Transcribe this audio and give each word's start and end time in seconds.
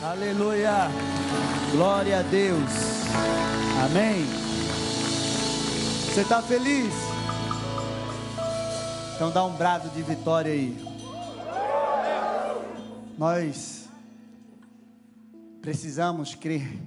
Aleluia. 0.00 0.88
Glória 1.72 2.20
a 2.20 2.22
Deus. 2.22 2.70
Amém. 3.84 4.24
Você 6.06 6.20
está 6.20 6.40
feliz? 6.40 6.94
Então 9.16 9.32
dá 9.32 9.44
um 9.44 9.56
brado 9.56 9.88
de 9.88 10.00
vitória 10.02 10.52
aí. 10.52 10.76
Nós 13.18 13.88
precisamos 15.60 16.32
crer 16.36 16.80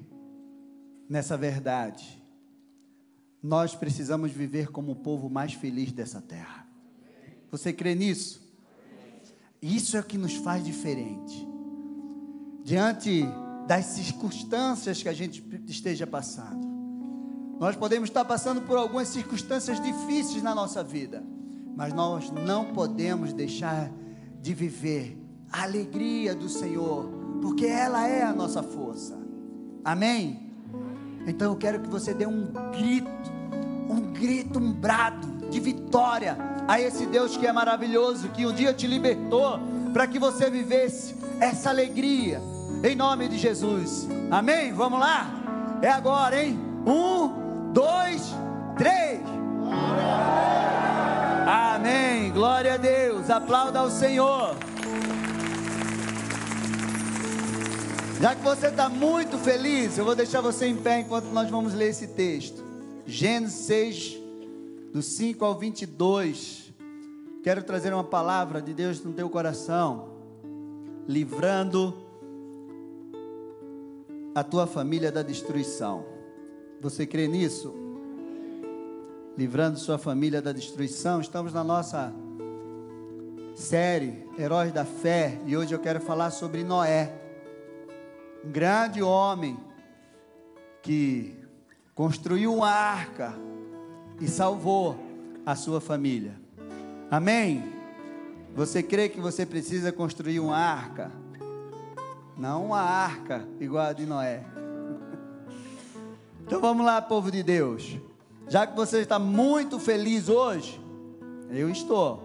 nessa 1.09 1.35
verdade. 1.35 2.23
Nós 3.43 3.75
precisamos 3.75 4.31
viver 4.31 4.71
como 4.71 4.93
o 4.93 4.95
povo 4.95 5.29
mais 5.29 5.53
feliz 5.53 5.91
dessa 5.91 6.21
terra. 6.21 6.65
Você 7.51 7.73
crê 7.73 7.93
nisso? 7.93 8.41
Isso 9.61 9.97
é 9.97 9.99
o 9.99 10.03
que 10.03 10.17
nos 10.17 10.35
faz 10.35 10.63
diferente. 10.63 11.50
Diante 12.63 13.27
das 13.67 13.85
circunstâncias 13.85 15.01
que 15.01 15.09
a 15.09 15.13
gente 15.13 15.43
esteja 15.67 16.05
passando. 16.05 16.69
Nós 17.59 17.75
podemos 17.75 18.09
estar 18.09 18.25
passando 18.25 18.61
por 18.61 18.77
algumas 18.77 19.07
circunstâncias 19.07 19.79
difíceis 19.79 20.41
na 20.41 20.55
nossa 20.55 20.83
vida, 20.83 21.23
mas 21.75 21.93
nós 21.93 22.31
não 22.31 22.73
podemos 22.73 23.33
deixar 23.33 23.89
de 24.41 24.53
viver 24.53 25.17
a 25.51 25.63
alegria 25.63 26.33
do 26.33 26.49
Senhor, 26.49 27.05
porque 27.41 27.65
ela 27.65 28.07
é 28.07 28.23
a 28.23 28.33
nossa 28.33 28.63
força. 28.63 29.17
Amém? 29.85 30.51
Então 31.27 31.51
eu 31.51 31.57
quero 31.57 31.81
que 31.81 31.87
você 31.87 32.13
dê 32.13 32.25
um 32.25 32.51
grito, 32.71 33.31
um 33.89 34.11
grito, 34.11 34.59
um 34.59 34.73
brado 34.73 35.49
de 35.49 35.59
vitória 35.59 36.37
a 36.67 36.79
esse 36.79 37.05
Deus 37.05 37.37
que 37.37 37.45
é 37.45 37.53
maravilhoso, 37.53 38.29
que 38.29 38.45
um 38.45 38.53
dia 38.53 38.73
te 38.73 38.87
libertou 38.87 39.59
para 39.91 40.07
que 40.07 40.17
você 40.17 40.49
vivesse 40.49 41.15
essa 41.39 41.69
alegria, 41.69 42.41
em 42.83 42.95
nome 42.95 43.27
de 43.27 43.37
Jesus. 43.37 44.07
Amém? 44.29 44.71
Vamos 44.73 44.99
lá? 44.99 45.79
É 45.81 45.89
agora, 45.89 46.43
hein? 46.43 46.59
Um, 46.85 47.71
dois, 47.71 48.33
três. 48.77 49.21
Amém. 51.47 52.31
Glória 52.31 52.75
a 52.75 52.77
Deus. 52.77 53.29
Aplauda 53.29 53.79
ao 53.79 53.89
Senhor. 53.89 54.55
Já 58.21 58.35
que 58.35 58.43
você 58.43 58.67
está 58.67 58.87
muito 58.87 59.37
feliz, 59.39 59.97
eu 59.97 60.05
vou 60.05 60.15
deixar 60.15 60.41
você 60.41 60.67
em 60.67 60.75
pé 60.75 60.99
enquanto 60.99 61.25
nós 61.25 61.49
vamos 61.49 61.73
ler 61.73 61.89
esse 61.89 62.07
texto. 62.07 62.63
Gênesis 63.07 63.65
6, 63.65 64.17
do 64.93 65.01
5 65.01 65.43
ao 65.43 65.57
22. 65.57 66.70
Quero 67.43 67.63
trazer 67.63 67.91
uma 67.91 68.03
palavra 68.03 68.61
de 68.61 68.71
Deus 68.71 69.03
no 69.03 69.13
teu 69.13 69.27
coração, 69.27 70.09
livrando 71.07 71.95
a 74.35 74.43
tua 74.43 74.67
família 74.67 75.11
da 75.11 75.23
destruição. 75.23 76.05
Você 76.79 77.07
crê 77.07 77.27
nisso? 77.27 77.73
Livrando 79.35 79.79
sua 79.79 79.97
família 79.97 80.39
da 80.41 80.51
destruição. 80.51 81.19
Estamos 81.19 81.51
na 81.51 81.63
nossa 81.63 82.13
série 83.55 84.23
Heróis 84.37 84.71
da 84.71 84.85
Fé 84.85 85.39
e 85.45 85.57
hoje 85.57 85.73
eu 85.73 85.79
quero 85.79 85.99
falar 85.99 86.29
sobre 86.29 86.63
Noé 86.63 87.21
um 88.43 88.51
grande 88.51 89.01
homem 89.01 89.59
que 90.81 91.35
construiu 91.93 92.53
uma 92.53 92.69
arca 92.69 93.33
e 94.19 94.27
salvou 94.27 94.97
a 95.45 95.55
sua 95.55 95.79
família. 95.79 96.40
Amém? 97.11 97.61
Você 98.55 98.81
crê 98.81 99.09
que 99.09 99.19
você 99.19 99.45
precisa 99.45 99.91
construir 99.91 100.39
uma 100.39 100.55
arca? 100.55 101.11
Não 102.37 102.67
uma 102.67 102.79
arca 102.79 103.45
igual 103.59 103.87
a 103.87 103.93
de 103.93 104.05
Noé. 104.05 104.45
Então 106.43 106.59
vamos 106.59 106.85
lá, 106.85 107.01
povo 107.01 107.31
de 107.31 107.43
Deus. 107.43 107.97
Já 108.49 108.67
que 108.67 108.75
você 108.75 108.99
está 108.99 109.17
muito 109.17 109.79
feliz 109.79 110.27
hoje, 110.27 110.81
eu 111.49 111.69
estou. 111.69 112.23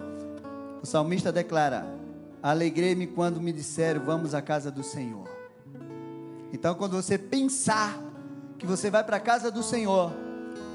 O 0.82 0.86
salmista 0.86 1.30
declara: 1.30 1.86
Alegrei-me 2.42 3.06
quando 3.06 3.40
me 3.40 3.52
disseram, 3.52 4.04
vamos 4.04 4.34
à 4.34 4.42
casa 4.42 4.68
do 4.68 4.82
Senhor. 4.82 5.28
Então, 6.52 6.74
quando 6.74 6.96
você 6.96 7.16
pensar 7.16 8.00
que 8.58 8.66
você 8.66 8.90
vai 8.90 9.04
para 9.04 9.18
a 9.18 9.20
casa 9.20 9.48
do 9.48 9.62
Senhor, 9.62 10.12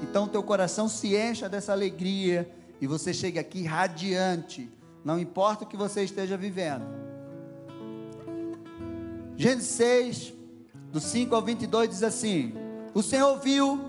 então 0.02 0.28
teu 0.28 0.42
coração 0.42 0.88
se 0.88 1.14
encha 1.14 1.46
dessa 1.46 1.72
alegria 1.72 2.48
e 2.82 2.86
você 2.88 3.14
chega 3.14 3.40
aqui 3.40 3.62
radiante, 3.62 4.68
não 5.04 5.16
importa 5.16 5.62
o 5.62 5.66
que 5.68 5.76
você 5.76 6.02
esteja 6.02 6.36
vivendo. 6.36 6.84
Gênesis 9.36 9.68
6, 9.68 10.34
do 10.90 10.98
5 10.98 11.32
ao 11.32 11.42
22 11.42 11.88
diz 11.88 12.02
assim: 12.02 12.52
O 12.92 13.00
Senhor 13.00 13.38
viu 13.38 13.80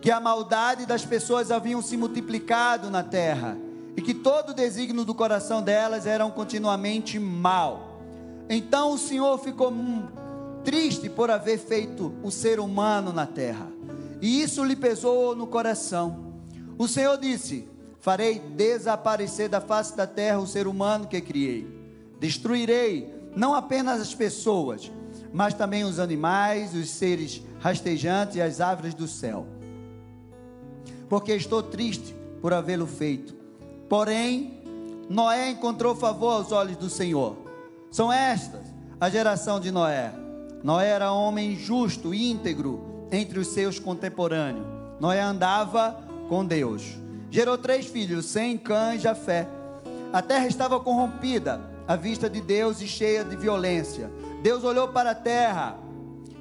que 0.00 0.10
a 0.10 0.18
maldade 0.18 0.86
das 0.86 1.04
pessoas 1.04 1.52
haviam 1.52 1.80
se 1.80 1.96
multiplicado 1.96 2.90
na 2.90 3.04
terra 3.04 3.56
e 3.96 4.02
que 4.02 4.12
todo 4.12 4.50
o 4.50 4.54
desígnio 4.54 5.04
do 5.04 5.14
coração 5.14 5.62
delas 5.62 6.04
eram 6.04 6.28
continuamente 6.28 7.20
mal. 7.20 8.00
Então 8.50 8.90
o 8.90 8.98
Senhor 8.98 9.38
ficou 9.38 9.72
triste 10.64 11.08
por 11.08 11.30
haver 11.30 11.60
feito 11.60 12.12
o 12.24 12.30
ser 12.32 12.58
humano 12.58 13.12
na 13.12 13.24
terra. 13.24 13.68
E 14.20 14.42
isso 14.42 14.64
lhe 14.64 14.74
pesou 14.74 15.36
no 15.36 15.46
coração. 15.46 16.32
O 16.76 16.88
Senhor 16.88 17.16
disse: 17.16 17.70
Farei 18.02 18.40
desaparecer 18.40 19.48
da 19.48 19.60
face 19.60 19.96
da 19.96 20.08
terra 20.08 20.40
o 20.40 20.46
ser 20.46 20.66
humano 20.66 21.06
que 21.06 21.20
criei. 21.20 21.64
Destruirei 22.18 23.14
não 23.36 23.54
apenas 23.54 24.00
as 24.00 24.12
pessoas, 24.12 24.90
mas 25.32 25.54
também 25.54 25.84
os 25.84 26.00
animais, 26.00 26.74
os 26.74 26.90
seres 26.90 27.40
rastejantes 27.60 28.34
e 28.34 28.42
as 28.42 28.60
árvores 28.60 28.92
do 28.92 29.06
céu. 29.06 29.46
Porque 31.08 31.32
estou 31.32 31.62
triste 31.62 32.12
por 32.40 32.52
havê-lo 32.52 32.88
feito. 32.88 33.36
Porém, 33.88 34.60
Noé 35.08 35.50
encontrou 35.50 35.94
favor 35.94 36.32
aos 36.32 36.50
olhos 36.50 36.76
do 36.76 36.90
Senhor. 36.90 37.36
São 37.88 38.12
estas 38.12 38.66
a 39.00 39.08
geração 39.08 39.60
de 39.60 39.70
Noé. 39.70 40.12
Noé 40.64 40.88
era 40.88 41.12
homem 41.12 41.54
justo 41.54 42.12
íntegro 42.12 43.06
entre 43.12 43.38
os 43.38 43.46
seus 43.46 43.78
contemporâneos. 43.78 44.66
Noé 44.98 45.20
andava 45.20 46.02
com 46.28 46.44
Deus. 46.44 47.00
Gerou 47.32 47.56
três 47.56 47.86
filhos, 47.86 48.26
Sem, 48.26 48.58
Cã 48.58 48.94
e 48.94 48.98
Jafé. 48.98 49.48
A 50.12 50.20
terra 50.20 50.46
estava 50.46 50.78
corrompida 50.78 51.62
à 51.88 51.96
vista 51.96 52.28
de 52.28 52.42
Deus 52.42 52.82
e 52.82 52.86
cheia 52.86 53.24
de 53.24 53.34
violência. 53.34 54.12
Deus 54.42 54.62
olhou 54.62 54.88
para 54.88 55.12
a 55.12 55.14
terra 55.14 55.78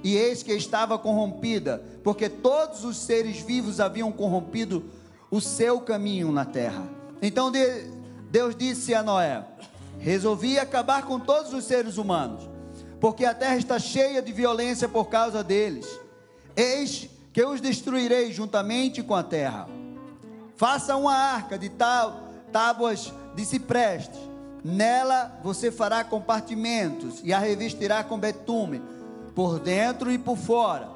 e 0.04 0.18
eis 0.18 0.44
que 0.44 0.52
estava 0.52 1.00
corrompida, 1.00 1.82
porque 2.04 2.28
todos 2.28 2.84
os 2.84 2.98
seres 2.98 3.40
vivos 3.40 3.80
haviam 3.80 4.12
corrompido 4.12 4.84
o 5.32 5.40
seu 5.40 5.80
caminho 5.80 6.30
na 6.30 6.44
terra. 6.44 6.84
Então 7.22 7.50
Deus 8.30 8.54
disse 8.54 8.94
a 8.94 9.02
Noé: 9.02 9.46
Resolvi 9.98 10.60
acabar 10.60 11.06
com 11.06 11.18
todos 11.18 11.54
os 11.54 11.64
seres 11.64 11.98
humanos 11.98 12.52
porque 13.00 13.26
a 13.26 13.34
terra 13.34 13.56
está 13.56 13.80
cheia 13.80 14.22
de 14.22 14.32
violência 14.32 14.88
por 14.88 15.06
causa 15.06 15.44
deles. 15.44 15.88
Eis 16.56 17.10
que 17.34 17.42
eu 17.42 17.50
os 17.50 17.60
destruirei 17.60 18.32
juntamente 18.32 19.02
com 19.02 19.16
a 19.16 19.24
terra. 19.24 19.81
Faça 20.62 20.96
uma 20.96 21.16
arca 21.16 21.58
de 21.58 21.72
tábuas 22.52 23.12
de 23.34 23.44
cipreste. 23.44 24.16
Nela 24.64 25.40
você 25.42 25.72
fará 25.72 26.04
compartimentos 26.04 27.20
e 27.24 27.34
a 27.34 27.40
revestirá 27.40 28.04
com 28.04 28.20
betume, 28.20 28.80
por 29.34 29.58
dentro 29.58 30.12
e 30.12 30.20
por 30.20 30.38
fora. 30.38 30.88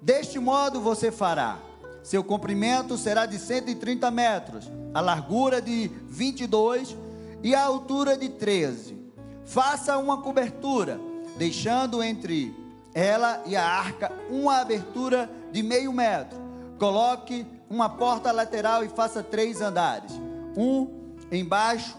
Deste 0.00 0.38
modo 0.38 0.80
você 0.80 1.12
fará. 1.12 1.58
Seu 2.02 2.24
comprimento 2.24 2.96
será 2.96 3.26
de 3.26 3.38
130 3.38 4.10
metros, 4.10 4.70
a 4.94 5.02
largura 5.02 5.60
de 5.60 5.88
22 6.08 6.96
e 7.42 7.54
a 7.54 7.62
altura 7.62 8.16
de 8.16 8.30
13. 8.30 8.96
Faça 9.44 9.98
uma 9.98 10.22
cobertura 10.22 10.98
deixando 11.36 12.02
entre 12.02 12.56
ela 12.94 13.42
e 13.44 13.54
a 13.54 13.66
arca 13.66 14.10
uma 14.30 14.62
abertura 14.62 15.30
de 15.52 15.62
meio 15.62 15.92
metro. 15.92 16.38
Coloque 16.78 17.46
uma 17.68 17.88
porta 17.88 18.30
lateral 18.32 18.84
e 18.84 18.88
faça 18.88 19.22
três 19.22 19.60
andares: 19.60 20.12
um 20.56 21.16
embaixo, 21.30 21.96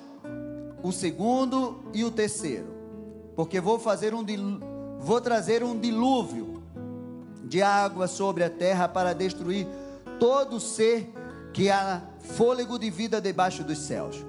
o 0.84 0.92
segundo 0.92 1.84
e 1.94 2.04
o 2.04 2.12
terceiro. 2.12 2.74
Porque 3.36 3.60
vou 3.60 3.80
fazer 3.80 4.14
um 4.14 4.24
vou 5.00 5.20
trazer 5.22 5.64
um 5.64 5.78
dilúvio 5.78 6.64
de 7.44 7.62
água 7.62 8.08
sobre 8.08 8.44
a 8.44 8.50
terra 8.50 8.88
para 8.88 9.14
destruir 9.14 9.68
todo 10.20 10.60
ser 10.60 11.14
que 11.54 11.70
há 11.70 12.02
fôlego 12.20 12.80
de 12.80 12.90
vida 12.90 13.22
debaixo 13.22 13.64
dos 13.64 13.80
céus. 13.80 14.26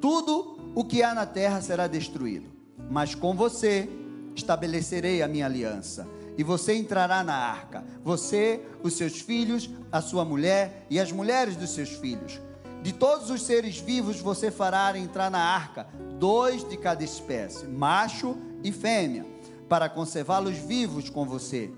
Tudo 0.00 0.58
o 0.74 0.84
que 0.84 1.02
há 1.02 1.14
na 1.14 1.24
terra 1.24 1.60
será 1.60 1.86
destruído, 1.86 2.46
mas 2.90 3.14
com 3.14 3.34
você 3.34 3.88
estabelecerei 4.34 5.22
a 5.22 5.28
minha 5.28 5.46
aliança. 5.46 6.06
E 6.36 6.42
você 6.42 6.74
entrará 6.74 7.22
na 7.22 7.34
arca, 7.34 7.84
você, 8.02 8.60
os 8.82 8.94
seus 8.94 9.20
filhos, 9.20 9.70
a 9.92 10.00
sua 10.00 10.24
mulher 10.24 10.86
e 10.90 10.98
as 10.98 11.12
mulheres 11.12 11.56
dos 11.56 11.70
seus 11.70 11.90
filhos. 11.90 12.40
De 12.82 12.92
todos 12.92 13.30
os 13.30 13.42
seres 13.42 13.78
vivos 13.78 14.20
você 14.20 14.50
fará 14.50 14.96
entrar 14.98 15.30
na 15.30 15.38
arca, 15.38 15.86
dois 16.18 16.68
de 16.68 16.76
cada 16.76 17.02
espécie, 17.02 17.66
macho 17.66 18.36
e 18.62 18.70
fêmea. 18.72 19.24
para 19.68 19.88
conservá-los 19.88 20.56
vivos 20.58 21.08
com 21.08 21.24
você. 21.24 21.70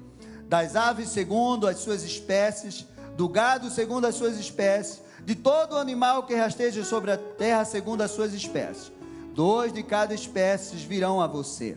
Das 0.49 0.75
aves 0.75 1.09
segundo 1.09 1.67
as 1.67 1.79
suas 1.79 2.03
espécies, 2.03 2.85
do 3.17 3.29
gado 3.29 3.71
segundo 3.71 4.07
as 4.07 4.17
suas 4.17 4.39
espécies, 4.39 5.01
de 5.25 5.35
todo 5.35 5.77
animal 5.77 6.25
que 6.25 6.35
rasteja 6.35 6.85
sobre 6.85 7.13
a 7.13 7.17
terra 7.17 7.65
segundo 7.65 8.03
as 8.03 8.11
suas 8.11 8.35
espécies. 8.35 8.93
Dois 9.35 9.73
de 9.73 9.83
cada 9.83 10.15
espécie 10.15 10.77
virão 10.77 11.21
a 11.21 11.27
você, 11.27 11.77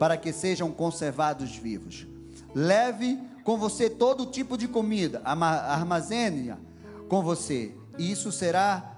para 0.00 0.16
que 0.16 0.32
sejam 0.32 0.72
conservados 0.72 1.54
vivos. 1.54 2.06
Leve 2.54 3.18
com 3.44 3.58
você 3.58 3.90
todo 3.90 4.24
tipo 4.24 4.56
de 4.56 4.66
comida, 4.66 5.20
armazene-a 5.22 6.56
com 7.06 7.22
você. 7.22 7.74
Isso 7.98 8.32
será 8.32 8.96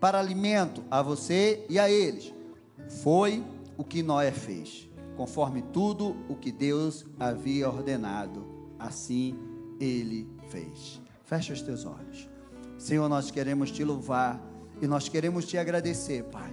para 0.00 0.18
alimento 0.18 0.82
a 0.90 1.02
você 1.02 1.64
e 1.70 1.78
a 1.78 1.88
eles. 1.88 2.34
Foi 3.00 3.44
o 3.78 3.84
que 3.84 4.02
Noé 4.02 4.32
fez, 4.32 4.88
conforme 5.16 5.62
tudo 5.62 6.16
o 6.28 6.34
que 6.34 6.50
Deus 6.50 7.06
havia 7.20 7.68
ordenado. 7.68 8.44
Assim 8.76 9.38
ele 9.78 10.28
fez. 10.48 11.00
Fecha 11.24 11.52
os 11.52 11.62
teus 11.62 11.84
olhos. 11.84 12.28
Senhor, 12.76 13.08
nós 13.08 13.30
queremos 13.30 13.70
te 13.70 13.84
louvar 13.84 14.42
e 14.82 14.88
nós 14.88 15.08
queremos 15.08 15.46
te 15.46 15.56
agradecer, 15.56 16.24
Pai, 16.24 16.52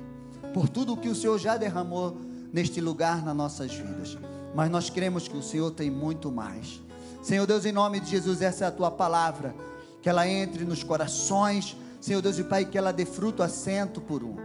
por 0.54 0.70
tudo 0.70 0.94
o 0.94 0.98
que 0.98 1.10
o 1.10 1.16
Senhor 1.16 1.40
já 1.40 1.58
derramou 1.58 2.27
neste 2.52 2.82
lugar 2.82 3.24
nas 3.24 3.36
nossas 3.36 3.74
vidas. 3.74 4.18
Mas 4.56 4.70
nós 4.70 4.90
cremos 4.90 5.28
que 5.28 5.38
o 5.38 5.44
Senhor 5.44 5.72
tem 5.72 5.90
muito 5.90 6.32
mais. 6.32 6.82
Senhor 7.22 7.46
Deus, 7.46 7.66
em 7.66 7.72
nome 7.72 8.00
de 8.00 8.10
Jesus, 8.10 8.42
essa 8.42 8.66
é 8.66 8.68
a 8.68 8.72
tua 8.72 8.90
palavra, 8.90 9.54
que 10.02 10.10
ela 10.10 10.28
entre 10.28 10.64
nos 10.64 10.84
corações, 10.84 11.76
Senhor 12.00 12.22
Deus 12.22 12.40
e 12.40 12.44
Pai, 12.44 12.66
que 12.66 12.78
ela 12.78 12.94
dê 12.94 13.06
fruto 13.06 13.44
assento 13.44 14.00
por 14.00 14.24
um. 14.24 14.36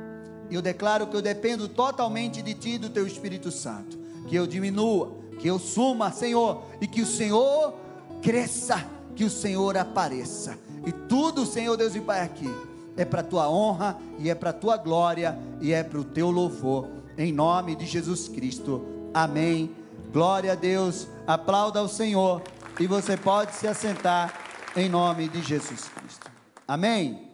Eu 0.50 0.60
declaro 0.60 1.06
que 1.06 1.16
eu 1.16 1.22
dependo 1.22 1.68
totalmente 1.68 2.42
de 2.42 2.54
Ti 2.54 2.70
e 2.70 2.78
do 2.78 2.90
Teu 2.90 3.06
Espírito 3.06 3.50
Santo. 3.50 3.98
Que 4.28 4.36
eu 4.36 4.46
diminua, 4.46 5.12
que 5.38 5.48
eu 5.48 5.58
suma, 5.58 6.10
Senhor, 6.10 6.62
e 6.80 6.86
que 6.86 7.02
o 7.02 7.06
Senhor 7.06 7.74
cresça, 8.20 8.84
que 9.14 9.24
o 9.24 9.30
Senhor 9.30 9.76
apareça. 9.76 10.58
E 10.84 10.92
tudo, 10.92 11.46
Senhor 11.46 11.76
Deus 11.76 11.94
e 11.94 12.00
Pai, 12.00 12.20
aqui 12.20 12.50
é 12.96 13.04
para 13.04 13.20
a 13.20 13.24
Tua 13.24 13.48
honra, 13.48 13.96
e 14.18 14.28
é 14.28 14.34
para 14.34 14.50
a 14.50 14.52
Tua 14.52 14.76
glória, 14.76 15.38
e 15.60 15.72
é 15.72 15.82
para 15.82 16.00
o 16.00 16.04
Teu 16.04 16.30
louvor. 16.30 16.88
Em 17.16 17.30
nome 17.30 17.76
de 17.76 17.84
Jesus 17.84 18.26
Cristo. 18.26 19.10
Amém. 19.12 19.74
Glória 20.12 20.52
a 20.52 20.54
Deus. 20.54 21.06
Aplauda 21.26 21.78
ao 21.78 21.88
Senhor. 21.88 22.42
E 22.80 22.86
você 22.86 23.16
pode 23.16 23.54
se 23.54 23.66
assentar 23.66 24.32
em 24.74 24.88
nome 24.88 25.28
de 25.28 25.42
Jesus 25.42 25.88
Cristo. 25.88 26.30
Amém. 26.66 27.30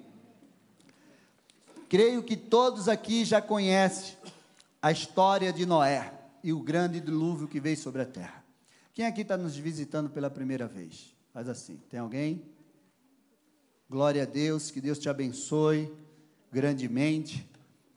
Creio 1.88 2.24
que 2.24 2.36
todos 2.36 2.88
aqui 2.88 3.24
já 3.24 3.40
conhecem 3.40 4.16
a 4.82 4.90
história 4.90 5.52
de 5.52 5.64
Noé 5.64 6.12
e 6.42 6.52
o 6.52 6.60
grande 6.60 7.00
dilúvio 7.00 7.46
que 7.46 7.60
veio 7.60 7.76
sobre 7.76 8.02
a 8.02 8.06
terra. 8.06 8.44
Quem 8.92 9.06
aqui 9.06 9.20
está 9.20 9.36
nos 9.36 9.56
visitando 9.56 10.10
pela 10.10 10.28
primeira 10.28 10.66
vez? 10.66 11.14
Faz 11.32 11.48
assim. 11.48 11.80
Tem 11.88 12.00
alguém? 12.00 12.42
Glória 13.88 14.24
a 14.24 14.26
Deus, 14.26 14.72
que 14.72 14.80
Deus 14.80 14.98
te 14.98 15.08
abençoe 15.08 15.90
grandemente. 16.50 17.48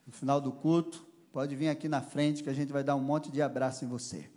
No 0.06 0.12
final 0.12 0.40
do 0.40 0.52
culto, 0.52 1.01
pode 1.32 1.56
vir 1.56 1.70
aqui 1.70 1.88
na 1.88 2.02
frente 2.02 2.42
que 2.42 2.50
a 2.50 2.52
gente 2.52 2.72
vai 2.72 2.84
dar 2.84 2.94
um 2.94 3.00
monte 3.00 3.30
de 3.32 3.40
abraço 3.40 3.84
em 3.84 3.88
você. 3.88 4.28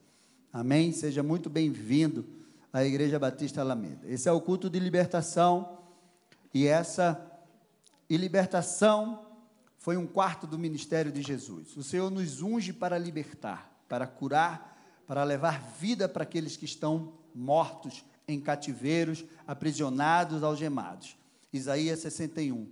Amém? 0.52 0.94
Seja 0.94 1.22
muito 1.22 1.50
bem-vindo 1.50 2.26
à 2.72 2.86
Igreja 2.86 3.20
Batista 3.20 3.60
Alameda. 3.60 4.08
Esse 4.08 4.30
é 4.30 4.32
o 4.32 4.40
culto 4.40 4.70
de 4.70 4.80
libertação 4.80 5.78
e 6.54 6.66
essa 6.66 7.22
e 8.10 8.16
libertação 8.16 9.26
foi 9.78 9.98
um 9.98 10.08
quarto 10.08 10.48
do 10.48 10.58
ministério 10.58 11.12
de 11.12 11.22
Jesus. 11.22 11.76
O 11.76 11.84
Senhor 11.84 12.10
nos 12.10 12.42
unge 12.42 12.72
para 12.72 12.98
libertar, 12.98 13.84
para 13.90 14.08
curar, 14.08 15.04
para 15.06 15.24
levar 15.26 15.62
vida 15.78 16.08
para 16.08 16.24
aqueles 16.24 16.56
que 16.56 16.66
estão 16.66 17.14
mortos 17.34 18.06
em 18.26 18.40
cativeiros, 18.40 19.26
aprisionados, 19.46 20.44
algemados. 20.44 21.18
Isaías 21.52 22.00
61. 22.00 22.70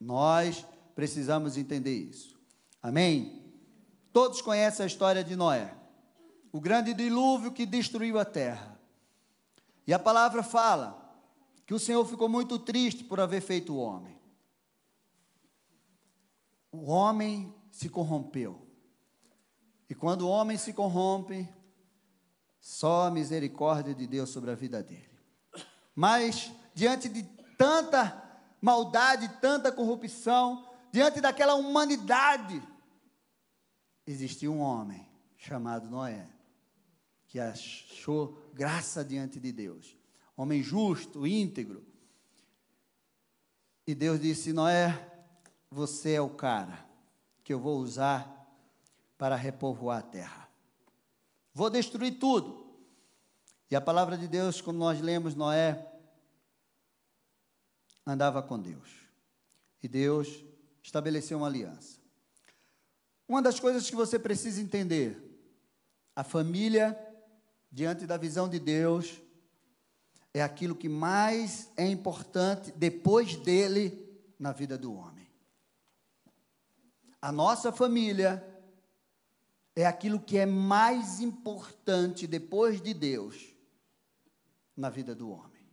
Nós 0.00 0.64
precisamos 0.94 1.56
entender 1.56 1.96
isso. 1.96 2.38
Amém? 2.80 3.45
Todos 4.16 4.40
conhecem 4.40 4.84
a 4.84 4.86
história 4.86 5.22
de 5.22 5.36
Noé, 5.36 5.76
o 6.50 6.58
grande 6.58 6.94
dilúvio 6.94 7.52
que 7.52 7.66
destruiu 7.66 8.18
a 8.18 8.24
terra. 8.24 8.80
E 9.86 9.92
a 9.92 9.98
palavra 9.98 10.42
fala 10.42 11.14
que 11.66 11.74
o 11.74 11.78
Senhor 11.78 12.02
ficou 12.06 12.26
muito 12.26 12.58
triste 12.58 13.04
por 13.04 13.20
haver 13.20 13.42
feito 13.42 13.74
o 13.74 13.76
homem 13.76 14.16
o 16.76 16.90
homem 16.90 17.54
se 17.70 17.88
corrompeu. 17.88 18.66
E 19.88 19.94
quando 19.94 20.22
o 20.22 20.28
homem 20.28 20.56
se 20.56 20.72
corrompe, 20.72 21.48
só 22.60 23.06
a 23.06 23.10
misericórdia 23.10 23.94
de 23.94 24.06
Deus 24.06 24.30
sobre 24.30 24.50
a 24.50 24.54
vida 24.54 24.82
dele. 24.82 25.10
Mas, 25.94 26.52
diante 26.74 27.08
de 27.08 27.22
tanta 27.56 28.22
maldade, 28.60 29.28
tanta 29.40 29.72
corrupção, 29.72 30.66
diante 30.92 31.20
daquela 31.20 31.54
humanidade, 31.54 32.62
existiu 34.06 34.52
um 34.52 34.60
homem 34.60 35.06
chamado 35.36 35.90
Noé, 35.90 36.28
que 37.26 37.40
achou 37.40 38.50
graça 38.54 39.04
diante 39.04 39.40
de 39.40 39.52
Deus. 39.52 39.96
Homem 40.36 40.62
justo, 40.62 41.26
íntegro. 41.26 41.84
E 43.86 43.94
Deus 43.94 44.20
disse: 44.20 44.52
Noé, 44.52 45.12
você 45.70 46.12
é 46.12 46.20
o 46.20 46.30
cara 46.30 46.86
que 47.42 47.52
eu 47.52 47.58
vou 47.58 47.78
usar 47.78 48.32
para 49.18 49.34
repovoar 49.34 49.98
a 49.98 50.02
terra. 50.02 50.48
Vou 51.52 51.70
destruir 51.70 52.18
tudo. 52.18 52.66
E 53.70 53.74
a 53.74 53.80
palavra 53.80 54.16
de 54.16 54.28
Deus, 54.28 54.60
como 54.60 54.78
nós 54.78 55.00
lemos, 55.00 55.34
Noé 55.34 55.92
andava 58.06 58.42
com 58.42 58.58
Deus. 58.58 58.88
E 59.82 59.88
Deus 59.88 60.44
estabeleceu 60.82 61.38
uma 61.38 61.48
aliança. 61.48 62.05
Uma 63.28 63.42
das 63.42 63.58
coisas 63.58 63.88
que 63.88 63.96
você 63.96 64.18
precisa 64.18 64.60
entender, 64.60 65.20
a 66.14 66.22
família, 66.22 66.96
diante 67.70 68.06
da 68.06 68.16
visão 68.16 68.48
de 68.48 68.58
Deus, 68.58 69.20
é 70.32 70.42
aquilo 70.42 70.74
que 70.74 70.88
mais 70.88 71.70
é 71.76 71.86
importante 71.86 72.72
depois 72.72 73.36
dele 73.36 74.06
na 74.38 74.52
vida 74.52 74.78
do 74.78 74.94
homem 74.94 75.16
a 77.26 77.32
nossa 77.32 77.72
família 77.72 78.40
é 79.74 79.84
aquilo 79.84 80.20
que 80.20 80.38
é 80.38 80.46
mais 80.46 81.18
importante 81.18 82.24
depois 82.24 82.80
de 82.80 82.94
Deus 82.94 83.52
na 84.76 84.88
vida 84.88 85.12
do 85.12 85.30
homem. 85.30 85.68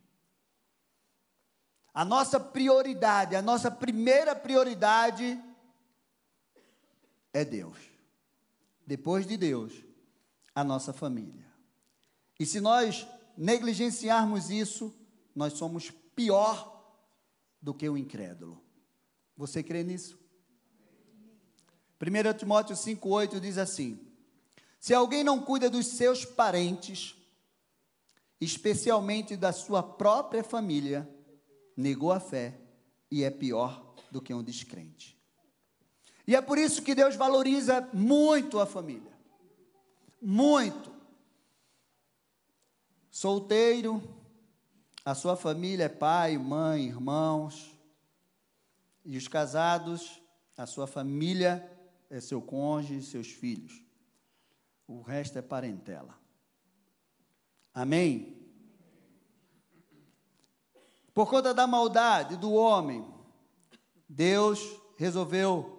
A 1.94 2.04
nossa 2.04 2.40
prioridade, 2.40 3.36
a 3.36 3.40
nossa 3.40 3.70
primeira 3.70 4.34
prioridade 4.34 5.40
é 7.34 7.44
Deus. 7.44 7.76
Depois 8.86 9.26
de 9.26 9.36
Deus, 9.36 9.72
a 10.54 10.62
nossa 10.62 10.92
família. 10.92 11.44
E 12.38 12.46
se 12.46 12.60
nós 12.60 13.06
negligenciarmos 13.36 14.50
isso, 14.50 14.94
nós 15.34 15.54
somos 15.54 15.90
pior 16.14 16.70
do 17.60 17.74
que 17.74 17.88
o 17.88 17.98
incrédulo. 17.98 18.62
Você 19.36 19.62
crê 19.62 19.82
nisso? 19.82 20.18
1 22.00 22.38
Timóteo 22.38 22.76
5,8 22.76 23.40
diz 23.40 23.58
assim: 23.58 23.98
Se 24.78 24.94
alguém 24.94 25.24
não 25.24 25.40
cuida 25.40 25.68
dos 25.68 25.86
seus 25.86 26.24
parentes, 26.24 27.16
especialmente 28.40 29.36
da 29.36 29.52
sua 29.52 29.82
própria 29.82 30.44
família, 30.44 31.08
negou 31.76 32.12
a 32.12 32.20
fé 32.20 32.60
e 33.10 33.24
é 33.24 33.30
pior 33.30 33.94
do 34.10 34.20
que 34.20 34.34
um 34.34 34.42
descrente. 34.42 35.13
E 36.26 36.34
é 36.34 36.40
por 36.40 36.58
isso 36.58 36.82
que 36.82 36.94
Deus 36.94 37.16
valoriza 37.16 37.88
muito 37.92 38.58
a 38.58 38.66
família. 38.66 39.12
Muito. 40.20 40.92
Solteiro, 43.10 44.02
a 45.04 45.14
sua 45.14 45.36
família 45.36 45.84
é 45.84 45.88
pai, 45.88 46.38
mãe, 46.38 46.86
irmãos. 46.86 47.78
E 49.04 49.18
os 49.18 49.28
casados, 49.28 50.20
a 50.56 50.64
sua 50.66 50.86
família 50.86 51.70
é 52.08 52.20
seu 52.20 52.40
cônjuge, 52.40 53.02
seus 53.02 53.28
filhos. 53.28 53.82
O 54.88 55.02
resto 55.02 55.38
é 55.38 55.42
parentela. 55.42 56.18
Amém? 57.72 58.34
Por 61.12 61.28
conta 61.28 61.52
da 61.52 61.66
maldade 61.66 62.36
do 62.36 62.52
homem, 62.52 63.06
Deus 64.08 64.60
resolveu 64.96 65.73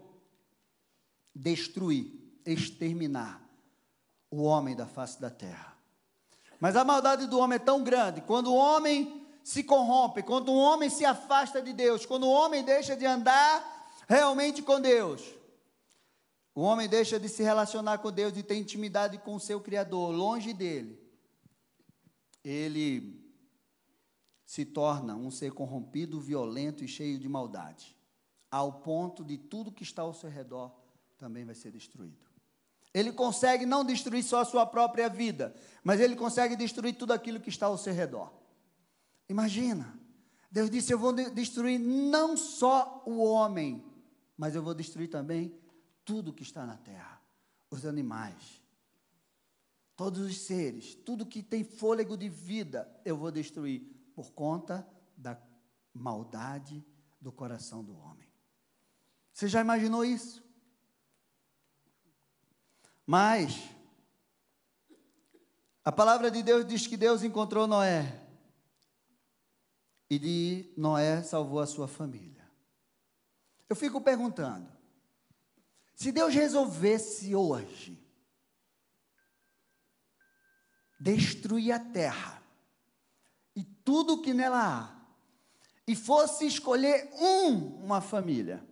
destruir, 1.35 2.07
exterminar 2.45 3.43
o 4.31 4.43
homem 4.43 4.75
da 4.75 4.87
face 4.87 5.19
da 5.19 5.29
terra. 5.29 5.77
Mas 6.59 6.77
a 6.77 6.85
maldade 6.85 7.27
do 7.27 7.37
homem 7.37 7.57
é 7.57 7.59
tão 7.59 7.83
grande, 7.83 8.21
quando 8.21 8.47
o 8.47 8.55
homem 8.55 9.27
se 9.43 9.63
corrompe, 9.63 10.23
quando 10.23 10.49
o 10.49 10.57
homem 10.57 10.89
se 10.89 11.03
afasta 11.03 11.61
de 11.61 11.73
Deus, 11.73 12.05
quando 12.05 12.23
o 12.23 12.31
homem 12.31 12.63
deixa 12.63 12.95
de 12.95 13.05
andar 13.05 13.91
realmente 14.07 14.61
com 14.61 14.79
Deus, 14.79 15.21
o 16.55 16.61
homem 16.61 16.87
deixa 16.87 17.19
de 17.19 17.27
se 17.27 17.43
relacionar 17.43 17.97
com 17.97 18.11
Deus 18.11 18.35
e 18.37 18.41
ter 18.41 18.55
intimidade 18.55 19.17
com 19.17 19.35
o 19.35 19.39
seu 19.39 19.59
Criador, 19.59 20.11
longe 20.11 20.53
dele, 20.53 20.97
ele 22.43 23.21
se 24.45 24.63
torna 24.63 25.15
um 25.15 25.29
ser 25.29 25.51
corrompido, 25.51 26.21
violento 26.21 26.83
e 26.83 26.87
cheio 26.87 27.19
de 27.19 27.27
maldade, 27.27 27.97
ao 28.49 28.71
ponto 28.71 29.23
de 29.23 29.37
tudo 29.37 29.71
que 29.71 29.83
está 29.83 30.03
ao 30.03 30.13
seu 30.13 30.29
redor 30.29 30.84
também 31.17 31.45
vai 31.45 31.55
ser 31.55 31.71
destruído. 31.71 32.25
Ele 32.93 33.11
consegue 33.11 33.65
não 33.65 33.83
destruir 33.83 34.23
só 34.23 34.41
a 34.41 34.45
sua 34.45 34.65
própria 34.65 35.09
vida, 35.09 35.53
mas 35.83 35.99
ele 35.99 36.15
consegue 36.15 36.55
destruir 36.55 36.95
tudo 36.95 37.11
aquilo 37.11 37.41
que 37.41 37.49
está 37.49 37.65
ao 37.65 37.77
seu 37.77 37.93
redor. 37.93 38.31
Imagina, 39.27 39.99
Deus 40.49 40.69
disse: 40.69 40.93
Eu 40.93 40.99
vou 40.99 41.11
destruir 41.11 41.77
não 41.77 42.37
só 42.37 43.03
o 43.05 43.21
homem, 43.21 43.83
mas 44.37 44.55
eu 44.55 44.63
vou 44.63 44.73
destruir 44.73 45.09
também 45.09 45.53
tudo 46.05 46.31
que 46.31 46.43
está 46.43 46.65
na 46.65 46.77
terra, 46.77 47.21
os 47.69 47.85
animais, 47.85 48.61
todos 49.95 50.21
os 50.21 50.37
seres, 50.37 50.95
tudo 50.95 51.25
que 51.25 51.41
tem 51.41 51.63
fôlego 51.63 52.15
de 52.15 52.29
vida, 52.29 52.89
eu 53.03 53.17
vou 53.17 53.31
destruir 53.31 53.81
por 54.13 54.31
conta 54.31 54.87
da 55.17 55.37
maldade 55.93 56.85
do 57.19 57.31
coração 57.31 57.83
do 57.83 57.97
homem. 57.97 58.29
Você 59.33 59.49
já 59.49 59.59
imaginou 59.59 60.05
isso? 60.05 60.44
Mas 63.05 63.69
a 65.83 65.91
palavra 65.91 66.31
de 66.31 66.41
Deus 66.41 66.65
diz 66.65 66.87
que 66.87 66.97
Deus 66.97 67.23
encontrou 67.23 67.67
Noé 67.67 68.21
e 70.09 70.17
de 70.17 70.73
Noé 70.75 71.21
salvou 71.21 71.59
a 71.59 71.67
sua 71.67 71.87
família. 71.87 72.49
Eu 73.69 73.75
fico 73.75 74.01
perguntando: 74.01 74.67
se 75.93 76.11
Deus 76.11 76.33
resolvesse 76.33 77.35
hoje 77.35 78.03
destruir 80.99 81.71
a 81.71 81.79
terra 81.79 82.41
e 83.55 83.63
tudo 83.63 84.21
que 84.21 84.33
nela 84.33 84.89
há, 84.89 84.95
e 85.87 85.95
fosse 85.95 86.47
escolher 86.47 87.11
um, 87.13 87.83
uma 87.83 88.01
família, 88.01 88.65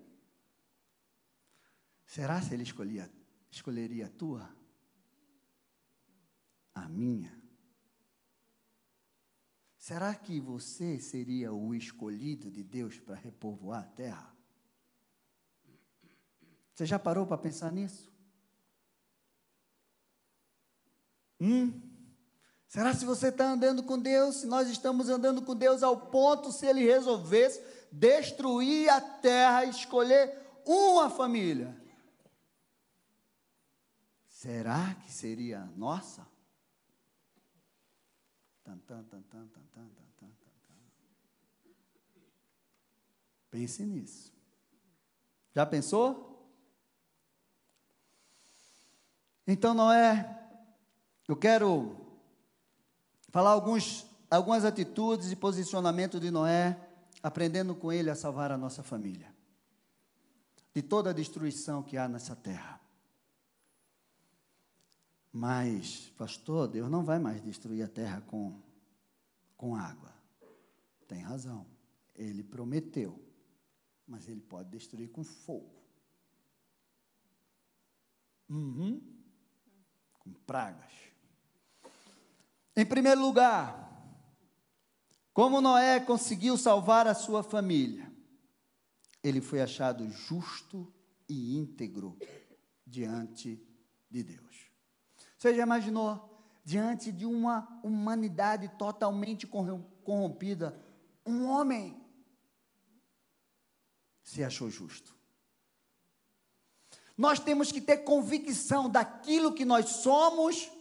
será 2.08 2.42
se 2.42 2.54
ele 2.54 2.64
escolhia, 2.64 3.12
escolheria 3.56 4.08
a 4.08 4.10
tua? 4.10 4.50
A 6.74 6.90
minha? 6.90 7.42
Será 9.78 10.16
que 10.16 10.40
você 10.40 10.98
seria 10.98 11.54
o 11.54 11.76
escolhido 11.76 12.50
de 12.50 12.64
Deus 12.64 13.00
para 13.00 13.16
repovoar 13.16 13.82
a 13.82 13.88
terra? 13.88 14.34
Você 16.74 16.86
já 16.86 16.98
parou 16.98 17.28
para 17.28 17.38
pensar 17.38 17.72
nisso? 17.72 18.12
Hum? 21.40 21.80
Será 22.68 22.94
se 22.96 23.06
você 23.06 23.28
está 23.28 23.52
andando 23.52 23.84
com 23.84 24.00
Deus, 24.00 24.38
se 24.38 24.48
nós 24.48 24.68
estamos 24.68 25.10
andando 25.10 25.44
com 25.44 25.56
Deus 25.56 25.84
ao 25.84 26.08
ponto, 26.08 26.52
se 26.52 26.66
Ele 26.66 26.84
resolvesse 26.84 27.62
destruir 27.92 28.90
a 28.90 29.00
terra 29.00 29.66
e 29.66 29.70
escolher 29.70 30.36
uma 30.66 31.10
família? 31.10 31.83
Será 34.44 34.94
que 34.96 35.10
seria 35.10 35.64
nossa? 35.78 36.28
Tan, 38.62 38.78
tan, 38.80 39.02
tan, 39.06 39.22
tan, 39.22 39.48
tan, 39.48 39.64
tan, 39.72 39.88
tan, 39.88 40.06
tan, 40.18 40.28
tan. 40.68 40.76
Pense 43.50 43.86
nisso. 43.86 44.34
Já 45.56 45.66
pensou? 45.66 46.46
Então, 49.48 49.74
Noé, 49.74 50.38
eu 51.26 51.38
quero 51.38 51.96
falar 53.30 53.52
alguns, 53.52 54.06
algumas 54.30 54.66
atitudes 54.66 55.32
e 55.32 55.38
posicionamento 55.38 56.20
de 56.20 56.30
Noé, 56.30 56.78
aprendendo 57.24 57.74
com 57.74 57.94
ele 57.94 58.10
a 58.10 58.16
salvar 58.16 58.52
a 58.52 58.58
nossa 58.58 58.84
família 58.84 59.34
de 60.76 60.82
toda 60.82 61.12
a 61.12 61.14
destruição 61.14 61.82
que 61.82 61.96
há 61.96 62.10
nessa 62.10 62.36
terra. 62.36 62.83
Mas, 65.36 66.12
pastor, 66.16 66.68
Deus 66.68 66.92
não 66.92 67.04
vai 67.04 67.18
mais 67.18 67.42
destruir 67.42 67.82
a 67.82 67.88
terra 67.88 68.22
com, 68.22 68.62
com 69.58 69.76
água. 69.76 70.14
Tem 71.08 71.22
razão. 71.22 71.66
Ele 72.14 72.44
prometeu. 72.44 73.20
Mas 74.06 74.28
ele 74.28 74.42
pode 74.42 74.70
destruir 74.70 75.10
com 75.10 75.24
fogo. 75.24 75.74
Uhum. 78.48 79.02
Com 80.20 80.34
pragas. 80.46 80.94
Em 82.76 82.86
primeiro 82.86 83.22
lugar, 83.22 83.84
como 85.34 85.62
Noé 85.62 86.00
conseguiu 86.00 86.56
salvar 86.58 87.08
a 87.08 87.16
sua 87.16 87.42
família? 87.42 88.14
Ele 89.24 89.42
foi 89.42 89.62
achado 89.62 90.08
justo 90.10 90.94
e 91.28 91.58
íntegro 91.58 92.16
diante 92.86 93.60
de 94.12 94.22
Deus. 94.22 94.63
Você 95.44 95.56
já 95.56 95.64
imaginou? 95.64 96.40
Diante 96.64 97.12
de 97.12 97.26
uma 97.26 97.68
humanidade 97.84 98.70
totalmente 98.80 99.46
corrompida, 99.46 100.74
um 101.26 101.50
homem 101.50 102.02
se 104.24 104.42
achou 104.42 104.70
justo. 104.70 105.14
Nós 107.18 107.42
temos 107.42 107.74
que 107.74 107.82
ter 107.82 108.06
convicção 108.06 108.90
daquilo 108.90 109.54
que 109.54 109.66
nós 109.66 109.90
somos 109.90 110.72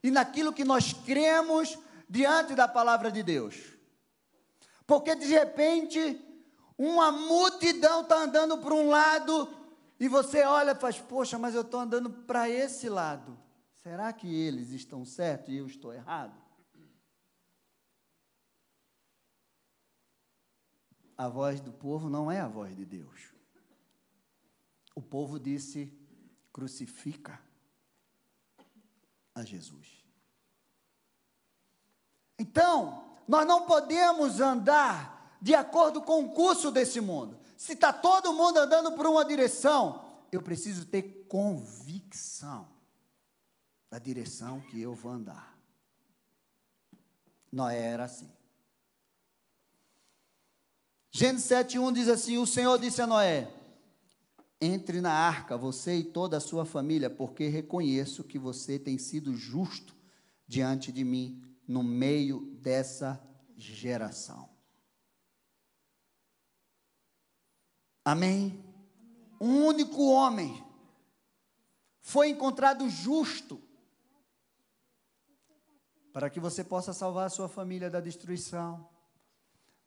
e 0.00 0.08
naquilo 0.08 0.52
que 0.52 0.62
nós 0.62 0.92
cremos 0.92 1.76
diante 2.08 2.54
da 2.54 2.68
palavra 2.68 3.10
de 3.10 3.24
Deus. 3.24 3.56
Porque 4.86 5.16
de 5.16 5.26
repente, 5.26 6.24
uma 6.78 7.10
multidão 7.10 8.02
está 8.02 8.22
andando 8.22 8.56
para 8.58 8.72
um 8.72 8.88
lado 8.88 9.52
e 9.98 10.06
você 10.06 10.44
olha 10.44 10.70
e 10.70 10.80
faz: 10.80 11.00
Poxa, 11.00 11.36
mas 11.40 11.56
eu 11.56 11.62
estou 11.62 11.80
andando 11.80 12.08
para 12.08 12.48
esse 12.48 12.88
lado. 12.88 13.36
Será 13.82 14.12
que 14.12 14.32
eles 14.32 14.70
estão 14.70 15.04
certos 15.04 15.48
e 15.48 15.56
eu 15.56 15.66
estou 15.66 15.92
errado? 15.92 16.40
A 21.18 21.28
voz 21.28 21.60
do 21.60 21.72
povo 21.72 22.08
não 22.08 22.30
é 22.30 22.40
a 22.40 22.46
voz 22.46 22.76
de 22.76 22.84
Deus. 22.84 23.32
O 24.94 25.02
povo 25.02 25.38
disse: 25.38 25.92
crucifica 26.52 27.40
a 29.34 29.42
Jesus. 29.42 30.04
Então, 32.38 33.18
nós 33.26 33.46
não 33.46 33.66
podemos 33.66 34.40
andar 34.40 35.38
de 35.40 35.54
acordo 35.54 36.02
com 36.02 36.24
o 36.24 36.30
curso 36.30 36.70
desse 36.70 37.00
mundo. 37.00 37.38
Se 37.56 37.72
está 37.72 37.92
todo 37.92 38.32
mundo 38.32 38.58
andando 38.58 38.92
por 38.92 39.06
uma 39.06 39.24
direção, 39.24 40.24
eu 40.30 40.40
preciso 40.40 40.86
ter 40.86 41.26
convicção 41.28 42.81
da 43.92 43.98
direção 43.98 44.58
que 44.58 44.80
eu 44.80 44.94
vou 44.94 45.12
andar. 45.12 45.54
Noé 47.52 47.78
era 47.78 48.04
assim. 48.04 48.32
Gênesis 51.10 51.46
7,1 51.50 51.92
diz 51.92 52.08
assim: 52.08 52.38
O 52.38 52.46
Senhor 52.46 52.78
disse 52.78 53.02
a 53.02 53.06
Noé: 53.06 53.54
Entre 54.58 55.02
na 55.02 55.12
arca, 55.12 55.58
você 55.58 55.96
e 55.96 56.04
toda 56.04 56.38
a 56.38 56.40
sua 56.40 56.64
família, 56.64 57.10
porque 57.10 57.48
reconheço 57.48 58.24
que 58.24 58.38
você 58.38 58.78
tem 58.78 58.96
sido 58.96 59.36
justo 59.36 59.94
diante 60.48 60.90
de 60.90 61.04
mim 61.04 61.44
no 61.68 61.82
meio 61.82 62.46
dessa 62.62 63.22
geração. 63.58 64.48
Amém? 68.02 68.64
Um 69.38 69.66
único 69.66 70.02
homem 70.06 70.64
foi 72.00 72.30
encontrado 72.30 72.88
justo 72.88 73.60
para 76.12 76.28
que 76.28 76.38
você 76.38 76.62
possa 76.62 76.92
salvar 76.92 77.26
a 77.26 77.30
sua 77.30 77.48
família 77.48 77.88
da 77.88 78.00
destruição. 78.00 78.88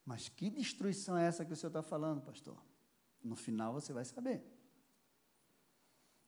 Mas 0.05 0.27
que 0.27 0.49
destruição 0.49 1.17
é 1.17 1.27
essa 1.27 1.45
que 1.45 1.53
o 1.53 1.55
senhor 1.55 1.69
está 1.69 1.83
falando, 1.83 2.21
pastor? 2.21 2.57
No 3.23 3.35
final 3.35 3.73
você 3.73 3.93
vai 3.93 4.05
saber. 4.05 4.43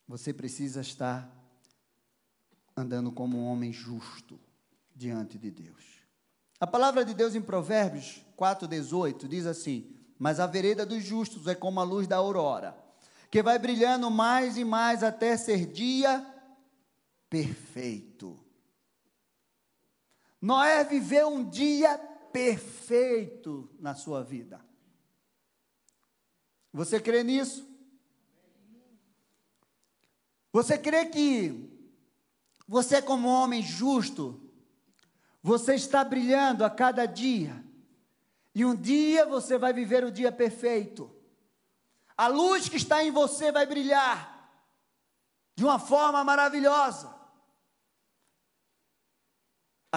Você 0.08 0.34
precisa 0.34 0.82
estar 0.82 1.30
andando 2.75 3.12
como 3.12 3.38
um 3.38 3.46
homem 3.48 3.74
justo 3.74 4.39
diante 4.96 5.38
de 5.38 5.51
Deus. 5.51 5.98
A 6.60 6.66
palavra 6.66 7.04
de 7.04 7.13
Deus 7.13 7.36
em 7.36 7.42
Provérbios 7.42 8.24
4,18 8.38 9.27
diz 9.27 9.46
assim: 9.46 9.96
Mas 10.18 10.39
a 10.39 10.48
vereda 10.48 10.86
dos 10.86 11.04
justos 11.04 11.48
é 11.48 11.54
como 11.54 11.80
a 11.80 11.84
luz 11.84 12.08
da 12.08 12.16
aurora, 12.16 12.75
que 13.30 13.44
vai 13.44 13.60
brilhando 13.60 14.10
mais 14.10 14.58
e 14.58 14.63
mais 14.63 15.04
até 15.04 15.36
ser 15.38 15.66
dia 15.68 16.25
perfeito. 17.30 18.47
Noé 20.41 20.84
viveu 20.84 21.29
um 21.29 21.48
dia 21.48 21.98
perfeito 22.32 23.70
na 23.79 23.96
sua 23.96 24.24
vida. 24.24 24.63
Você 26.72 27.00
crê 27.00 27.24
nisso? 27.24 27.67
Você 30.51 30.77
crê 30.77 31.06
que 31.06 31.67
você, 32.67 33.01
como 33.01 33.27
homem 33.27 33.62
justo, 33.62 34.41
você 35.41 35.75
está 35.75 36.03
brilhando 36.03 36.65
a 36.65 36.70
cada 36.70 37.06
dia, 37.06 37.63
e 38.53 38.65
um 38.65 38.75
dia 38.75 39.25
você 39.25 39.58
vai 39.58 39.72
viver 39.72 40.03
o 40.03 40.12
dia 40.12 40.32
perfeito. 40.32 41.15
A 42.17 42.27
luz 42.27 42.67
que 42.67 42.75
está 42.75 43.03
em 43.03 43.12
você 43.12 43.51
vai 43.51 43.65
brilhar 43.65 44.36
de 45.56 45.63
uma 45.63 45.79
forma 45.79 46.24
maravilhosa, 46.24 47.15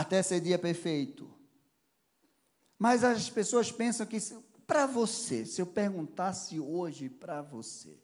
até 0.01 0.23
ser 0.23 0.41
dia 0.41 0.59
perfeito. 0.59 1.31
Mas 2.79 3.05
as 3.05 3.29
pessoas 3.29 3.71
pensam 3.71 4.07
que, 4.07 4.19
para 4.67 4.87
você, 4.87 5.45
se 5.45 5.61
eu 5.61 5.67
perguntasse 5.67 6.59
hoje 6.59 7.11
para 7.11 7.43
você, 7.43 8.03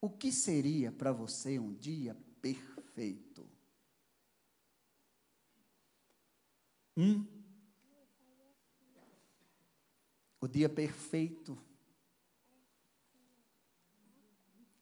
o 0.00 0.10
que 0.10 0.32
seria 0.32 0.90
para 0.90 1.12
você 1.12 1.56
um 1.56 1.72
dia 1.72 2.16
perfeito? 2.42 3.48
Hum? 6.96 7.24
O 10.40 10.48
dia 10.48 10.68
perfeito 10.68 11.56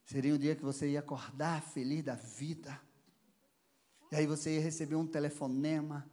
seria 0.07 0.35
um 0.35 0.39
dia 0.39 0.57
que 0.57 0.63
você 0.63 0.93
ia 0.93 1.01
acordar 1.01 1.61
feliz 1.61 2.03
da 2.03 2.15
vida. 2.15 2.81
E 4.11 4.17
aí 4.17 4.27
você 4.27 4.55
ia 4.55 4.63
receber 4.63 4.95
um 4.95 5.07
telefonema 5.07 6.11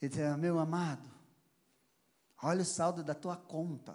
e 0.00 0.08
dizer: 0.08 0.36
Meu 0.36 0.58
amado, 0.58 1.18
Olha 2.42 2.62
o 2.62 2.64
saldo 2.64 3.02
da 3.02 3.14
tua 3.14 3.36
conta. 3.36 3.92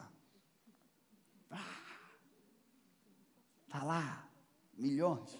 Está 3.65 3.79
ah, 3.79 3.83
lá, 3.83 4.29
milhões. 4.73 5.37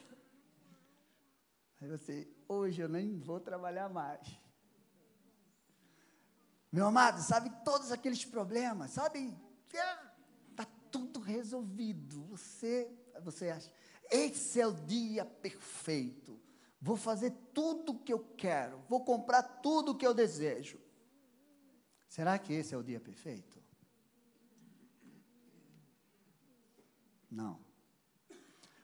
Aí 1.82 1.88
você, 1.88 2.34
hoje 2.48 2.82
eu 2.82 2.88
nem 2.88 3.20
vou 3.20 3.40
trabalhar 3.42 3.90
mais. 3.90 4.40
Meu 6.72 6.88
amado, 6.88 7.22
sabe 7.22 7.52
todos 7.64 7.92
aqueles 7.92 8.24
problemas, 8.24 8.92
sabe? 8.92 9.38
Está 10.50 10.66
tudo 10.90 11.20
resolvido. 11.20 12.24
Você, 12.28 12.90
você 13.22 13.50
acha, 13.50 13.72
esse 14.10 14.62
é 14.62 14.66
o 14.66 14.74
dia 14.74 15.26
perfeito. 15.26 16.42
Vou 16.84 16.98
fazer 16.98 17.32
tudo 17.54 17.94
o 17.94 18.00
que 18.00 18.12
eu 18.12 18.20
quero. 18.20 18.84
Vou 18.90 19.06
comprar 19.06 19.42
tudo 19.42 19.94
o 19.94 19.96
que 19.96 20.06
eu 20.06 20.14
desejo. 20.14 20.78
Será 22.10 22.38
que 22.38 22.52
esse 22.52 22.76
é 22.76 22.78
o 22.78 22.84
dia 22.84 23.00
perfeito? 23.00 23.58
Não. 27.32 27.58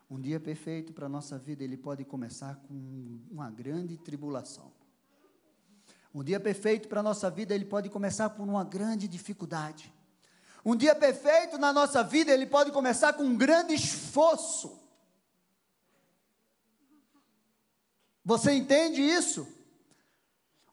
Um 0.10 0.18
dia 0.18 0.40
perfeito 0.40 0.94
para 0.94 1.08
a 1.08 1.10
nossa 1.10 1.38
vida, 1.38 1.62
ele 1.62 1.76
pode 1.76 2.06
começar 2.06 2.56
com 2.56 3.20
uma 3.30 3.52
grande 3.52 3.98
tribulação. 3.98 4.72
Um 6.16 6.24
dia 6.24 6.40
perfeito 6.40 6.88
para 6.88 7.02
a 7.02 7.04
nossa 7.04 7.30
vida, 7.30 7.54
ele 7.54 7.66
pode 7.66 7.90
começar 7.90 8.30
por 8.30 8.48
uma 8.48 8.64
grande 8.64 9.10
dificuldade. 9.10 9.94
Um 10.64 10.74
dia 10.74 10.96
perfeito 10.96 11.58
na 11.58 11.74
nossa 11.74 12.02
vida, 12.02 12.32
ele 12.32 12.46
pode 12.46 12.72
começar 12.72 13.12
com 13.12 13.24
um 13.24 13.36
grande 13.36 13.74
esforço. 13.74 14.79
Você 18.30 18.52
entende 18.52 19.02
isso? 19.02 19.48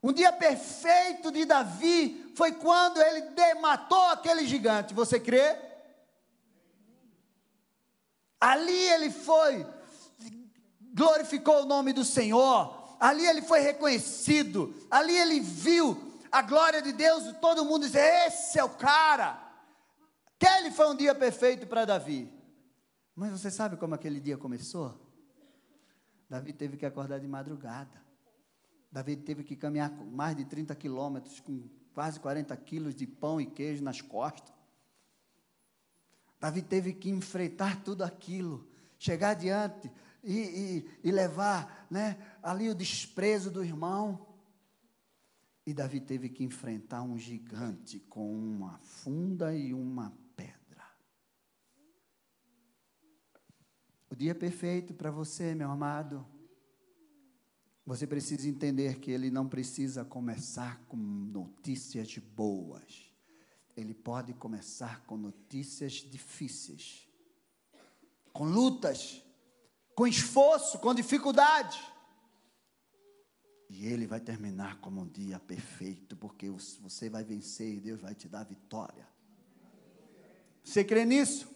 Um 0.03 0.13
dia 0.13 0.31
perfeito 0.31 1.33
de 1.33 1.47
Davi 1.47 2.31
foi 2.37 2.53
quando 2.53 3.01
ele 3.01 3.55
matou 3.63 4.11
aquele 4.11 4.47
gigante. 4.47 4.93
Você 4.93 5.19
crê? 5.19 5.57
Ali 8.39 8.77
ele 8.77 9.11
foi, 9.11 9.67
glorificou 10.95 11.63
o 11.63 11.65
nome 11.65 11.95
do 11.95 12.05
Senhor. 12.05 12.95
Ali 13.01 13.27
ele 13.27 13.41
foi 13.41 13.61
reconhecido. 13.61 14.75
Ali 14.91 15.17
ele 15.17 15.41
viu 15.41 16.13
a 16.31 16.43
glória 16.43 16.83
de 16.83 16.93
Deus. 16.93 17.25
E 17.25 17.33
todo 17.41 17.65
mundo 17.65 17.87
diz: 17.87 17.95
Esse 17.95 18.59
é 18.59 18.65
o 18.65 18.69
cara. 18.69 19.43
Aquele 20.39 20.71
foi 20.73 20.91
um 20.91 20.95
dia 20.95 21.15
perfeito 21.15 21.67
para 21.67 21.87
Davi. 21.87 22.31
Mas 23.15 23.33
você 23.33 23.51
sabe 23.51 23.79
como 23.79 23.95
aquele 23.95 24.21
dia 24.21 24.37
começou? 24.37 25.06
Davi 26.29 26.53
teve 26.53 26.77
que 26.77 26.87
acordar 26.87 27.21
de 27.21 27.29
madrugada. 27.29 28.05
Davi 28.91 29.17
teve 29.17 29.45
que 29.45 29.57
caminhar 29.57 29.91
mais 29.91 30.37
de 30.37 30.45
30 30.45 30.75
quilômetros 30.75 31.41
com 31.41 31.69
quase 31.95 32.19
40 32.19 32.57
quilos 32.59 32.95
de 32.95 33.07
pão 33.07 33.41
e 33.41 33.47
queijo 33.47 33.83
nas 33.83 34.01
costas. 34.01 34.55
Davi 36.41 36.63
teve 36.63 36.93
que 36.93 37.09
enfrentar 37.09 37.83
tudo 37.83 38.05
aquilo, 38.05 38.69
chegar 38.99 39.35
diante 39.35 39.91
e, 40.23 40.39
e, 40.39 40.91
e 41.05 41.11
levar 41.11 41.87
né, 41.91 42.19
ali 42.43 42.69
o 42.69 42.75
desprezo 42.75 43.51
do 43.51 43.65
irmão. 43.65 44.27
E 45.67 45.73
Davi 45.73 46.01
teve 46.01 46.29
que 46.29 46.45
enfrentar 46.45 47.03
um 47.03 47.19
gigante 47.19 47.99
com 48.01 48.33
uma 48.33 48.79
funda 48.79 49.55
e 49.55 49.73
uma 49.73 50.13
O 54.17 54.19
dia 54.19 54.35
perfeito 54.35 54.95
para 54.95 55.11
você, 55.11 55.55
meu 55.55 55.71
amado, 55.71 56.27
você 57.85 58.07
precisa 58.07 58.49
entender 58.49 58.99
que 58.99 59.11
ele 59.11 59.31
não 59.31 59.47
precisa 59.47 60.07
começar 60.07 60.83
com 60.89 60.97
notícias 60.97 62.17
boas. 62.17 63.13
Ele 63.77 63.93
pode 63.93 64.33
começar 64.33 65.05
com 65.05 65.19
notícias 65.19 65.97
difíceis, 65.97 67.07
com 68.33 68.45
lutas, 68.45 69.23
com 69.95 70.07
esforço, 70.07 70.79
com 70.79 70.95
dificuldade. 70.95 71.79
E 73.69 73.85
ele 73.85 74.07
vai 74.07 74.21
terminar 74.21 74.81
como 74.81 75.03
um 75.03 75.07
dia 75.07 75.39
perfeito, 75.39 76.17
porque 76.17 76.49
você 76.49 77.11
vai 77.11 77.23
vencer 77.23 77.71
e 77.71 77.81
Deus 77.81 78.01
vai 78.01 78.15
te 78.15 78.31
dar 78.31 78.45
vitória. 78.45 79.07
Você 80.65 80.83
crê 80.83 81.05
nisso? 81.05 81.55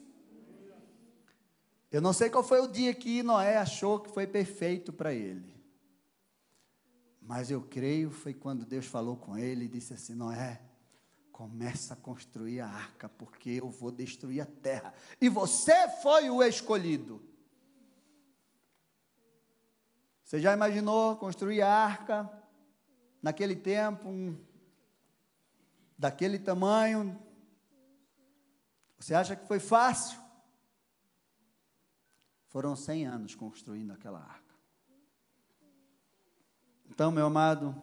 Eu 1.90 2.00
não 2.00 2.12
sei 2.12 2.31
qual 2.31 2.44
foi 2.44 2.61
o 2.61 2.68
dia 2.68 2.94
que 2.94 3.22
Noé 3.22 3.57
achou 3.57 3.98
que 3.98 4.11
foi 4.11 4.26
perfeito 4.26 4.92
para 4.92 5.12
ele. 5.12 5.61
Mas 7.20 7.50
eu 7.50 7.62
creio 7.62 8.11
foi 8.11 8.33
quando 8.33 8.64
Deus 8.64 8.87
falou 8.87 9.16
com 9.16 9.37
ele 9.37 9.64
e 9.64 9.68
disse 9.68 9.94
assim: 9.94 10.14
Noé, 10.14 10.61
começa 11.33 11.94
a 11.94 11.96
construir 11.96 12.61
a 12.61 12.68
arca, 12.68 13.09
porque 13.09 13.50
eu 13.50 13.70
vou 13.70 13.90
destruir 13.90 14.40
a 14.40 14.46
terra. 14.46 14.94
E 15.20 15.29
você 15.29 15.88
foi 16.03 16.29
o 16.29 16.42
escolhido. 16.42 17.20
Você 20.22 20.38
já 20.38 20.53
imaginou 20.53 21.16
construir 21.16 21.62
a 21.62 21.74
arca 21.74 22.31
naquele 23.20 23.57
tempo, 23.57 24.09
um, 24.09 24.38
daquele 25.98 26.38
tamanho? 26.38 27.20
Você 28.98 29.12
acha 29.12 29.35
que 29.35 29.48
foi 29.48 29.59
fácil? 29.59 30.19
Foram 32.50 32.76
100 32.76 33.06
anos 33.06 33.34
construindo 33.34 33.92
aquela 33.92 34.20
arca. 34.20 34.54
Então, 36.90 37.10
meu 37.10 37.26
amado, 37.26 37.74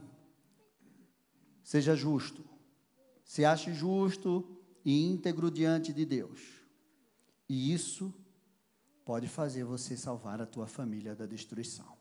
seja 1.64 1.96
justo, 1.96 2.44
se 3.24 3.44
ache 3.44 3.74
justo 3.74 4.58
e 4.84 5.06
íntegro 5.06 5.50
diante 5.50 5.92
de 5.92 6.06
Deus. 6.06 6.42
E 7.50 7.74
isso 7.74 8.14
pode 9.06 9.30
fazer 9.30 9.64
você 9.64 9.96
salvar 9.96 10.42
a 10.42 10.46
tua 10.46 10.68
família 10.68 11.16
da 11.16 11.26
destruição. 11.26 11.98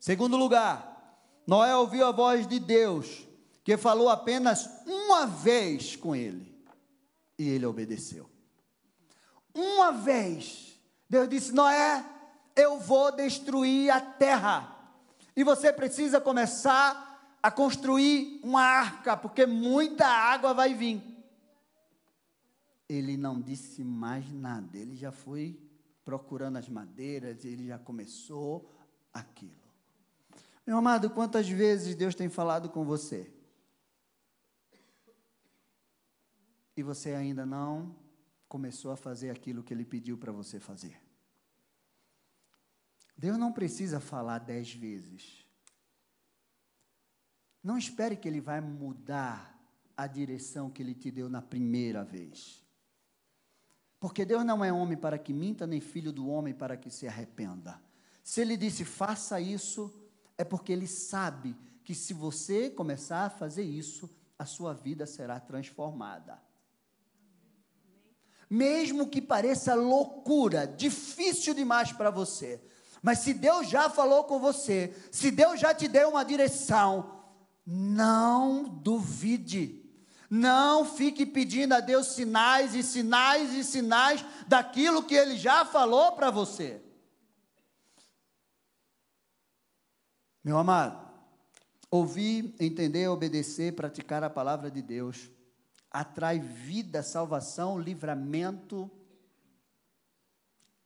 Segundo 0.00 0.36
lugar, 0.36 1.22
Noé 1.46 1.74
ouviu 1.76 2.04
a 2.04 2.12
voz 2.12 2.48
de 2.48 2.58
Deus, 2.58 3.28
que 3.62 3.76
falou 3.76 4.08
apenas 4.08 4.68
uma 4.84 5.24
vez 5.24 5.94
com 5.94 6.16
ele, 6.16 6.60
e 7.38 7.48
ele 7.48 7.64
obedeceu. 7.64 8.28
Uma 9.54 9.92
vez, 9.92 10.73
Deus 11.14 11.28
disse: 11.28 11.52
Noé, 11.52 12.04
eu 12.56 12.80
vou 12.80 13.14
destruir 13.14 13.88
a 13.88 14.00
terra. 14.00 14.68
E 15.36 15.44
você 15.44 15.72
precisa 15.72 16.20
começar 16.20 17.38
a 17.40 17.52
construir 17.52 18.40
uma 18.42 18.62
arca, 18.62 19.16
porque 19.16 19.46
muita 19.46 20.06
água 20.06 20.52
vai 20.52 20.74
vir. 20.74 21.00
Ele 22.88 23.16
não 23.16 23.40
disse 23.40 23.84
mais 23.84 24.28
nada, 24.32 24.76
ele 24.76 24.96
já 24.96 25.12
foi 25.12 25.56
procurando 26.04 26.56
as 26.56 26.68
madeiras, 26.68 27.44
ele 27.44 27.68
já 27.68 27.78
começou 27.78 28.68
aquilo. 29.12 29.52
Meu 30.66 30.78
amado, 30.78 31.08
quantas 31.10 31.48
vezes 31.48 31.94
Deus 31.94 32.16
tem 32.16 32.28
falado 32.28 32.68
com 32.68 32.84
você? 32.84 33.32
E 36.76 36.82
você 36.82 37.12
ainda 37.12 37.46
não 37.46 37.94
começou 38.48 38.90
a 38.90 38.96
fazer 38.96 39.30
aquilo 39.30 39.62
que 39.62 39.72
ele 39.72 39.84
pediu 39.84 40.18
para 40.18 40.32
você 40.32 40.58
fazer. 40.58 41.03
Deus 43.16 43.38
não 43.38 43.52
precisa 43.52 44.00
falar 44.00 44.38
dez 44.38 44.72
vezes. 44.72 45.46
Não 47.62 47.78
espere 47.78 48.16
que 48.16 48.28
Ele 48.28 48.40
vai 48.40 48.60
mudar 48.60 49.58
a 49.96 50.06
direção 50.06 50.70
que 50.70 50.82
Ele 50.82 50.94
te 50.94 51.10
deu 51.10 51.28
na 51.28 51.40
primeira 51.40 52.04
vez. 52.04 52.64
Porque 54.04 54.24
Deus 54.24 54.44
não 54.44 54.62
é 54.62 54.70
homem 54.70 54.98
para 54.98 55.18
que 55.18 55.32
minta, 55.32 55.66
nem 55.66 55.80
filho 55.80 56.12
do 56.12 56.28
homem 56.28 56.52
para 56.52 56.76
que 56.76 56.90
se 56.90 57.08
arrependa. 57.08 57.80
Se 58.22 58.40
ele 58.42 58.54
disse 58.54 58.84
faça 58.84 59.40
isso, 59.40 59.90
é 60.36 60.44
porque 60.44 60.72
ele 60.72 60.86
sabe 60.86 61.56
que 61.82 61.94
se 61.94 62.12
você 62.12 62.68
começar 62.68 63.24
a 63.24 63.30
fazer 63.30 63.62
isso, 63.62 64.10
a 64.38 64.44
sua 64.44 64.74
vida 64.74 65.06
será 65.06 65.40
transformada. 65.40 66.38
Mesmo 68.50 69.08
que 69.08 69.22
pareça 69.22 69.74
loucura, 69.74 70.66
difícil 70.66 71.54
demais 71.54 71.90
para 71.90 72.10
você, 72.10 72.62
mas 73.04 73.18
se 73.18 73.34
Deus 73.34 73.68
já 73.68 73.90
falou 73.90 74.24
com 74.24 74.38
você, 74.38 74.96
se 75.12 75.30
Deus 75.30 75.60
já 75.60 75.74
te 75.74 75.86
deu 75.86 76.08
uma 76.08 76.24
direção, 76.24 77.20
não 77.66 78.64
duvide. 78.64 79.84
Não 80.30 80.86
fique 80.86 81.26
pedindo 81.26 81.74
a 81.74 81.80
Deus 81.80 82.06
sinais 82.06 82.74
e 82.74 82.82
sinais 82.82 83.52
e 83.52 83.62
sinais 83.62 84.24
daquilo 84.48 85.02
que 85.02 85.14
Ele 85.14 85.36
já 85.36 85.66
falou 85.66 86.12
para 86.12 86.30
você. 86.30 86.82
Meu 90.42 90.56
amado, 90.56 91.06
ouvir, 91.90 92.54
entender, 92.58 93.06
obedecer, 93.08 93.74
praticar 93.74 94.24
a 94.24 94.30
palavra 94.30 94.70
de 94.70 94.80
Deus 94.80 95.30
atrai 95.90 96.40
vida, 96.40 97.02
salvação, 97.02 97.78
livramento 97.78 98.90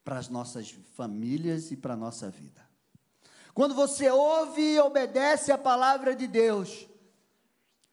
para 0.08 0.18
as 0.18 0.30
nossas 0.30 0.70
famílias 0.94 1.70
e 1.70 1.76
para 1.76 1.92
a 1.92 1.96
nossa 1.96 2.30
vida. 2.30 2.66
Quando 3.52 3.74
você 3.74 4.08
ouve 4.08 4.62
e 4.62 4.80
obedece 4.80 5.52
a 5.52 5.58
palavra 5.58 6.16
de 6.16 6.26
Deus, 6.26 6.88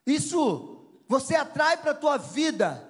isso 0.06 1.02
você 1.06 1.34
atrai 1.34 1.76
para 1.76 1.90
a 1.90 1.94
tua 1.94 2.16
vida 2.16 2.82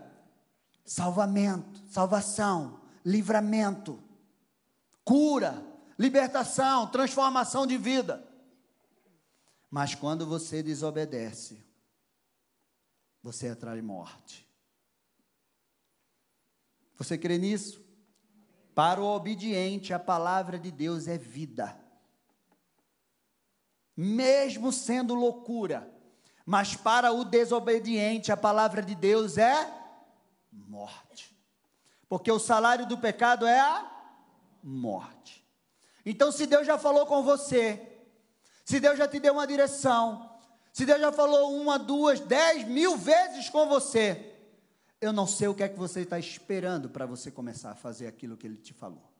salvamento, 0.84 1.82
salvação, 1.90 2.80
livramento, 3.04 4.00
cura, 5.04 5.60
libertação, 5.98 6.86
transformação 6.86 7.66
de 7.66 7.76
vida. 7.76 8.24
Mas 9.68 9.92
quando 9.92 10.24
você 10.24 10.62
desobedece, 10.62 11.60
você 13.24 13.48
atrai 13.48 13.82
morte. 13.82 14.48
Você 16.96 17.18
crê 17.18 17.38
nisso? 17.38 17.85
Para 18.76 19.00
o 19.00 19.06
obediente, 19.06 19.94
a 19.94 19.98
palavra 19.98 20.58
de 20.58 20.70
Deus 20.70 21.08
é 21.08 21.16
vida. 21.16 21.74
Mesmo 23.96 24.70
sendo 24.70 25.14
loucura, 25.14 25.90
mas 26.44 26.76
para 26.76 27.10
o 27.10 27.24
desobediente, 27.24 28.30
a 28.30 28.36
palavra 28.36 28.82
de 28.82 28.94
Deus 28.94 29.38
é 29.38 29.66
morte. 30.52 31.34
Porque 32.06 32.30
o 32.30 32.38
salário 32.38 32.84
do 32.84 32.98
pecado 32.98 33.46
é 33.46 33.58
a 33.58 33.90
morte. 34.62 35.42
Então, 36.04 36.30
se 36.30 36.44
Deus 36.44 36.66
já 36.66 36.76
falou 36.76 37.06
com 37.06 37.22
você, 37.22 37.80
se 38.62 38.78
Deus 38.78 38.98
já 38.98 39.08
te 39.08 39.18
deu 39.18 39.32
uma 39.32 39.46
direção, 39.46 40.38
se 40.70 40.84
Deus 40.84 41.00
já 41.00 41.10
falou 41.10 41.58
uma, 41.58 41.78
duas, 41.78 42.20
dez, 42.20 42.68
mil 42.68 42.94
vezes 42.94 43.48
com 43.48 43.66
você, 43.70 44.35
eu 45.06 45.12
não 45.12 45.26
sei 45.26 45.48
o 45.48 45.54
que 45.54 45.62
é 45.62 45.68
que 45.68 45.78
você 45.78 46.00
está 46.00 46.18
esperando 46.18 46.90
para 46.90 47.06
você 47.06 47.30
começar 47.30 47.70
a 47.70 47.76
fazer 47.76 48.06
aquilo 48.06 48.36
que 48.36 48.46
Ele 48.46 48.56
te 48.56 48.72
falou. 48.72 49.12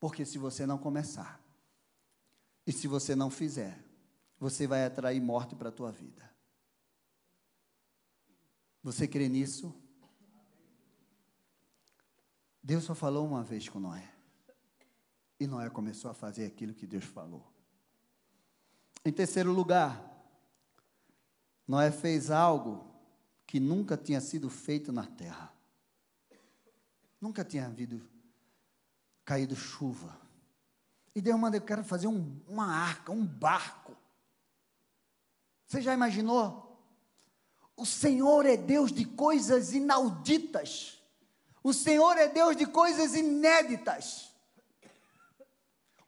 Porque 0.00 0.24
se 0.24 0.38
você 0.38 0.66
não 0.66 0.78
começar, 0.78 1.40
e 2.66 2.72
se 2.72 2.88
você 2.88 3.14
não 3.14 3.30
fizer, 3.30 3.78
você 4.38 4.66
vai 4.66 4.84
atrair 4.84 5.20
morte 5.20 5.54
para 5.54 5.68
a 5.68 5.72
tua 5.72 5.92
vida. 5.92 6.30
Você 8.82 9.06
crê 9.06 9.28
nisso? 9.28 9.74
Deus 12.62 12.84
só 12.84 12.94
falou 12.94 13.26
uma 13.26 13.42
vez 13.42 13.68
com 13.68 13.78
Noé. 13.78 14.10
E 15.38 15.46
Noé 15.46 15.68
começou 15.68 16.10
a 16.10 16.14
fazer 16.14 16.46
aquilo 16.46 16.74
que 16.74 16.86
Deus 16.86 17.04
falou. 17.04 17.46
Em 19.04 19.12
terceiro 19.12 19.52
lugar, 19.52 20.02
Noé 21.68 21.90
fez 21.90 22.30
algo 22.30 22.93
que 23.54 23.60
nunca 23.60 23.96
tinha 23.96 24.20
sido 24.20 24.50
feito 24.50 24.90
na 24.90 25.06
terra. 25.06 25.54
Nunca 27.20 27.44
tinha 27.44 27.66
havido 27.66 28.04
caído 29.24 29.54
chuva. 29.54 30.20
E 31.14 31.20
Deus 31.20 31.38
manda, 31.38 31.56
eu 31.56 31.60
quero 31.60 31.84
fazer 31.84 32.08
um, 32.08 32.36
uma 32.48 32.66
arca, 32.66 33.12
um 33.12 33.24
barco. 33.24 33.96
Você 35.68 35.80
já 35.80 35.94
imaginou? 35.94 36.84
O 37.76 37.86
Senhor 37.86 38.44
é 38.44 38.56
Deus 38.56 38.90
de 38.90 39.04
coisas 39.04 39.72
inauditas. 39.72 41.00
O 41.62 41.72
Senhor 41.72 42.18
é 42.18 42.26
Deus 42.26 42.56
de 42.56 42.66
coisas 42.66 43.14
inéditas. 43.14 44.34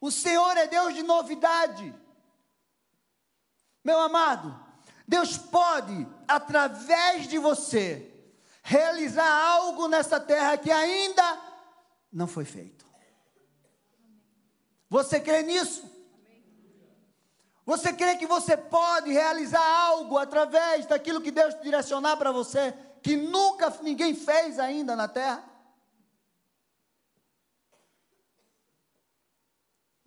O 0.01 0.11
Senhor 0.11 0.57
é 0.57 0.67
Deus 0.67 0.93
de 0.93 1.01
novidade. 1.01 1.95
Meu 3.85 4.01
amado, 4.01 4.66
Deus 5.07 5.37
pode, 5.37 6.05
através 6.27 7.27
de 7.27 7.37
você, 7.37 8.13
realizar 8.61 9.31
algo 9.31 9.87
nessa 9.87 10.19
terra 10.19 10.57
que 10.57 10.69
ainda 10.69 11.41
não 12.11 12.27
foi 12.27 12.43
feito. 12.43 12.85
Você 14.89 15.19
crê 15.19 15.43
nisso? 15.43 15.89
Você 17.65 17.93
crê 17.93 18.17
que 18.17 18.25
você 18.25 18.57
pode 18.57 19.11
realizar 19.11 19.65
algo 19.65 20.17
através 20.17 20.85
daquilo 20.85 21.21
que 21.21 21.31
Deus 21.31 21.59
direcionar 21.61 22.17
para 22.17 22.31
você, 22.31 22.73
que 23.01 23.15
nunca 23.15 23.69
ninguém 23.81 24.13
fez 24.13 24.59
ainda 24.59 24.95
na 24.95 25.07
terra? 25.07 25.43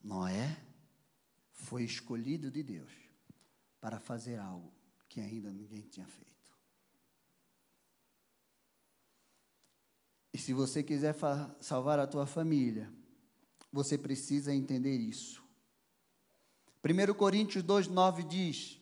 Noé 0.02 0.56
foi 1.52 1.84
escolhido 1.84 2.50
de 2.50 2.62
Deus 2.62 2.92
para 3.80 4.00
fazer 4.00 4.38
algo 4.38 4.79
que 5.10 5.20
ainda 5.20 5.50
ninguém 5.50 5.82
tinha 5.82 6.06
feito. 6.06 6.30
E 10.32 10.38
se 10.38 10.54
você 10.54 10.84
quiser 10.84 11.16
salvar 11.60 11.98
a 11.98 12.06
tua 12.06 12.26
família, 12.26 12.88
você 13.72 13.98
precisa 13.98 14.54
entender 14.54 14.96
isso. 14.96 15.42
1 16.84 17.12
Coríntios 17.14 17.64
2,9 17.64 18.26
diz: 18.26 18.80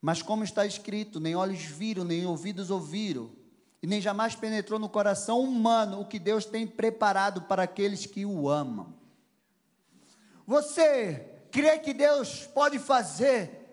Mas 0.00 0.22
como 0.22 0.42
está 0.42 0.64
escrito, 0.64 1.20
nem 1.20 1.36
olhos 1.36 1.62
viram, 1.62 2.02
nem 2.02 2.24
ouvidos 2.24 2.70
ouviram, 2.70 3.30
e 3.82 3.86
nem 3.86 4.00
jamais 4.00 4.34
penetrou 4.34 4.80
no 4.80 4.88
coração 4.88 5.42
humano 5.42 6.00
o 6.00 6.08
que 6.08 6.18
Deus 6.18 6.46
tem 6.46 6.66
preparado 6.66 7.42
para 7.42 7.64
aqueles 7.64 8.06
que 8.06 8.24
o 8.24 8.48
amam. 8.48 8.96
Você 10.46 11.46
crê 11.52 11.78
que 11.78 11.92
Deus 11.92 12.46
pode 12.46 12.78
fazer 12.78 13.65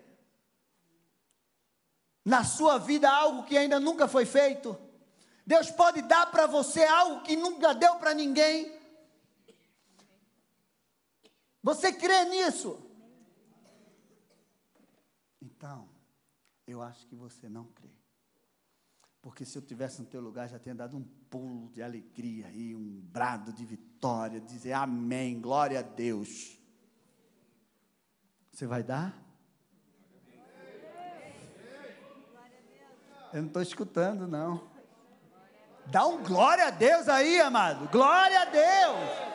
na 2.24 2.42
sua 2.42 2.78
vida 2.78 3.10
algo 3.10 3.44
que 3.44 3.56
ainda 3.56 3.78
nunca 3.78 4.08
foi 4.08 4.24
feito. 4.24 4.78
Deus 5.46 5.70
pode 5.70 6.00
dar 6.02 6.30
para 6.30 6.46
você 6.46 6.82
algo 6.84 7.22
que 7.22 7.36
nunca 7.36 7.74
deu 7.74 7.96
para 7.96 8.14
ninguém. 8.14 8.72
Você 11.62 11.92
crê 11.92 12.24
nisso? 12.24 12.78
Então, 15.40 15.88
eu 16.66 16.82
acho 16.82 17.06
que 17.06 17.14
você 17.14 17.48
não 17.48 17.64
crê. 17.64 17.90
Porque 19.20 19.44
se 19.44 19.56
eu 19.56 19.62
tivesse 19.62 20.02
no 20.02 20.06
teu 20.06 20.20
lugar, 20.20 20.48
já 20.48 20.58
tinha 20.58 20.74
dado 20.74 20.96
um 20.96 21.02
pulo 21.30 21.70
de 21.70 21.82
alegria 21.82 22.50
e 22.50 22.74
um 22.74 23.00
brado 23.00 23.52
de 23.52 23.64
vitória, 23.64 24.40
dizer 24.40 24.72
amém, 24.72 25.40
glória 25.40 25.78
a 25.78 25.82
Deus. 25.82 26.58
Você 28.52 28.66
vai 28.66 28.82
dar? 28.82 29.23
Eu 33.34 33.40
não 33.40 33.48
estou 33.48 33.62
escutando, 33.62 34.28
não. 34.28 34.62
Dá 35.86 36.06
um 36.06 36.22
glória 36.22 36.68
a 36.68 36.70
Deus 36.70 37.08
aí, 37.08 37.40
amado. 37.40 37.88
Glória 37.90 38.42
a 38.42 38.44
Deus. 38.44 39.34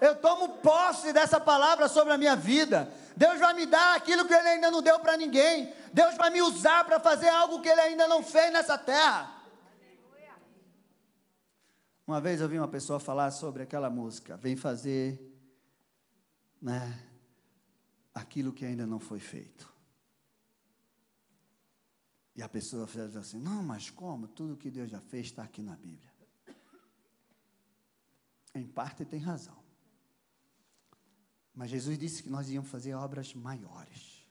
Eu 0.00 0.14
tomo 0.14 0.50
posse 0.58 1.12
dessa 1.12 1.40
palavra 1.40 1.88
sobre 1.88 2.12
a 2.12 2.16
minha 2.16 2.36
vida. 2.36 2.88
Deus 3.16 3.40
vai 3.40 3.52
me 3.54 3.66
dar 3.66 3.96
aquilo 3.96 4.24
que 4.24 4.32
Ele 4.32 4.46
ainda 4.46 4.70
não 4.70 4.80
deu 4.80 5.00
para 5.00 5.16
ninguém. 5.16 5.74
Deus 5.92 6.14
vai 6.14 6.30
me 6.30 6.40
usar 6.40 6.84
para 6.84 7.00
fazer 7.00 7.28
algo 7.28 7.60
que 7.60 7.68
Ele 7.68 7.80
ainda 7.80 8.06
não 8.06 8.22
fez 8.22 8.52
nessa 8.52 8.78
terra. 8.78 9.34
Uma 12.06 12.20
vez 12.20 12.40
eu 12.40 12.48
vi 12.48 12.56
uma 12.56 12.68
pessoa 12.68 13.00
falar 13.00 13.32
sobre 13.32 13.64
aquela 13.64 13.90
música. 13.90 14.36
Vem 14.36 14.54
fazer, 14.54 15.20
né, 16.62 16.96
aquilo 18.14 18.52
que 18.52 18.64
ainda 18.64 18.86
não 18.86 19.00
foi 19.00 19.18
feito. 19.18 19.77
E 22.38 22.42
a 22.42 22.48
pessoa 22.48 22.86
fez 22.86 23.16
assim: 23.16 23.40
não, 23.40 23.64
mas 23.64 23.90
como? 23.90 24.28
Tudo 24.28 24.56
que 24.56 24.70
Deus 24.70 24.88
já 24.88 25.00
fez 25.00 25.26
está 25.26 25.42
aqui 25.42 25.60
na 25.60 25.74
Bíblia. 25.74 26.08
Em 28.54 28.64
parte 28.64 29.04
tem 29.04 29.18
razão. 29.18 29.58
Mas 31.52 31.68
Jesus 31.68 31.98
disse 31.98 32.22
que 32.22 32.30
nós 32.30 32.48
íamos 32.48 32.70
fazer 32.70 32.94
obras 32.94 33.34
maiores. 33.34 34.24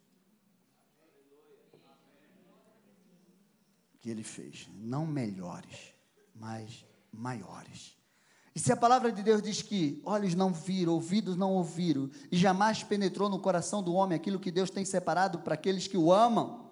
Que 4.00 4.10
ele 4.10 4.24
fez. 4.24 4.70
Não 4.74 5.06
melhores, 5.06 5.94
mas 6.34 6.86
maiores. 7.12 7.98
E 8.56 8.60
se 8.62 8.72
a 8.72 8.78
palavra 8.78 9.12
de 9.12 9.22
Deus 9.22 9.42
diz 9.42 9.62
que 9.62 10.02
olhos 10.06 10.34
não 10.34 10.54
viram, 10.54 10.94
ouvidos 10.94 11.36
não 11.36 11.52
ouviram, 11.52 12.10
e 12.32 12.38
jamais 12.38 12.84
penetrou 12.84 13.28
no 13.28 13.42
coração 13.42 13.84
do 13.84 13.94
homem 13.94 14.16
aquilo 14.16 14.40
que 14.40 14.50
Deus 14.50 14.70
tem 14.70 14.86
separado 14.86 15.40
para 15.40 15.56
aqueles 15.56 15.88
que 15.88 15.98
o 15.98 16.14
amam, 16.14 16.67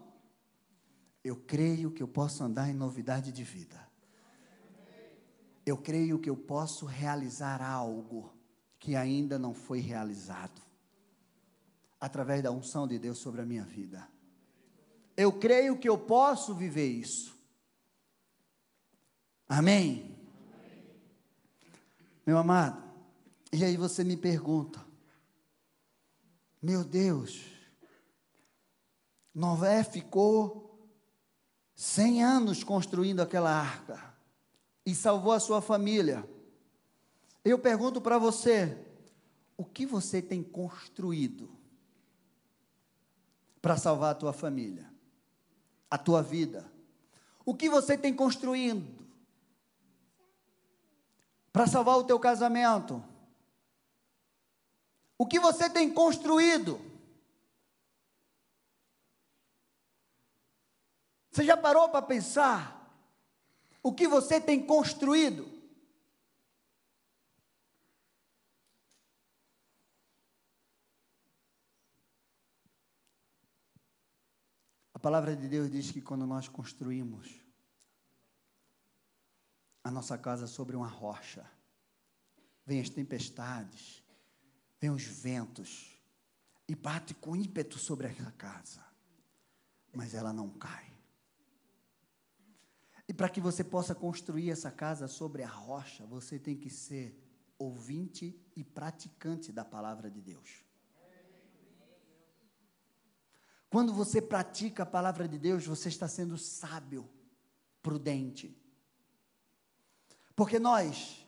eu 1.25 1.35
creio 1.35 1.89
que 1.89 2.03
eu 2.03 2.07
posso 2.07 2.43
andar 2.43 2.69
em 2.69 2.73
novidade 2.75 3.31
de 3.31 3.43
vida. 3.43 3.83
Eu 5.65 5.75
creio 5.75 6.19
que 6.19 6.29
eu 6.29 6.37
posso 6.37 6.85
realizar 6.85 7.63
algo 7.63 8.31
que 8.77 8.95
ainda 8.95 9.39
não 9.39 9.51
foi 9.51 9.79
realizado, 9.79 10.61
através 11.99 12.43
da 12.43 12.51
unção 12.51 12.87
de 12.87 12.99
Deus 12.99 13.17
sobre 13.17 13.41
a 13.41 13.45
minha 13.45 13.63
vida. 13.63 14.07
Eu 15.17 15.33
creio 15.33 15.79
que 15.79 15.89
eu 15.89 15.97
posso 15.97 16.53
viver 16.53 16.85
isso. 16.85 17.35
Amém? 19.49 20.15
Meu 22.23 22.37
amado, 22.37 22.83
e 23.51 23.65
aí 23.65 23.75
você 23.77 24.03
me 24.03 24.15
pergunta, 24.15 24.85
meu 26.61 26.83
Deus, 26.83 27.45
Noé 29.33 29.83
ficou 29.83 30.64
100 31.75 32.23
anos 32.23 32.63
construindo 32.63 33.19
aquela 33.19 33.51
arca 33.51 34.15
e 34.85 34.95
salvou 34.95 35.33
a 35.33 35.39
sua 35.39 35.61
família. 35.61 36.27
Eu 37.43 37.59
pergunto 37.59 37.99
para 37.99 38.17
você: 38.17 38.77
o 39.57 39.65
que 39.65 39.85
você 39.85 40.21
tem 40.21 40.41
construído 40.41 41.49
para 43.61 43.75
salvar 43.75 44.11
a 44.11 44.15
tua 44.15 44.31
família, 44.31 44.89
a 45.91 45.97
tua 45.97 46.23
vida? 46.23 46.71
O 47.45 47.53
que 47.53 47.69
você 47.69 47.97
tem 47.97 48.13
construindo 48.13 49.05
para 51.51 51.67
salvar 51.67 51.97
o 51.97 52.03
teu 52.03 52.19
casamento? 52.19 53.03
O 55.17 55.25
que 55.25 55.39
você 55.39 55.69
tem 55.69 55.93
construído? 55.93 56.79
Você 61.35 61.43
já 61.43 61.57
parou 61.57 61.89
para 61.89 62.01
pensar 62.01 62.97
o 63.83 63.93
que 63.93 64.07
você 64.07 64.39
tem 64.39 64.65
construído? 64.65 65.53
palavra 75.01 75.35
de 75.35 75.47
Deus 75.47 75.69
diz 75.69 75.91
que 75.91 76.01
quando 76.01 76.25
nós 76.25 76.47
construímos 76.47 77.39
a 79.83 79.91
nossa 79.91 80.17
casa 80.17 80.47
sobre 80.47 80.75
uma 80.75 80.87
rocha, 80.87 81.45
vem 82.65 82.79
as 82.81 82.89
tempestades, 82.89 84.01
vem 84.79 84.89
os 84.89 85.03
ventos 85.03 86.01
e 86.67 86.73
bate 86.73 87.13
com 87.13 87.35
ímpeto 87.35 87.77
sobre 87.77 88.07
aquela 88.07 88.31
casa, 88.31 88.83
mas 89.93 90.15
ela 90.15 90.33
não 90.33 90.49
cai. 90.49 90.94
E 93.07 93.13
para 93.13 93.29
que 93.29 93.39
você 93.39 93.63
possa 93.63 93.93
construir 93.93 94.49
essa 94.49 94.71
casa 94.71 95.07
sobre 95.07 95.43
a 95.43 95.47
rocha, 95.47 96.05
você 96.05 96.39
tem 96.39 96.57
que 96.57 96.69
ser 96.69 97.21
ouvinte 97.57 98.39
e 98.55 98.63
praticante 98.63 99.51
da 99.51 99.63
palavra 99.63 100.09
de 100.09 100.21
Deus. 100.21 100.65
Quando 103.69 103.93
você 103.93 104.21
pratica 104.21 104.83
a 104.83 104.85
palavra 104.85 105.27
de 105.27 105.37
Deus, 105.37 105.65
você 105.65 105.89
está 105.89 106.07
sendo 106.07 106.37
sábio, 106.37 107.09
prudente. 107.81 108.57
Porque 110.35 110.57
nós 110.57 111.27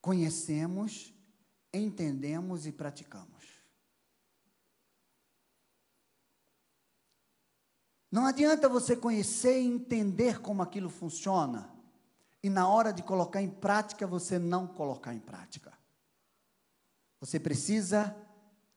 conhecemos, 0.00 1.14
entendemos 1.72 2.66
e 2.66 2.72
praticamos. 2.72 3.41
Não 8.12 8.26
adianta 8.26 8.68
você 8.68 8.94
conhecer 8.94 9.58
e 9.58 9.66
entender 9.66 10.38
como 10.38 10.60
aquilo 10.60 10.90
funciona 10.90 11.74
e 12.42 12.50
na 12.50 12.68
hora 12.68 12.92
de 12.92 13.02
colocar 13.02 13.40
em 13.40 13.48
prática 13.48 14.06
você 14.06 14.38
não 14.38 14.66
colocar 14.66 15.14
em 15.14 15.18
prática. 15.18 15.72
Você 17.20 17.40
precisa 17.40 18.14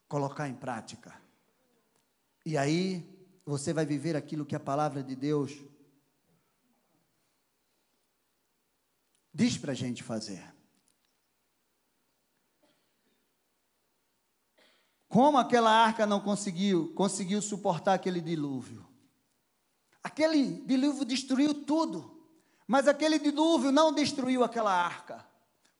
colocar 0.07 0.47
em 0.47 0.53
prática. 0.53 1.21
E 2.45 2.57
aí 2.57 3.05
você 3.45 3.73
vai 3.73 3.85
viver 3.85 4.15
aquilo 4.15 4.45
que 4.45 4.55
a 4.55 4.59
palavra 4.59 5.03
de 5.03 5.17
Deus 5.17 5.51
diz 9.33 9.57
para 9.57 9.73
a 9.73 9.75
gente 9.75 10.01
fazer. 10.01 10.55
Como 15.09 15.37
aquela 15.37 15.71
arca 15.71 16.05
não 16.05 16.21
conseguiu, 16.21 16.93
conseguiu 16.93 17.41
suportar 17.41 17.95
aquele 17.95 18.21
dilúvio? 18.21 18.94
Aquele 20.15 20.61
dilúvio 20.65 21.03
destruiu 21.03 21.53
tudo, 21.65 22.25
mas 22.65 22.87
aquele 22.87 23.19
dilúvio 23.19 23.69
não 23.69 23.91
destruiu 23.93 24.45
aquela 24.45 24.71
arca. 24.71 25.27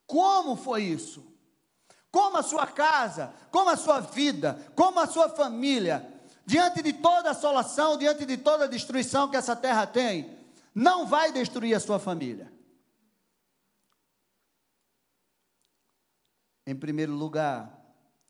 Como 0.06 0.58
foi 0.58 0.84
isso? 0.84 1.26
Como 2.12 2.36
a 2.36 2.44
sua 2.44 2.68
casa, 2.68 3.34
como 3.50 3.70
a 3.70 3.78
sua 3.78 4.02
vida, 4.02 4.60
como 4.76 5.00
a 5.00 5.08
sua 5.08 5.30
família 5.30 6.14
diante 6.46 6.82
de 6.82 6.92
toda 6.92 7.30
assolação, 7.30 7.98
diante 7.98 8.26
de 8.26 8.36
toda 8.36 8.68
destruição 8.68 9.30
que 9.30 9.38
essa 9.38 9.56
terra 9.56 9.88
tem, 9.88 10.38
não 10.76 11.08
vai 11.08 11.32
destruir 11.32 11.74
a 11.74 11.80
sua 11.80 11.98
família. 11.98 12.52
Em 16.68 16.76
primeiro 16.76 17.14
lugar, 17.14 17.74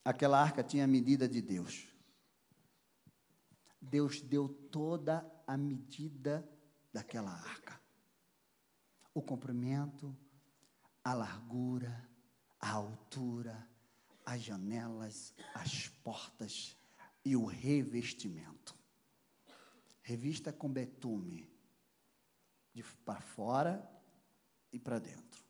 aquela 0.04 0.40
arca 0.40 0.64
tinha 0.64 0.84
a 0.84 0.88
medida 0.88 1.28
de 1.28 1.42
Deus. 1.42 1.88
Deus 3.82 4.22
deu 4.22 4.48
toda 4.48 5.34
a 5.48 5.58
medida 5.58 6.48
daquela 6.92 7.32
arca. 7.32 7.80
O 9.14 9.22
comprimento, 9.22 10.16
a 11.04 11.14
largura, 11.14 12.10
a 12.60 12.72
altura, 12.72 13.70
as 14.26 14.42
janelas, 14.42 15.34
as 15.54 15.88
portas, 15.88 16.76
e 17.26 17.36
o 17.36 17.44
revestimento. 17.44 18.78
Revista 20.04 20.54
com 20.54 20.72
betume, 20.72 21.50
de 22.72 22.84
para 23.04 23.20
fora 23.20 23.92
e 24.72 24.78
para 24.78 25.00
dentro. 25.00 25.44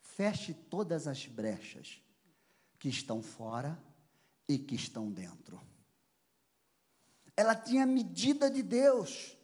Feche 0.00 0.54
todas 0.54 1.06
as 1.06 1.26
brechas 1.26 2.02
que 2.78 2.88
estão 2.88 3.22
fora 3.22 3.78
e 4.48 4.58
que 4.58 4.74
estão 4.74 5.12
dentro. 5.12 5.60
Ela 7.36 7.54
tinha 7.54 7.84
a 7.84 7.86
medida 7.86 8.50
de 8.50 8.62
Deus. 8.62 9.36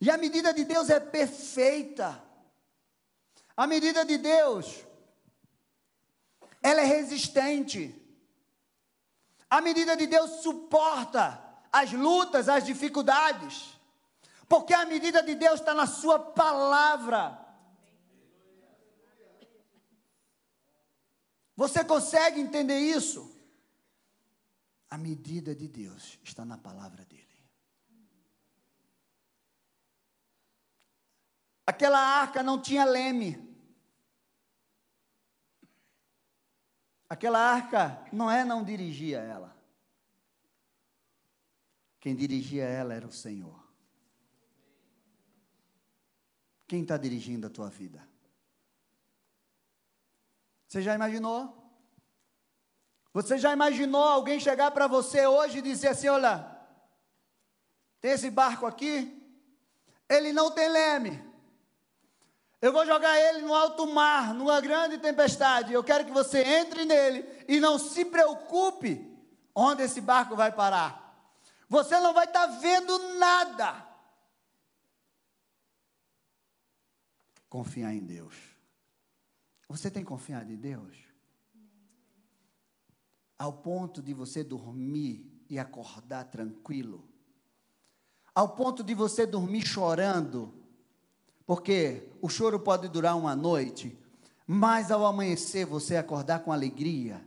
E 0.00 0.10
a 0.10 0.16
medida 0.16 0.52
de 0.52 0.64
Deus 0.64 0.90
é 0.90 0.98
perfeita. 0.98 2.22
A 3.56 3.66
medida 3.66 4.04
de 4.04 4.18
Deus, 4.18 4.84
ela 6.62 6.80
é 6.80 6.84
resistente. 6.84 7.94
A 9.48 9.60
medida 9.60 9.96
de 9.96 10.06
Deus 10.06 10.42
suporta 10.42 11.42
as 11.70 11.92
lutas, 11.92 12.48
as 12.48 12.64
dificuldades, 12.64 13.78
porque 14.48 14.74
a 14.74 14.84
medida 14.84 15.22
de 15.22 15.34
Deus 15.34 15.60
está 15.60 15.72
na 15.74 15.86
Sua 15.86 16.18
palavra. 16.18 17.38
Você 21.56 21.84
consegue 21.84 22.40
entender 22.40 22.78
isso? 22.78 23.31
A 24.92 24.98
medida 24.98 25.54
de 25.54 25.68
Deus 25.68 26.18
está 26.22 26.44
na 26.44 26.58
palavra 26.58 27.02
dele. 27.06 27.26
Aquela 31.66 31.98
arca 31.98 32.42
não 32.42 32.60
tinha 32.60 32.84
leme. 32.84 33.56
Aquela 37.08 37.38
arca 37.38 38.04
Noé 38.12 38.44
não 38.44 38.62
dirigia 38.62 39.20
ela. 39.20 39.56
Quem 41.98 42.14
dirigia 42.14 42.64
ela 42.64 42.92
era 42.92 43.06
o 43.06 43.12
Senhor. 43.12 43.66
Quem 46.68 46.82
está 46.82 46.98
dirigindo 46.98 47.46
a 47.46 47.50
tua 47.50 47.70
vida? 47.70 48.06
Você 50.68 50.82
já 50.82 50.94
imaginou? 50.94 51.61
Você 53.12 53.38
já 53.38 53.52
imaginou 53.52 54.02
alguém 54.02 54.40
chegar 54.40 54.70
para 54.70 54.86
você 54.86 55.26
hoje 55.26 55.58
e 55.58 55.62
dizer 55.62 55.88
assim: 55.88 56.08
olha, 56.08 56.46
tem 58.00 58.12
esse 58.12 58.30
barco 58.30 58.66
aqui, 58.66 59.20
ele 60.08 60.32
não 60.32 60.50
tem 60.50 60.68
leme. 60.68 61.32
Eu 62.60 62.72
vou 62.72 62.86
jogar 62.86 63.18
ele 63.18 63.42
no 63.42 63.54
alto 63.54 63.86
mar, 63.86 64.32
numa 64.32 64.60
grande 64.60 64.96
tempestade. 64.98 65.72
Eu 65.72 65.82
quero 65.82 66.04
que 66.04 66.12
você 66.12 66.42
entre 66.42 66.84
nele 66.84 67.28
e 67.48 67.58
não 67.58 67.78
se 67.78 68.04
preocupe 68.04 69.10
onde 69.54 69.82
esse 69.82 70.00
barco 70.00 70.36
vai 70.36 70.52
parar. 70.52 71.00
Você 71.68 71.98
não 71.98 72.14
vai 72.14 72.24
estar 72.24 72.46
tá 72.46 72.54
vendo 72.58 72.98
nada. 73.18 73.92
confiar 77.52 77.92
em 77.92 78.00
Deus. 78.00 78.34
Você 79.68 79.90
tem 79.90 80.02
confiado 80.02 80.50
em 80.50 80.56
Deus? 80.56 80.96
Ao 83.42 83.52
ponto 83.52 84.00
de 84.00 84.14
você 84.14 84.44
dormir 84.44 85.28
e 85.50 85.58
acordar 85.58 86.26
tranquilo. 86.26 87.04
Ao 88.32 88.50
ponto 88.50 88.84
de 88.84 88.94
você 88.94 89.26
dormir 89.26 89.66
chorando. 89.66 90.54
Porque 91.44 92.08
o 92.20 92.28
choro 92.28 92.60
pode 92.60 92.88
durar 92.88 93.16
uma 93.16 93.34
noite, 93.34 93.98
mas 94.46 94.92
ao 94.92 95.04
amanhecer 95.04 95.66
você 95.66 95.96
acordar 95.96 96.44
com 96.44 96.52
alegria. 96.52 97.20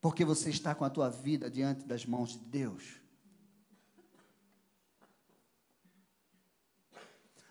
Porque 0.00 0.24
você 0.24 0.50
está 0.50 0.74
com 0.74 0.84
a 0.84 0.90
tua 0.90 1.08
vida 1.08 1.48
diante 1.48 1.84
das 1.84 2.04
mãos 2.04 2.32
de 2.32 2.44
Deus. 2.44 3.00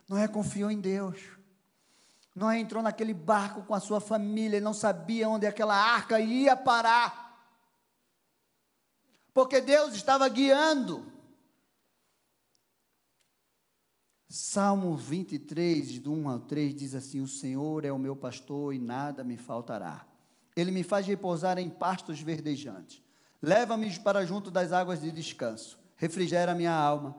Noé 0.06 0.28
confiou 0.28 0.70
em 0.70 0.82
Deus. 0.82 1.39
Noé 2.40 2.58
entrou 2.58 2.82
naquele 2.82 3.14
barco 3.14 3.64
com 3.64 3.74
a 3.74 3.82
sua 3.82 4.00
família 4.00 4.58
e 4.58 4.62
não 4.62 4.74
sabia 4.74 5.28
onde 5.28 5.46
aquela 5.46 5.76
arca 5.76 6.22
ia 6.22 6.56
parar. 6.56 7.28
Porque 9.34 9.60
Deus 9.60 9.94
estava 9.94 10.28
guiando. 10.30 11.06
Salmo 14.30 14.96
23, 14.96 16.00
do 16.00 16.14
1 16.14 16.30
ao 16.30 16.40
3, 16.40 16.74
diz 16.74 16.96
assim: 16.96 17.20
O 17.20 17.28
Senhor 17.28 17.84
é 17.84 17.92
o 17.92 18.00
meu 18.00 18.16
pastor 18.16 18.74
e 18.74 18.80
nada 18.80 19.22
me 19.22 19.36
faltará. 19.36 20.08
Ele 20.56 20.72
me 20.72 20.84
faz 20.84 21.06
repousar 21.06 21.58
em 21.58 21.70
pastos 21.70 22.22
verdejantes. 22.22 23.04
Leva-me 23.42 24.00
para 24.00 24.26
junto 24.26 24.50
das 24.50 24.72
águas 24.72 25.02
de 25.02 25.12
descanso. 25.12 25.78
Refrigera 25.98 26.56
minha 26.56 26.74
alma. 26.74 27.18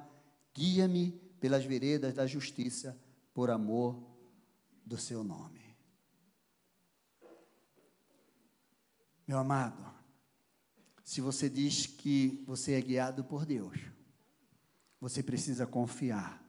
Guia-me 0.55 1.11
pelas 1.39 1.65
veredas 1.65 2.15
da 2.15 2.27
justiça, 2.27 2.99
por 3.35 3.51
amor 3.51 4.10
do 4.91 4.99
seu 4.99 5.23
nome. 5.23 5.61
Meu 9.25 9.39
amado, 9.39 9.89
se 11.05 11.21
você 11.21 11.49
diz 11.49 11.87
que 11.87 12.43
você 12.45 12.73
é 12.73 12.81
guiado 12.81 13.23
por 13.23 13.47
Deus, 13.47 13.79
você 15.01 15.23
precisa 15.23 15.65
confiar 15.65 16.45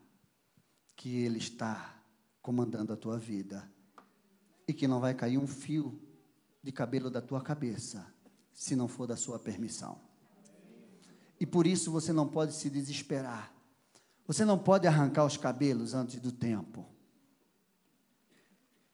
que 0.96 1.18
Ele 1.18 1.38
está 1.38 2.04
comandando 2.42 2.92
a 2.92 2.98
tua 2.98 3.20
vida 3.20 3.72
e 4.68 4.74
que 4.74 4.88
não 4.88 5.00
vai 5.00 5.14
cair 5.14 5.38
um 5.38 5.46
fio 5.46 6.02
de 6.64 6.72
cabelo 6.72 7.12
da 7.12 7.22
tua 7.22 7.42
cabeça 7.42 8.12
se 8.52 8.76
não 8.76 8.88
for 8.88 9.06
da 9.06 9.16
sua 9.16 9.38
permissão. 9.38 10.02
E 11.40 11.46
por 11.46 11.68
isso 11.68 11.92
você 11.92 12.12
não 12.12 12.28
pode 12.28 12.56
se 12.56 12.72
desesperar. 12.72 13.54
Você 14.26 14.44
não 14.44 14.58
pode 14.58 14.88
arrancar 14.88 15.26
os 15.26 15.38
cabelos 15.38 15.94
antes 15.94 16.20
do 16.20 16.32
tempo. 16.32 16.90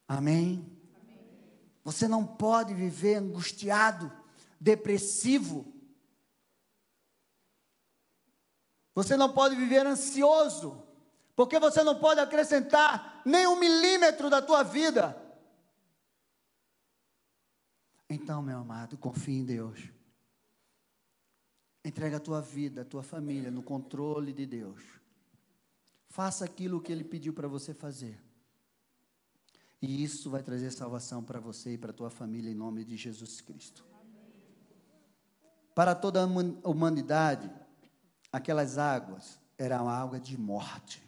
Amém? 0.08 0.66
Você 1.84 2.08
não 2.08 2.26
pode 2.26 2.74
viver 2.74 3.16
angustiado, 3.16 4.12
depressivo. 4.60 5.74
Você 8.96 9.16
não 9.16 9.32
pode 9.32 9.56
viver 9.56 9.86
ansioso, 9.86 10.84
porque 11.36 11.60
você 11.60 11.84
não 11.84 12.00
pode 12.00 12.20
acrescentar 12.20 13.22
nem 13.26 13.46
um 13.48 13.60
milímetro 13.60 14.30
da 14.30 14.42
tua 14.42 14.64
vida. 14.64 15.16
Então, 18.10 18.42
meu 18.42 18.60
amado, 18.60 18.98
confie 18.98 19.38
em 19.38 19.46
Deus. 19.46 19.80
Entrega 21.86 22.18
a 22.18 22.20
tua 22.20 22.42
vida, 22.42 22.82
a 22.82 22.86
tua 22.86 23.04
família 23.04 23.52
no 23.52 23.62
controle 23.62 24.34
de 24.34 24.46
Deus. 24.46 24.82
Faça 26.10 26.44
aquilo 26.44 26.82
que 26.82 26.92
Ele 26.92 27.04
pediu 27.04 27.34
para 27.34 27.48
você 27.48 27.74
fazer. 27.74 28.27
E 29.82 30.04
isso 30.04 30.30
vai 30.30 30.42
trazer 30.42 30.72
salvação 30.72 31.24
para 31.24 31.40
você 31.40 31.74
e 31.74 31.78
para 31.78 31.92
a 31.92 31.94
tua 31.94 32.10
família 32.10 32.52
em 32.52 32.56
nome 32.56 32.84
de 32.84 32.98
Jesus 32.98 33.42
Cristo. 33.42 33.86
Para 35.76 35.94
toda 35.94 36.24
a 36.24 36.68
humanidade, 36.68 37.52
aquelas 38.32 38.78
águas 38.78 39.40
eram 39.58 39.88
água 39.88 40.20
de 40.20 40.38
morte. 40.38 41.04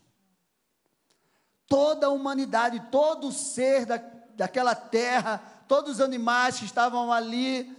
Toda 1.68 2.08
a 2.08 2.10
humanidade, 2.10 2.80
todo 2.92 3.32
ser 3.32 3.86
da, 3.86 3.98
daquela 4.36 4.76
terra, 4.76 5.40
todos 5.68 5.94
os 5.94 6.02
animais 6.02 6.60
que 6.60 6.66
estavam 6.66 7.12
ali, 7.12 7.76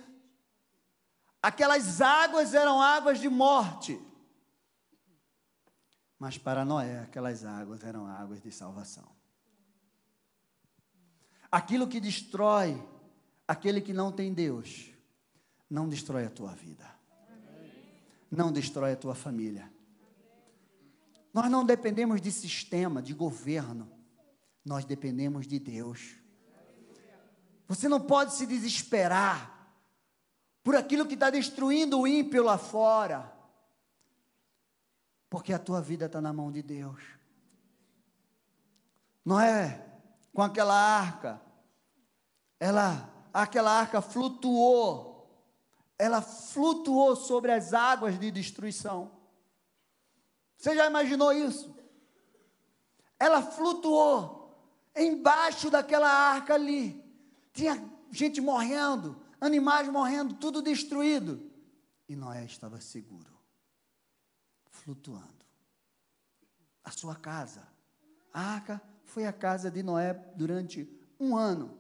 aquelas 1.41 2.01
águas 2.01 2.55
eram 2.55 2.83
águas 2.83 3.21
de 3.21 3.29
morte. 3.29 4.01
Mas 6.19 6.37
para 6.37 6.65
Noé, 6.65 7.01
aquelas 7.01 7.45
águas 7.45 7.85
eram 7.85 8.07
águas 8.07 8.43
de 8.43 8.51
salvação. 8.51 9.20
Aquilo 11.51 11.89
que 11.89 12.01
destrói 12.01 12.81
aquele 13.47 13.81
que 13.81 13.93
não 13.93 14.13
tem 14.13 14.33
Deus, 14.33 14.91
não 15.69 15.89
destrói 15.89 16.25
a 16.25 16.31
tua 16.31 16.53
vida. 16.53 16.89
Não 18.31 18.53
destrói 18.53 18.93
a 18.93 18.97
tua 18.97 19.15
família. 19.15 19.71
Nós 21.35 21.51
não 21.51 21.65
dependemos 21.65 22.21
de 22.21 22.31
sistema, 22.31 23.03
de 23.03 23.13
governo. 23.13 23.91
Nós 24.65 24.85
dependemos 24.85 25.47
de 25.47 25.59
Deus. 25.59 26.17
Você 27.67 27.89
não 27.89 28.01
pode 28.01 28.35
se 28.35 28.47
desesperar 28.47 29.75
por 30.63 30.77
aquilo 30.77 31.07
que 31.07 31.15
está 31.15 31.31
destruindo 31.31 31.99
o 32.01 32.07
ímpio 32.07 32.45
lá 32.45 32.59
fora 32.59 33.41
porque 35.31 35.53
a 35.53 35.59
tua 35.61 35.81
vida 35.81 36.07
está 36.07 36.21
na 36.21 36.33
mão 36.33 36.51
de 36.51 36.61
Deus. 36.61 37.01
Não 39.25 39.39
é 39.39 39.87
com 40.33 40.43
aquela 40.43 40.75
arca, 40.75 41.41
ela, 42.59 43.13
aquela 43.33 43.71
arca 43.71 44.01
flutuou, 44.01 45.29
ela 45.99 46.23
flutuou 46.23 47.17
sobre 47.17 47.53
as 47.53 47.75
águas 47.75 48.19
de 48.19 48.31
destruição. 48.31 49.11
Você 50.57 50.75
já 50.75 50.87
imaginou 50.87 51.33
isso? 51.33 51.75
Ela 53.19 53.43
flutuou 53.43 54.41
embaixo 54.95 55.71
daquela 55.71 56.09
arca 56.09 56.55
ali. 56.55 57.03
Tinha 57.53 57.83
gente 58.11 58.41
morrendo, 58.41 59.21
animais 59.41 59.89
morrendo, 59.89 60.35
tudo 60.35 60.63
destruído. 60.63 61.51
E 62.09 62.17
Noé 62.17 62.45
estava 62.45 62.81
seguro 62.81 63.31
flutuando. 64.71 65.45
A 66.83 66.91
sua 66.91 67.15
casa. 67.15 67.67
A 68.33 68.41
arca 68.41 68.83
foi 69.11 69.27
a 69.27 69.33
casa 69.33 69.71
de 69.71 69.83
Noé 69.83 70.15
durante 70.35 70.89
um 71.19 71.37
ano. 71.37 71.79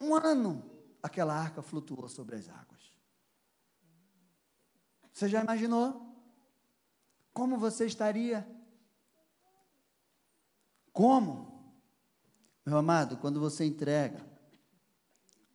Um 0.00 0.14
ano 0.14 0.62
aquela 1.02 1.34
arca 1.34 1.62
flutuou 1.62 2.08
sobre 2.08 2.36
as 2.36 2.48
águas. 2.48 2.92
Você 5.12 5.28
já 5.28 5.42
imaginou? 5.42 6.14
Como 7.32 7.58
você 7.58 7.86
estaria? 7.86 8.46
Como? 10.92 11.74
Meu 12.64 12.76
amado, 12.76 13.16
quando 13.16 13.40
você 13.40 13.64
entrega 13.64 14.24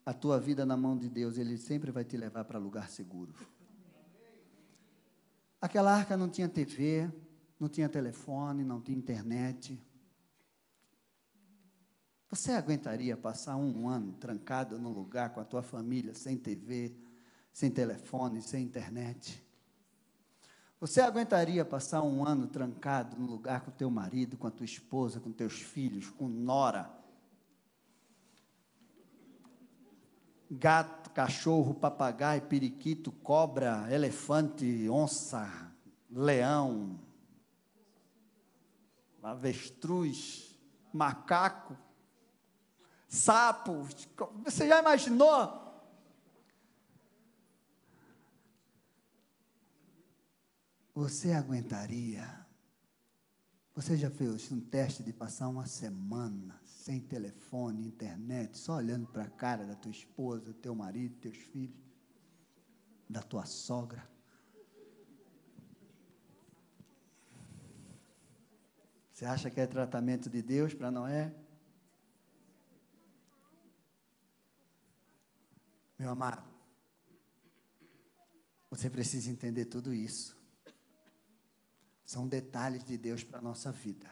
a 0.06 0.14
tua 0.14 0.40
vida 0.40 0.66
na 0.66 0.76
mão 0.76 0.98
de 0.98 1.08
Deus, 1.10 1.38
Ele 1.38 1.58
sempre 1.58 1.92
vai 1.92 2.04
te 2.04 2.18
levar 2.18 2.46
para 2.46 2.58
lugar 2.58 2.90
seguro. 2.90 3.34
Aquela 5.60 5.94
arca 5.94 6.18
não 6.18 6.28
tinha 6.28 6.50
TV, 6.50 7.12
não 7.62 7.70
tinha 7.70 7.88
telefone, 7.88 8.64
não 8.64 8.82
tinha 8.82 8.98
internet. 8.98 9.80
Você 12.28 12.54
aguentaria 12.54 13.16
passar 13.16 13.56
um 13.56 13.88
ano 13.88 14.14
trancado 14.14 14.80
num 14.80 14.90
lugar 14.90 15.32
com 15.32 15.40
a 15.40 15.46
tua 15.46 15.62
família, 15.62 16.16
sem 16.16 16.36
TV, 16.36 16.92
sem 17.54 17.70
telefone, 17.70 18.42
sem 18.42 18.64
internet? 18.64 19.46
Você 20.80 21.02
aguentaria 21.02 21.64
passar 21.64 22.02
um 22.02 22.26
ano 22.26 22.48
trancado 22.48 23.16
num 23.16 23.28
lugar 23.28 23.62
com 23.62 23.70
o 23.70 23.76
teu 23.76 23.92
marido, 23.92 24.38
com 24.38 24.48
a 24.48 24.52
tua 24.52 24.66
esposa, 24.66 25.20
com 25.20 25.32
teus 25.32 25.62
filhos, 25.62 26.10
com 26.10 26.28
nora? 26.28 26.92
Gato, 30.50 31.12
cachorro, 31.12 31.76
papagaio, 31.76 32.42
periquito, 32.42 33.12
cobra, 33.12 33.88
elefante, 33.94 34.90
onça, 34.90 35.72
leão, 36.10 37.00
avestruz, 39.24 40.58
macaco, 40.94 41.78
sapo. 43.08 43.88
Você 44.44 44.68
já 44.68 44.80
imaginou? 44.80 45.62
Você 50.94 51.32
aguentaria? 51.32 52.46
Você 53.74 53.96
já 53.96 54.10
fez 54.10 54.52
um 54.52 54.60
teste 54.60 55.02
de 55.02 55.14
passar 55.14 55.48
uma 55.48 55.66
semana 55.66 56.60
sem 56.66 57.00
telefone, 57.00 57.88
internet, 57.88 58.58
só 58.58 58.76
olhando 58.76 59.08
para 59.08 59.24
a 59.24 59.30
cara 59.30 59.66
da 59.66 59.76
tua 59.76 59.92
esposa, 59.92 60.54
teu 60.54 60.76
marido, 60.76 61.16
teus 61.18 61.38
filhos, 61.38 61.80
da 63.10 63.22
tua 63.22 63.46
sogra. 63.46 64.11
Você 69.22 69.26
acha 69.28 69.52
que 69.52 69.62
é 69.62 69.68
tratamento 69.68 70.32
de 70.32 70.42
Deus 70.42 70.74
para 70.74 70.90
Noé? 70.90 71.32
Meu 75.96 76.10
amado, 76.10 76.44
você 78.68 78.90
precisa 78.90 79.30
entender 79.30 79.66
tudo 79.66 79.94
isso. 79.94 80.36
São 82.04 82.28
detalhes 82.28 82.84
de 82.84 82.98
Deus 82.98 83.24
para 83.24 83.38
a 83.38 83.44
nossa 83.44 83.72
vida. 83.72 84.10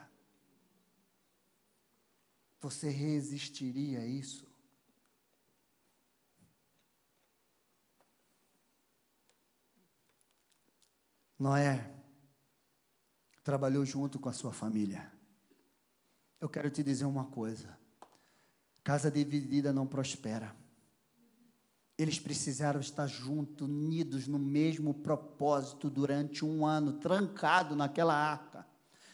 Você 2.59 2.91
resistiria 2.91 4.01
a 4.01 4.05
isso? 4.05 4.47
Noé 11.39 11.98
trabalhou 13.49 13.83
junto 13.83 14.19
com 14.19 14.29
a 14.29 14.31
sua 14.31 14.53
família. 14.53 15.11
Eu 16.39 16.47
quero 16.47 16.69
te 16.69 16.83
dizer 16.83 17.05
uma 17.05 17.25
coisa: 17.25 17.75
casa 18.83 19.09
dividida 19.09 19.73
não 19.73 19.87
prospera. 19.87 20.55
Eles 21.97 22.19
precisaram 22.19 22.79
estar 22.79 23.07
juntos, 23.07 23.67
unidos 23.67 24.27
no 24.27 24.37
mesmo 24.37 24.93
propósito 24.93 25.89
durante 25.89 26.45
um 26.45 26.63
ano, 26.63 26.99
trancado 26.99 27.75
naquela 27.75 28.13
arca, 28.13 28.67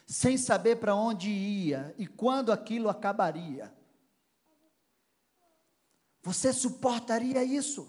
sem 0.06 0.38
saber 0.38 0.82
para 0.82 0.94
onde 0.94 1.30
ia 1.30 1.96
e 1.98 2.06
quando 2.06 2.52
aquilo 2.52 2.90
acabaria. 2.90 3.74
Você 6.24 6.52
suportaria 6.52 7.42
isso? 7.42 7.88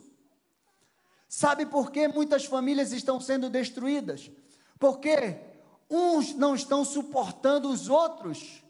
Sabe 1.28 1.66
por 1.66 1.90
que 1.90 2.06
muitas 2.06 2.44
famílias 2.44 2.92
estão 2.92 3.20
sendo 3.20 3.50
destruídas? 3.50 4.30
Porque 4.78 5.55
uns 5.90 6.34
não 6.34 6.54
estão 6.54 6.84
suportando 6.84 7.68
os 7.70 7.88
outros, 7.88 8.62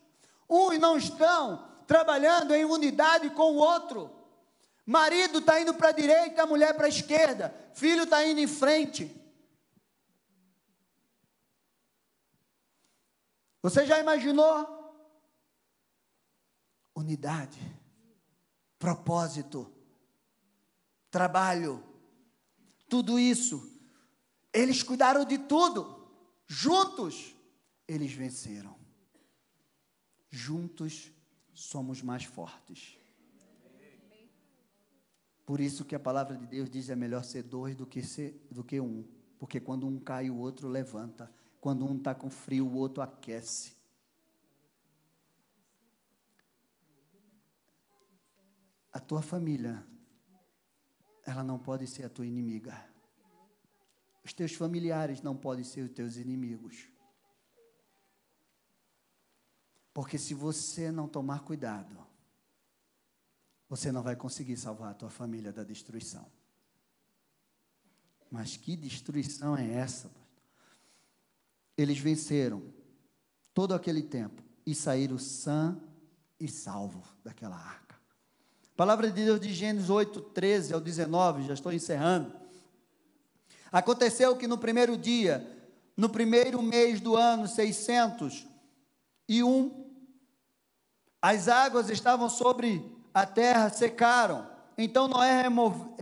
uns 0.48 0.78
não 0.78 0.96
estão 0.96 1.66
trabalhando 1.86 2.54
em 2.54 2.64
unidade 2.64 3.30
com 3.30 3.52
o 3.52 3.56
outro. 3.56 4.10
Marido 4.84 5.38
está 5.38 5.60
indo 5.60 5.74
para 5.74 5.88
a 5.88 5.92
direita, 5.92 6.42
a 6.42 6.46
mulher 6.46 6.74
para 6.74 6.86
a 6.86 6.88
esquerda, 6.88 7.54
filho 7.74 8.04
está 8.04 8.24
indo 8.26 8.40
em 8.40 8.46
frente. 8.46 9.14
Você 13.62 13.84
já 13.84 13.98
imaginou? 13.98 14.74
Unidade, 16.94 17.60
propósito, 18.78 19.70
trabalho 21.10 21.84
tudo 22.88 23.18
isso. 23.18 23.70
Eles 24.52 24.82
cuidaram 24.82 25.24
de 25.24 25.38
tudo. 25.38 25.95
Juntos, 26.46 27.34
eles 27.86 28.12
venceram. 28.12 28.76
Juntos 30.30 31.12
somos 31.52 32.02
mais 32.02 32.24
fortes. 32.24 32.98
Por 35.44 35.60
isso 35.60 35.84
que 35.84 35.94
a 35.94 36.00
palavra 36.00 36.36
de 36.36 36.46
Deus 36.46 36.68
diz 36.68 36.90
é 36.90 36.96
melhor 36.96 37.24
ser 37.24 37.42
dois 37.44 37.76
do 37.76 37.86
que, 37.86 38.02
ser, 38.02 38.46
do 38.50 38.64
que 38.64 38.80
um. 38.80 39.04
Porque 39.38 39.60
quando 39.60 39.86
um 39.86 39.98
cai, 39.98 40.28
o 40.28 40.36
outro 40.36 40.68
levanta. 40.68 41.32
Quando 41.60 41.86
um 41.86 41.96
está 41.96 42.14
com 42.14 42.28
frio, 42.28 42.66
o 42.66 42.74
outro 42.74 43.02
aquece. 43.02 43.74
A 48.92 48.98
tua 48.98 49.22
família 49.22 49.86
ela 51.24 51.42
não 51.42 51.58
pode 51.58 51.86
ser 51.86 52.04
a 52.04 52.08
tua 52.08 52.26
inimiga. 52.26 52.95
Os 54.26 54.32
teus 54.32 54.54
familiares 54.54 55.22
não 55.22 55.36
podem 55.36 55.62
ser 55.62 55.82
os 55.82 55.92
teus 55.92 56.16
inimigos. 56.16 56.88
Porque 59.94 60.18
se 60.18 60.34
você 60.34 60.90
não 60.90 61.06
tomar 61.06 61.44
cuidado, 61.44 61.96
você 63.68 63.92
não 63.92 64.02
vai 64.02 64.16
conseguir 64.16 64.56
salvar 64.56 64.90
a 64.90 64.94
tua 64.94 65.10
família 65.10 65.52
da 65.52 65.62
destruição. 65.62 66.26
Mas 68.28 68.56
que 68.56 68.74
destruição 68.74 69.56
é 69.56 69.74
essa? 69.74 70.10
Eles 71.78 72.00
venceram 72.00 72.74
todo 73.54 73.74
aquele 73.74 74.02
tempo 74.02 74.42
e 74.66 74.74
saíram 74.74 75.18
sã 75.18 75.80
e 76.40 76.48
salvo 76.48 77.04
daquela 77.22 77.56
arca. 77.56 77.94
Palavra 78.76 79.08
de 79.08 79.24
Deus 79.24 79.38
de 79.38 79.54
Gênesis 79.54 79.88
8, 79.88 80.20
13 80.20 80.74
ao 80.74 80.80
19, 80.80 81.44
já 81.44 81.54
estou 81.54 81.72
encerrando. 81.72 82.45
Aconteceu 83.76 84.34
que 84.34 84.46
no 84.46 84.56
primeiro 84.56 84.96
dia, 84.96 85.46
no 85.94 86.08
primeiro 86.08 86.62
mês 86.62 86.98
do 86.98 87.14
ano 87.14 87.46
601, 87.46 89.84
as 91.20 91.46
águas 91.46 91.90
estavam 91.90 92.30
sobre 92.30 92.82
a 93.12 93.26
terra, 93.26 93.68
secaram. 93.68 94.48
Então 94.78 95.06
Noé 95.06 95.42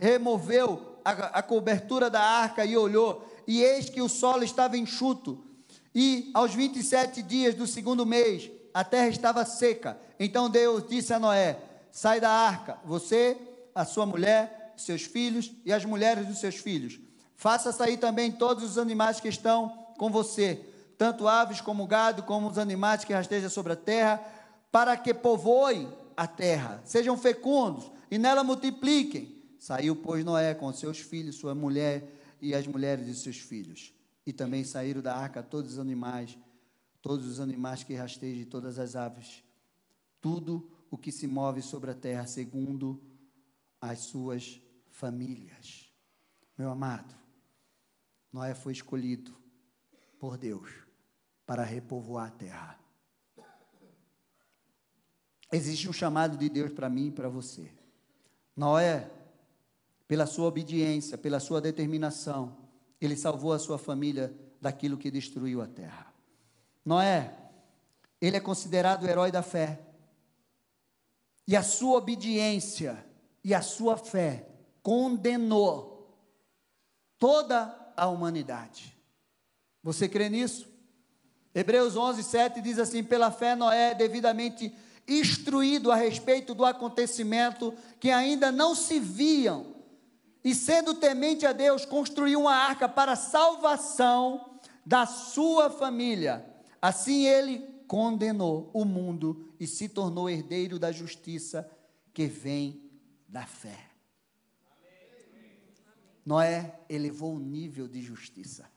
removeu 0.00 1.00
a, 1.04 1.10
a 1.10 1.42
cobertura 1.42 2.08
da 2.08 2.20
arca 2.20 2.64
e 2.64 2.76
olhou, 2.76 3.28
e 3.44 3.60
eis 3.60 3.90
que 3.90 4.00
o 4.00 4.08
solo 4.08 4.44
estava 4.44 4.78
enxuto. 4.78 5.44
E 5.92 6.30
aos 6.32 6.54
27 6.54 7.24
dias 7.24 7.56
do 7.56 7.66
segundo 7.66 8.06
mês, 8.06 8.52
a 8.72 8.84
terra 8.84 9.08
estava 9.08 9.44
seca. 9.44 9.98
Então 10.20 10.48
Deus 10.48 10.86
disse 10.88 11.12
a 11.12 11.18
Noé: 11.18 11.58
sai 11.90 12.20
da 12.20 12.30
arca, 12.30 12.78
você, 12.84 13.36
a 13.74 13.84
sua 13.84 14.06
mulher, 14.06 14.74
seus 14.76 15.02
filhos 15.02 15.50
e 15.64 15.72
as 15.72 15.84
mulheres 15.84 16.24
dos 16.24 16.38
seus 16.38 16.54
filhos. 16.54 17.02
Faça 17.37 17.72
sair 17.72 17.97
também 17.97 18.30
todos 18.32 18.64
os 18.64 18.78
animais 18.78 19.20
que 19.20 19.28
estão 19.28 19.68
com 19.99 20.11
você, 20.11 20.64
tanto 20.97 21.26
aves 21.28 21.61
como 21.61 21.87
gado, 21.87 22.22
como 22.22 22.49
os 22.49 22.59
animais 22.59 23.05
que 23.05 23.12
rastejam 23.12 23.51
sobre 23.51 23.72
a 23.72 23.76
terra, 23.76 24.22
para 24.70 24.97
que 24.97 25.12
povoem 25.12 25.93
a 26.16 26.26
terra, 26.26 26.80
sejam 26.85 27.16
fecundos 27.16 27.91
e 28.11 28.18
nela 28.18 28.45
multipliquem. 28.45 29.43
Saiu, 29.59 29.97
pois, 29.97 30.24
Noé 30.24 30.55
com 30.55 30.72
seus 30.72 30.99
filhos, 30.99 31.37
sua 31.37 31.55
mulher 31.55 32.37
e 32.41 32.55
as 32.55 32.66
mulheres 32.66 33.07
de 33.07 33.14
seus 33.14 33.39
filhos. 33.39 33.93
E 34.26 34.32
também 34.32 34.62
saíram 34.62 35.01
da 35.01 35.16
arca 35.16 35.43
todos 35.43 35.72
os 35.72 35.78
animais, 35.78 36.37
todos 37.01 37.26
os 37.26 37.41
animais 37.41 37.82
que 37.82 37.95
rastejam 37.95 38.43
e 38.43 38.45
todas 38.45 38.78
as 38.78 38.95
aves. 38.95 39.43
Tudo 40.20 40.70
o 40.91 40.99
que 40.99 41.11
se 41.11 41.26
move 41.26 41.62
sobre 41.62 41.91
a 41.91 41.95
terra 41.95 42.26
segundo 42.26 43.03
as 43.80 44.01
suas 44.01 44.61
famílias. 44.91 45.91
Meu 46.57 46.70
amado, 46.70 47.14
Noé 48.35 48.53
foi 48.53 48.72
escolhido 48.72 49.32
por 50.18 50.37
Deus 50.37 50.68
para 51.47 51.62
repovoar 51.62 52.26
a 52.26 52.30
terra. 52.32 52.80
Existe 55.53 55.89
um 55.89 55.93
chamado 55.93 56.37
de 56.37 56.49
Deus 56.49 56.72
para 56.72 56.91
mim 56.91 57.07
e 57.07 57.12
para 57.12 57.28
você. 57.28 57.70
Noé, 58.57 59.09
pela 60.09 60.26
sua 60.26 60.49
obediência, 60.49 61.16
pela 61.16 61.39
sua 61.39 61.61
determinação, 61.61 62.57
ele 63.01 63.16
salvou 63.16 63.53
a 63.53 63.59
sua 63.61 63.78
família 63.78 64.37
daquilo 64.61 64.99
que 64.99 65.12
destruiu 65.12 65.62
a 65.62 65.68
terra. 65.68 66.12
Noé, 66.85 67.39
ele 68.20 68.37
é 68.37 68.41
considerado 68.41 69.05
o 69.05 69.09
herói 69.09 69.30
da 69.30 69.45
fé. 69.45 69.80
E 71.47 71.55
a 71.55 71.62
sua 71.62 71.99
obediência 71.99 73.07
e 73.45 73.55
a 73.55 73.62
sua 73.62 73.97
fé 73.97 74.49
condenou 74.82 76.18
toda 77.16 77.84
a 77.97 78.07
humanidade. 78.07 78.97
Você 79.82 80.09
crê 80.09 80.28
nisso? 80.28 80.68
Hebreus 81.55 81.97
11, 81.97 82.22
7 82.22 82.61
diz 82.61 82.78
assim: 82.78 83.05
Pela 83.05 83.30
fé, 83.30 83.55
Noé 83.55 83.90
é 83.90 83.95
devidamente 83.95 84.74
instruído 85.07 85.92
a 85.92 85.97
respeito 85.97 86.55
do 86.55 86.64
acontecimento 86.64 87.74
que 88.01 88.11
ainda 88.11 88.51
não 88.51 88.74
se 88.74 88.99
viam, 88.99 89.74
e 90.42 90.55
sendo 90.55 90.95
temente 90.95 91.47
a 91.47 91.53
Deus, 91.53 91.84
construiu 91.84 92.40
uma 92.40 92.55
arca 92.55 92.88
para 92.88 93.16
salvação 93.16 94.59
da 94.84 95.07
sua 95.07 95.70
família. 95.70 96.45
Assim 96.80 97.24
ele 97.26 97.59
condenou 97.86 98.70
o 98.74 98.84
mundo 98.84 99.55
e 99.59 99.66
se 99.66 99.88
tornou 99.88 100.28
herdeiro 100.28 100.78
da 100.78 100.92
justiça 100.92 101.70
que 102.12 102.26
vem 102.26 102.90
da 103.28 103.47
fé. 103.47 103.93
Noé 106.24 106.80
elevou 106.88 107.34
o 107.34 107.40
nível 107.40 107.86
de 107.86 108.00
justiça. 108.00 108.70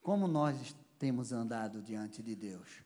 Como 0.00 0.26
nós 0.26 0.74
temos 0.98 1.32
andado 1.32 1.82
diante 1.82 2.22
de 2.22 2.34
Deus, 2.34 2.82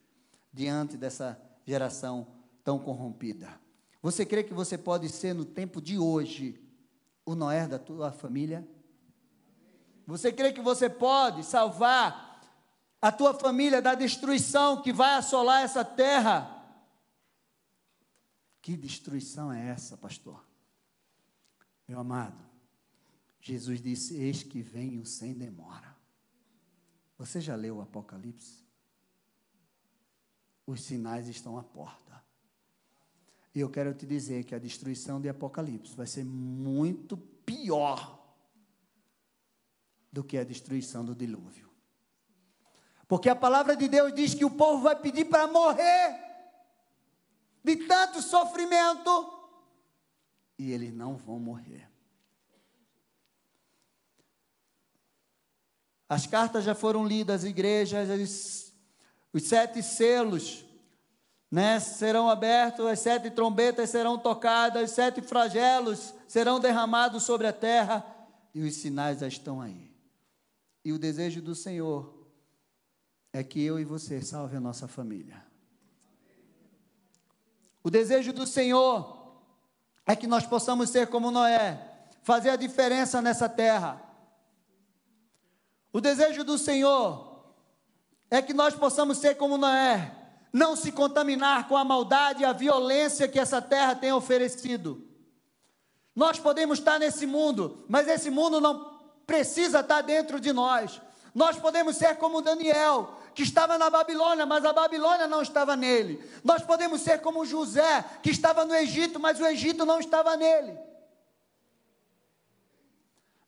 diante 0.52 0.96
dessa 0.96 1.40
geração 1.64 2.26
tão 2.64 2.78
corrompida? 2.78 3.60
Você 4.02 4.24
crê 4.24 4.42
que 4.42 4.54
você 4.54 4.76
pode 4.76 5.08
ser 5.08 5.34
no 5.34 5.44
tempo 5.44 5.80
de 5.80 5.98
hoje 5.98 6.58
o 7.24 7.34
Noé 7.34 7.68
da 7.68 7.78
tua 7.78 8.10
família? 8.10 8.66
Você 10.06 10.32
crê 10.32 10.52
que 10.52 10.60
você 10.60 10.88
pode 10.90 11.44
salvar 11.44 12.30
a 13.00 13.12
tua 13.12 13.32
família 13.32 13.80
da 13.80 13.94
destruição 13.94 14.82
que 14.82 14.92
vai 14.92 15.14
assolar 15.14 15.62
essa 15.62 15.84
terra. 15.84 16.56
Que 18.60 18.76
destruição 18.76 19.52
é 19.52 19.68
essa, 19.68 19.96
pastor? 19.96 20.49
Meu 21.90 21.98
amado, 21.98 22.38
Jesus 23.40 23.82
disse: 23.82 24.14
Eis 24.14 24.44
que 24.44 24.62
venho 24.62 25.04
sem 25.04 25.34
demora. 25.34 25.96
Você 27.18 27.40
já 27.40 27.56
leu 27.56 27.78
o 27.78 27.82
Apocalipse? 27.82 28.64
os 30.64 30.82
sinais 30.84 31.26
estão 31.26 31.58
à 31.58 31.64
porta. 31.64 32.24
E 33.52 33.58
eu 33.58 33.68
quero 33.68 33.92
te 33.92 34.06
dizer 34.06 34.44
que 34.44 34.54
a 34.54 34.58
destruição 34.60 35.20
de 35.20 35.28
Apocalipse 35.28 35.96
vai 35.96 36.06
ser 36.06 36.24
muito 36.24 37.16
pior 37.16 38.24
do 40.12 40.22
que 40.22 40.38
a 40.38 40.44
destruição 40.44 41.04
do 41.04 41.12
dilúvio. 41.12 41.68
Porque 43.08 43.28
a 43.28 43.34
palavra 43.34 43.74
de 43.74 43.88
Deus 43.88 44.14
diz 44.14 44.32
que 44.32 44.44
o 44.44 44.50
povo 44.52 44.84
vai 44.84 44.94
pedir 44.94 45.24
para 45.24 45.48
morrer 45.48 46.20
de 47.64 47.74
tanto 47.88 48.22
sofrimento 48.22 49.39
e 50.60 50.72
eles 50.72 50.92
não 50.92 51.16
vão 51.16 51.38
morrer. 51.38 51.88
As 56.06 56.26
cartas 56.26 56.64
já 56.64 56.74
foram 56.74 57.06
lidas 57.06 57.44
às 57.44 57.48
igrejas, 57.48 58.10
os, 58.10 58.72
os 59.32 59.42
sete 59.44 59.82
selos 59.82 60.62
né, 61.50 61.80
serão 61.80 62.28
abertos, 62.28 62.84
as 62.84 62.98
sete 62.98 63.30
trombetas 63.30 63.88
serão 63.88 64.18
tocadas, 64.18 64.90
os 64.90 64.94
sete 64.94 65.22
flagelos 65.22 66.12
serão 66.28 66.60
derramados 66.60 67.22
sobre 67.22 67.46
a 67.46 67.54
terra, 67.54 68.04
e 68.54 68.60
os 68.60 68.74
sinais 68.74 69.20
já 69.20 69.28
estão 69.28 69.62
aí. 69.62 69.90
E 70.84 70.92
o 70.92 70.98
desejo 70.98 71.40
do 71.40 71.54
Senhor 71.54 72.28
é 73.32 73.42
que 73.42 73.62
eu 73.62 73.80
e 73.80 73.84
você 73.84 74.20
salve 74.20 74.56
a 74.56 74.60
nossa 74.60 74.86
família. 74.86 75.42
O 77.82 77.88
desejo 77.88 78.34
do 78.34 78.46
Senhor 78.46 79.19
é 80.10 80.16
que 80.16 80.26
nós 80.26 80.44
possamos 80.44 80.90
ser 80.90 81.06
como 81.06 81.30
Noé, 81.30 81.80
fazer 82.22 82.50
a 82.50 82.56
diferença 82.56 83.22
nessa 83.22 83.48
terra. 83.48 84.02
O 85.92 86.00
desejo 86.00 86.42
do 86.42 86.58
Senhor 86.58 87.44
é 88.28 88.42
que 88.42 88.52
nós 88.52 88.74
possamos 88.74 89.18
ser 89.18 89.36
como 89.36 89.56
Noé, 89.56 90.12
não 90.52 90.74
se 90.74 90.90
contaminar 90.90 91.68
com 91.68 91.76
a 91.76 91.84
maldade 91.84 92.42
e 92.42 92.44
a 92.44 92.52
violência 92.52 93.28
que 93.28 93.38
essa 93.38 93.62
terra 93.62 93.94
tem 93.94 94.12
oferecido. 94.12 95.06
Nós 96.14 96.40
podemos 96.40 96.80
estar 96.80 96.98
nesse 96.98 97.24
mundo, 97.24 97.84
mas 97.88 98.08
esse 98.08 98.30
mundo 98.30 98.60
não 98.60 98.98
precisa 99.24 99.78
estar 99.78 100.02
dentro 100.02 100.40
de 100.40 100.52
nós. 100.52 101.00
Nós 101.34 101.58
podemos 101.58 101.96
ser 101.96 102.16
como 102.16 102.42
Daniel, 102.42 103.16
que 103.34 103.42
estava 103.42 103.78
na 103.78 103.88
Babilônia, 103.88 104.44
mas 104.46 104.64
a 104.64 104.72
Babilônia 104.72 105.26
não 105.26 105.42
estava 105.42 105.76
nele. 105.76 106.22
Nós 106.42 106.62
podemos 106.62 107.00
ser 107.00 107.20
como 107.20 107.46
José, 107.46 108.02
que 108.22 108.30
estava 108.30 108.64
no 108.64 108.74
Egito, 108.74 109.20
mas 109.20 109.40
o 109.40 109.46
Egito 109.46 109.84
não 109.84 110.00
estava 110.00 110.36
nele. 110.36 110.78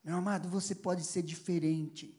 Meu 0.03 0.17
amado, 0.17 0.49
você 0.49 0.75
pode 0.75 1.03
ser 1.03 1.21
diferente. 1.21 2.17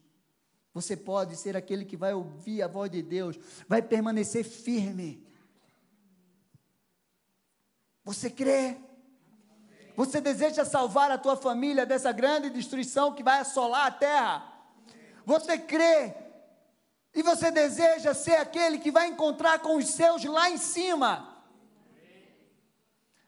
Você 0.73 0.97
pode 0.97 1.35
ser 1.37 1.55
aquele 1.55 1.85
que 1.85 1.95
vai 1.95 2.13
ouvir 2.13 2.61
a 2.61 2.67
voz 2.67 2.91
de 2.91 3.01
Deus, 3.01 3.39
vai 3.67 3.81
permanecer 3.81 4.43
firme. 4.43 5.25
Você 8.03 8.29
crê? 8.29 8.77
Você 9.95 10.19
deseja 10.19 10.65
salvar 10.65 11.09
a 11.09 11.17
tua 11.17 11.37
família 11.37 11.85
dessa 11.85 12.11
grande 12.11 12.49
destruição 12.49 13.13
que 13.13 13.23
vai 13.23 13.39
assolar 13.39 13.87
a 13.87 13.91
terra? 13.91 14.54
Você 15.25 15.57
crê 15.57 16.13
e 17.13 17.23
você 17.23 17.49
deseja 17.49 18.13
ser 18.13 18.35
aquele 18.35 18.77
que 18.77 18.91
vai 18.91 19.07
encontrar 19.07 19.59
com 19.59 19.77
os 19.77 19.87
seus 19.87 20.23
lá 20.25 20.49
em 20.49 20.57
cima. 20.57 21.43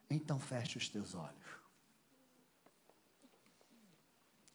Então 0.10 0.40
feche 0.40 0.78
os 0.78 0.88
teus 0.88 1.16
olhos. 1.16 1.36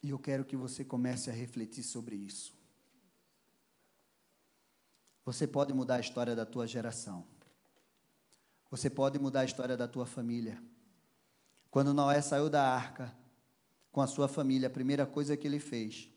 E 0.02 0.10
eu 0.10 0.18
quero 0.18 0.44
que 0.44 0.56
você 0.56 0.84
comece 0.84 1.30
a 1.30 1.32
refletir 1.32 1.82
sobre 1.82 2.16
isso. 2.16 2.52
Você 5.24 5.46
pode 5.46 5.72
mudar 5.72 5.96
a 5.96 6.00
história 6.00 6.34
da 6.34 6.44
tua 6.44 6.66
geração. 6.66 7.26
Você 8.70 8.90
pode 8.90 9.18
mudar 9.18 9.40
a 9.40 9.44
história 9.44 9.76
da 9.76 9.86
tua 9.86 10.06
família. 10.06 10.62
Quando 11.70 11.94
Noé 11.94 12.20
saiu 12.20 12.50
da 12.50 12.62
arca 12.62 13.16
com 13.90 14.00
a 14.00 14.06
sua 14.06 14.28
família, 14.28 14.66
a 14.66 14.70
primeira 14.70 15.06
coisa 15.06 15.36
que 15.36 15.46
ele 15.46 15.60
fez 15.60 16.11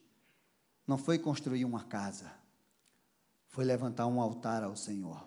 não 0.87 0.97
foi 0.97 1.17
construir 1.17 1.65
uma 1.65 1.83
casa 1.83 2.45
foi 3.55 3.63
levantar 3.63 4.05
um 4.05 4.19
altar 4.19 4.63
ao 4.63 4.75
Senhor. 4.75 5.25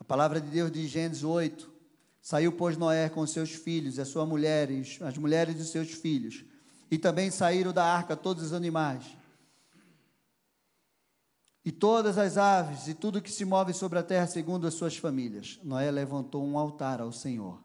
A 0.00 0.02
palavra 0.02 0.40
de 0.40 0.48
Deus 0.48 0.72
diz 0.72 0.90
Gênesis 0.90 1.22
8: 1.22 1.72
Saiu, 2.20 2.50
pois, 2.50 2.76
Noé 2.76 3.08
com 3.08 3.24
seus 3.28 3.52
filhos, 3.52 4.00
as 4.00 4.08
suas 4.08 4.28
mulheres, 4.28 4.98
as 5.02 5.16
mulheres 5.16 5.56
de 5.56 5.64
seus 5.64 5.92
filhos, 5.92 6.44
e 6.90 6.98
também 6.98 7.30
saíram 7.30 7.72
da 7.72 7.84
arca 7.84 8.16
todos 8.16 8.42
os 8.42 8.52
animais, 8.52 9.04
e 11.64 11.70
todas 11.70 12.18
as 12.18 12.36
aves, 12.36 12.88
e 12.88 12.94
tudo 12.94 13.22
que 13.22 13.30
se 13.30 13.44
move 13.44 13.72
sobre 13.72 14.00
a 14.00 14.02
terra, 14.02 14.26
segundo 14.26 14.66
as 14.66 14.74
suas 14.74 14.96
famílias. 14.96 15.60
Noé 15.62 15.92
levantou 15.92 16.44
um 16.44 16.58
altar 16.58 17.00
ao 17.00 17.12
Senhor, 17.12 17.62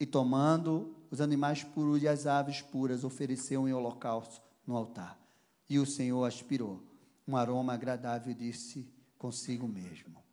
e 0.00 0.04
tomando 0.04 0.92
os 1.12 1.20
animais 1.20 1.62
puros 1.62 2.02
e 2.02 2.08
as 2.08 2.26
aves 2.26 2.62
puras, 2.62 3.04
ofereceu 3.04 3.68
em 3.68 3.74
holocausto 3.74 4.40
no 4.66 4.74
altar. 4.74 5.20
E 5.68 5.78
o 5.78 5.84
Senhor 5.84 6.24
aspirou 6.24 6.82
um 7.28 7.36
aroma 7.36 7.74
agradável 7.74 8.32
e 8.32 8.34
disse 8.34 8.90
consigo 9.18 9.68
mesmo: 9.68 10.24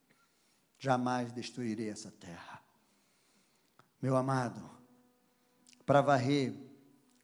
Jamais 0.80 1.34
destruirei 1.34 1.90
essa 1.90 2.10
terra. 2.10 2.62
Meu 4.02 4.16
amado, 4.16 4.62
para 5.86 6.00
varrer, 6.00 6.56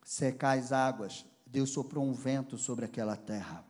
secar 0.04 0.58
as 0.58 0.74
águas, 0.74 1.26
Deus 1.48 1.70
soprou 1.70 2.04
um 2.04 2.14
vento 2.14 2.58
sobre 2.58 2.84
aquela 2.84 3.16
terra. 3.16 3.64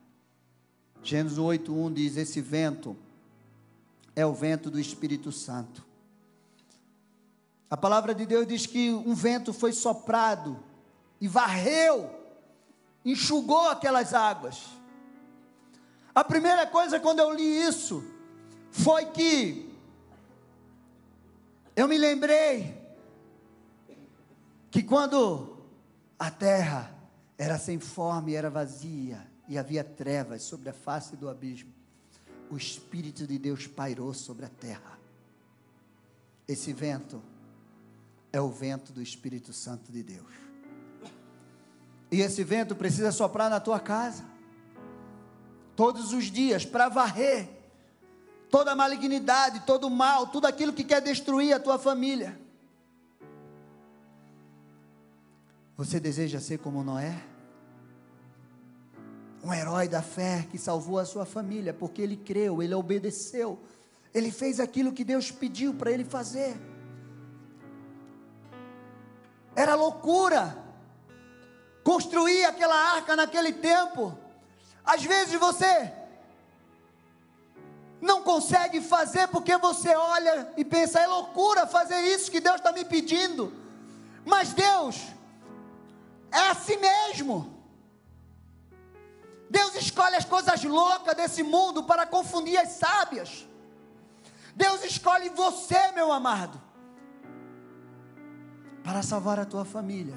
Gênesis 1.00 1.38
8:1 1.38 1.94
diz: 1.94 2.16
Esse 2.16 2.40
vento 2.40 2.96
é 4.16 4.26
o 4.26 4.34
vento 4.34 4.68
do 4.68 4.80
Espírito 4.80 5.30
Santo. 5.30 5.85
A 7.68 7.76
palavra 7.76 8.14
de 8.14 8.24
Deus 8.24 8.46
diz 8.46 8.66
que 8.66 8.92
um 8.92 9.14
vento 9.14 9.52
foi 9.52 9.72
soprado 9.72 10.62
e 11.20 11.26
varreu, 11.26 12.10
enxugou 13.04 13.68
aquelas 13.68 14.14
águas. 14.14 14.66
A 16.14 16.22
primeira 16.22 16.66
coisa 16.66 17.00
quando 17.00 17.18
eu 17.18 17.34
li 17.34 17.62
isso 17.66 18.04
foi 18.70 19.06
que 19.06 19.74
eu 21.74 21.88
me 21.88 21.98
lembrei 21.98 22.80
que 24.70 24.82
quando 24.82 25.58
a 26.18 26.30
terra 26.30 26.94
era 27.36 27.58
sem 27.58 27.78
forma 27.78 28.30
e 28.30 28.34
era 28.34 28.48
vazia 28.48 29.26
e 29.48 29.58
havia 29.58 29.82
trevas 29.82 30.42
sobre 30.42 30.70
a 30.70 30.72
face 30.72 31.16
do 31.16 31.28
abismo, 31.28 31.72
o 32.50 32.56
Espírito 32.56 33.26
de 33.26 33.38
Deus 33.38 33.66
pairou 33.66 34.14
sobre 34.14 34.46
a 34.46 34.48
terra. 34.48 34.98
Esse 36.46 36.72
vento 36.72 37.20
é 38.36 38.40
o 38.40 38.48
vento 38.48 38.92
do 38.92 39.02
Espírito 39.02 39.52
Santo 39.52 39.90
de 39.90 40.02
Deus. 40.02 40.26
E 42.10 42.20
esse 42.20 42.44
vento 42.44 42.76
precisa 42.76 43.10
soprar 43.10 43.50
na 43.50 43.58
tua 43.58 43.80
casa 43.80 44.24
todos 45.74 46.12
os 46.12 46.24
dias 46.24 46.64
para 46.64 46.88
varrer 46.88 47.48
toda 48.50 48.72
a 48.72 48.76
malignidade, 48.76 49.60
todo 49.66 49.86
o 49.86 49.90
mal, 49.90 50.28
tudo 50.28 50.46
aquilo 50.46 50.72
que 50.72 50.84
quer 50.84 51.00
destruir 51.00 51.52
a 51.52 51.60
tua 51.60 51.78
família. 51.78 52.38
Você 55.76 56.00
deseja 56.00 56.40
ser 56.40 56.58
como 56.58 56.82
Noé? 56.82 57.22
Um 59.42 59.52
herói 59.52 59.88
da 59.88 60.02
fé 60.02 60.46
que 60.50 60.58
salvou 60.58 60.98
a 60.98 61.04
sua 61.04 61.26
família, 61.26 61.74
porque 61.74 62.00
ele 62.00 62.16
creu, 62.16 62.62
ele 62.62 62.74
obedeceu, 62.74 63.58
ele 64.14 64.30
fez 64.30 64.58
aquilo 64.58 64.92
que 64.92 65.04
Deus 65.04 65.30
pediu 65.30 65.74
para 65.74 65.90
ele 65.90 66.04
fazer. 66.04 66.56
Era 69.56 69.74
loucura 69.74 70.56
construir 71.82 72.44
aquela 72.44 72.76
arca 72.94 73.16
naquele 73.16 73.52
tempo. 73.54 74.16
Às 74.84 75.02
vezes 75.02 75.34
você 75.40 75.92
não 78.00 78.22
consegue 78.22 78.80
fazer 78.80 79.28
porque 79.28 79.56
você 79.56 79.94
olha 79.94 80.52
e 80.56 80.64
pensa, 80.64 81.00
é 81.00 81.06
loucura 81.06 81.66
fazer 81.66 81.98
isso 82.00 82.30
que 82.30 82.40
Deus 82.40 82.56
está 82.56 82.70
me 82.70 82.84
pedindo. 82.84 83.52
Mas 84.26 84.52
Deus 84.52 85.00
é 86.30 86.48
assim 86.50 86.76
mesmo. 86.76 87.56
Deus 89.48 89.74
escolhe 89.76 90.16
as 90.16 90.24
coisas 90.24 90.62
loucas 90.64 91.16
desse 91.16 91.42
mundo 91.42 91.84
para 91.84 92.04
confundir 92.04 92.58
as 92.58 92.70
sábias. 92.70 93.46
Deus 94.54 94.84
escolhe 94.84 95.28
você, 95.30 95.92
meu 95.92 96.12
amado, 96.12 96.60
para 98.86 99.02
salvar 99.02 99.36
a 99.40 99.44
tua 99.44 99.64
família. 99.64 100.14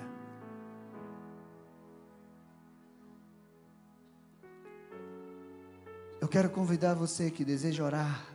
Eu 6.22 6.28
quero 6.28 6.51
convidar 6.51 6.93
você 6.93 7.32
que 7.32 7.43
deseja 7.43 7.84
orar 7.84 8.28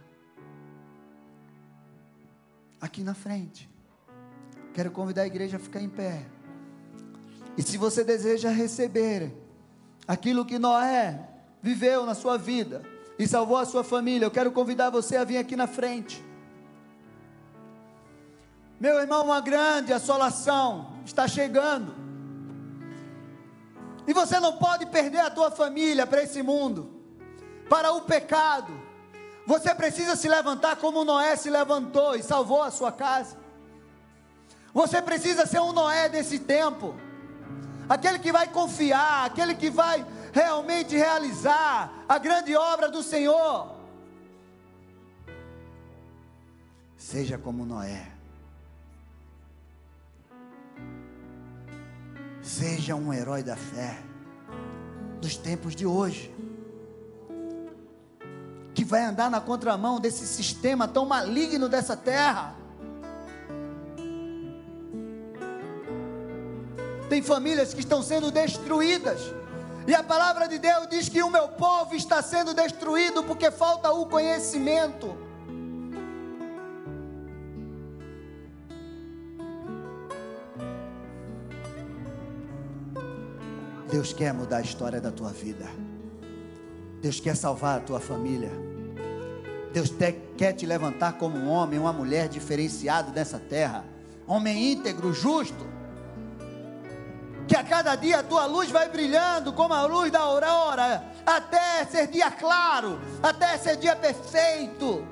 aqui 2.80 3.04
na 3.04 3.14
frente. 3.14 3.70
Quero 4.74 4.90
convidar 4.90 5.22
a 5.22 5.26
igreja 5.28 5.56
a 5.56 5.60
ficar 5.60 5.80
em 5.80 5.88
pé. 5.88 6.26
E 7.56 7.62
se 7.62 7.78
você 7.78 8.02
deseja 8.02 8.50
receber 8.50 9.32
aquilo 10.08 10.44
que 10.44 10.58
Noé 10.58 11.28
viveu 11.62 12.04
na 12.04 12.14
sua 12.16 12.36
vida, 12.36 12.82
e 13.16 13.28
salvou 13.28 13.56
a 13.56 13.64
sua 13.64 13.84
família, 13.84 14.26
eu 14.26 14.30
quero 14.32 14.50
convidar 14.50 14.90
você 14.90 15.16
a 15.16 15.22
vir 15.22 15.36
aqui 15.36 15.54
na 15.54 15.68
frente. 15.68 16.24
Meu 18.84 19.00
irmão, 19.00 19.24
uma 19.24 19.40
grande 19.40 19.94
assolação 19.94 20.92
está 21.06 21.26
chegando. 21.26 21.94
E 24.06 24.12
você 24.12 24.38
não 24.38 24.58
pode 24.58 24.84
perder 24.84 25.20
a 25.20 25.30
tua 25.30 25.50
família 25.50 26.06
para 26.06 26.22
esse 26.22 26.42
mundo, 26.42 26.90
para 27.66 27.92
o 27.92 28.02
pecado. 28.02 28.78
Você 29.46 29.74
precisa 29.74 30.14
se 30.16 30.28
levantar 30.28 30.76
como 30.76 31.02
Noé 31.02 31.34
se 31.34 31.48
levantou 31.48 32.14
e 32.14 32.22
salvou 32.22 32.62
a 32.62 32.70
sua 32.70 32.92
casa. 32.92 33.38
Você 34.74 35.00
precisa 35.00 35.46
ser 35.46 35.60
um 35.60 35.72
Noé 35.72 36.10
desse 36.10 36.38
tempo, 36.38 36.94
aquele 37.88 38.18
que 38.18 38.30
vai 38.30 38.48
confiar, 38.48 39.24
aquele 39.24 39.54
que 39.54 39.70
vai 39.70 40.04
realmente 40.30 40.94
realizar 40.94 42.04
a 42.06 42.18
grande 42.18 42.54
obra 42.54 42.90
do 42.90 43.02
Senhor. 43.02 43.76
Seja 46.98 47.38
como 47.38 47.64
Noé. 47.64 48.13
Seja 52.44 52.94
um 52.94 53.10
herói 53.10 53.42
da 53.42 53.56
fé 53.56 53.98
dos 55.18 55.34
tempos 55.34 55.74
de 55.74 55.86
hoje. 55.86 56.30
Que 58.74 58.84
vai 58.84 59.02
andar 59.02 59.30
na 59.30 59.40
contramão 59.40 59.98
desse 59.98 60.26
sistema 60.26 60.86
tão 60.86 61.06
maligno 61.06 61.70
dessa 61.70 61.96
terra. 61.96 62.54
Tem 67.08 67.22
famílias 67.22 67.72
que 67.72 67.80
estão 67.80 68.02
sendo 68.02 68.30
destruídas. 68.30 69.20
E 69.86 69.94
a 69.94 70.02
palavra 70.02 70.46
de 70.46 70.58
Deus 70.58 70.86
diz 70.88 71.08
que 71.08 71.22
o 71.22 71.30
meu 71.30 71.48
povo 71.48 71.94
está 71.94 72.20
sendo 72.20 72.52
destruído 72.52 73.24
porque 73.24 73.50
falta 73.50 73.90
o 73.90 74.04
conhecimento. 74.04 75.16
Deus 83.94 84.12
quer 84.12 84.34
mudar 84.34 84.56
a 84.56 84.60
história 84.60 85.00
da 85.00 85.12
tua 85.12 85.30
vida. 85.30 85.66
Deus 87.00 87.20
quer 87.20 87.36
salvar 87.36 87.78
a 87.78 87.80
tua 87.80 88.00
família. 88.00 88.50
Deus 89.72 89.88
te, 89.88 90.10
quer 90.36 90.52
te 90.52 90.66
levantar 90.66 91.12
como 91.12 91.36
um 91.38 91.48
homem, 91.48 91.78
uma 91.78 91.92
mulher 91.92 92.28
diferenciado 92.28 93.12
nessa 93.12 93.38
terra. 93.38 93.84
Homem 94.26 94.72
íntegro, 94.72 95.12
justo. 95.12 95.64
Que 97.46 97.54
a 97.54 97.62
cada 97.62 97.94
dia 97.94 98.18
a 98.18 98.22
tua 98.24 98.46
luz 98.46 98.68
vai 98.68 98.88
brilhando 98.88 99.52
como 99.52 99.72
a 99.72 99.86
luz 99.86 100.10
da 100.10 100.18
aurora, 100.18 101.04
até 101.24 101.84
ser 101.84 102.08
dia 102.08 102.32
claro, 102.32 102.98
até 103.22 103.56
ser 103.56 103.76
dia 103.76 103.94
perfeito. 103.94 105.06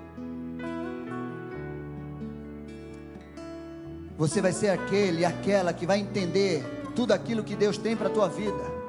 Você 4.19 4.41
vai 4.41 4.53
ser 4.53 4.71
aquele, 4.71 5.25
aquela 5.25 5.73
que 5.73 5.87
vai 5.87 6.01
entender 6.01 6.82
tudo 6.95 7.13
aquilo 7.13 7.45
que 7.45 7.57
Deus 7.57 7.77
tem 7.79 7.97
para 7.97 8.09
a 8.09 8.13
tua 8.13 8.29
vida. 8.29 8.83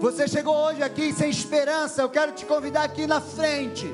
Você 0.00 0.26
chegou 0.26 0.54
hoje 0.56 0.82
aqui 0.82 1.12
sem 1.12 1.30
esperança, 1.30 2.02
eu 2.02 2.08
quero 2.08 2.32
te 2.32 2.44
convidar 2.44 2.82
aqui 2.82 3.06
na 3.06 3.20
frente. 3.20 3.86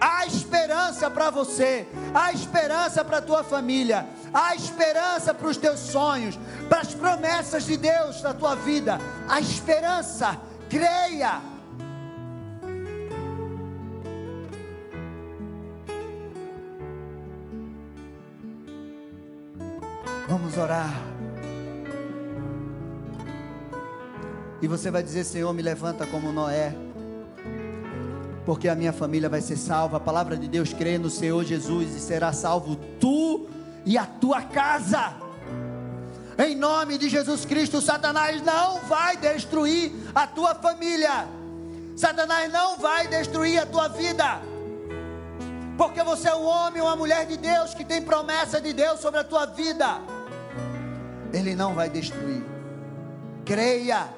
Há 0.00 0.24
esperança 0.26 1.10
para 1.10 1.30
você, 1.30 1.88
há 2.14 2.32
esperança 2.32 3.04
para 3.04 3.18
a 3.18 3.22
tua 3.22 3.42
família, 3.42 4.06
há 4.32 4.54
esperança 4.54 5.34
para 5.34 5.48
os 5.48 5.56
teus 5.56 5.80
sonhos, 5.80 6.38
para 6.68 6.80
as 6.80 6.94
promessas 6.94 7.64
de 7.64 7.76
Deus 7.76 8.22
na 8.22 8.32
tua 8.32 8.54
vida. 8.54 9.00
Há 9.28 9.40
esperança, 9.40 10.38
creia. 10.68 11.40
Vamos 20.28 20.56
orar. 20.56 21.17
E 24.60 24.66
você 24.66 24.90
vai 24.90 25.02
dizer: 25.02 25.24
Senhor, 25.24 25.52
me 25.52 25.62
levanta 25.62 26.06
como 26.06 26.32
Noé, 26.32 26.74
porque 28.44 28.68
a 28.68 28.74
minha 28.74 28.92
família 28.92 29.28
vai 29.28 29.40
ser 29.40 29.56
salva. 29.56 29.98
A 29.98 30.00
palavra 30.00 30.36
de 30.36 30.48
Deus 30.48 30.72
crê 30.72 30.98
no 30.98 31.10
Senhor 31.10 31.44
Jesus 31.44 31.94
e 31.94 32.00
será 32.00 32.32
salvo 32.32 32.76
tu 33.00 33.46
e 33.84 33.96
a 33.96 34.04
tua 34.04 34.42
casa. 34.42 35.14
Em 36.38 36.54
nome 36.54 36.98
de 36.98 37.08
Jesus 37.08 37.44
Cristo, 37.44 37.80
Satanás 37.80 38.40
não 38.42 38.80
vai 38.82 39.16
destruir 39.16 39.92
a 40.14 40.26
tua 40.26 40.54
família. 40.54 41.28
Satanás 41.96 42.52
não 42.52 42.78
vai 42.78 43.08
destruir 43.08 43.58
a 43.58 43.66
tua 43.66 43.88
vida. 43.88 44.40
Porque 45.76 46.02
você 46.02 46.28
é 46.28 46.34
um 46.34 46.44
homem, 46.44 46.80
uma 46.80 46.96
mulher 46.96 47.26
de 47.26 47.36
Deus 47.36 47.74
que 47.74 47.84
tem 47.84 48.02
promessa 48.02 48.60
de 48.60 48.72
Deus 48.72 49.00
sobre 49.00 49.20
a 49.20 49.24
tua 49.24 49.46
vida. 49.46 50.00
Ele 51.32 51.56
não 51.56 51.74
vai 51.74 51.90
destruir. 51.90 52.44
Creia. 53.44 54.17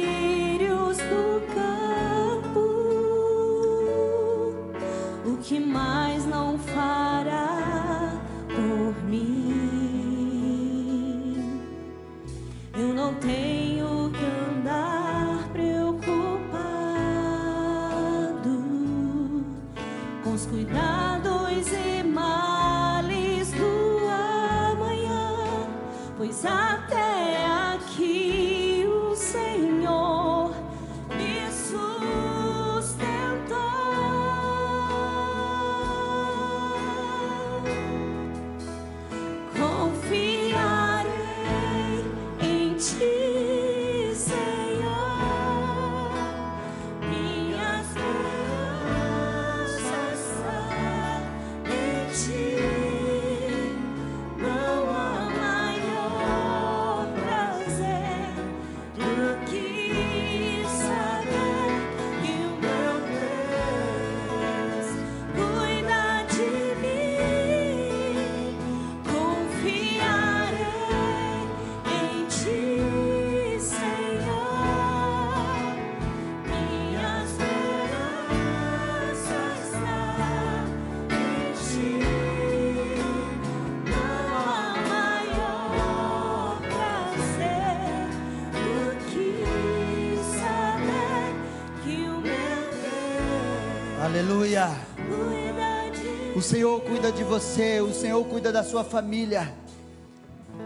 você, 97.51 97.81
o 97.81 97.93
Senhor 97.93 98.23
cuida 98.25 98.49
da 98.49 98.63
sua 98.63 98.81
família. 98.81 99.53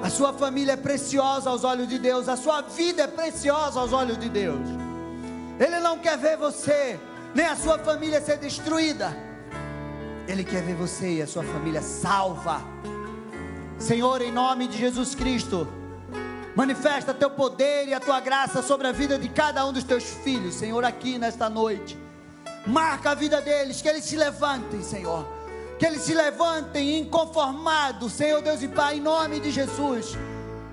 A 0.03 0.09
sua 0.09 0.31
família 0.33 0.73
é 0.73 0.77
preciosa 0.77 1.49
aos 1.49 1.63
olhos 1.63 1.87
de 1.87 1.97
Deus, 1.97 2.29
a 2.29 2.37
sua 2.37 2.61
vida 2.61 3.03
é 3.03 3.07
preciosa 3.07 3.79
aos 3.79 3.91
olhos 3.91 4.19
de 4.19 4.29
Deus. 4.29 4.59
Ele 5.59 5.79
não 5.79 5.97
quer 5.97 6.15
ver 6.17 6.37
você, 6.37 6.99
nem 7.33 7.45
a 7.45 7.55
sua 7.55 7.79
família 7.79 8.21
ser 8.21 8.37
destruída. 8.37 9.17
Ele 10.27 10.43
quer 10.43 10.61
ver 10.61 10.75
você 10.75 11.13
e 11.13 11.21
a 11.23 11.27
sua 11.27 11.43
família 11.43 11.81
salva. 11.81 12.61
Senhor, 13.79 14.21
em 14.21 14.31
nome 14.31 14.67
de 14.67 14.77
Jesus 14.77 15.15
Cristo, 15.15 15.67
manifesta 16.55 17.15
teu 17.15 17.31
poder 17.31 17.87
e 17.87 17.95
a 17.95 17.99
tua 17.99 18.19
graça 18.19 18.61
sobre 18.61 18.85
a 18.87 18.91
vida 18.91 19.17
de 19.17 19.29
cada 19.29 19.65
um 19.65 19.73
dos 19.73 19.83
teus 19.83 20.03
filhos, 20.03 20.53
Senhor, 20.53 20.85
aqui 20.85 21.17
nesta 21.17 21.49
noite. 21.49 21.97
Marca 22.67 23.11
a 23.11 23.15
vida 23.15 23.41
deles, 23.41 23.81
que 23.81 23.87
eles 23.87 24.03
se 24.03 24.15
levantem, 24.15 24.83
Senhor. 24.83 25.34
Que 25.77 25.85
eles 25.85 26.01
se 26.01 26.13
levantem 26.13 26.99
inconformados, 26.99 28.13
Senhor 28.13 28.41
Deus 28.41 28.63
e 28.63 28.67
Pai, 28.67 28.97
em 28.97 29.01
nome 29.01 29.39
de 29.39 29.51
Jesus, 29.51 30.17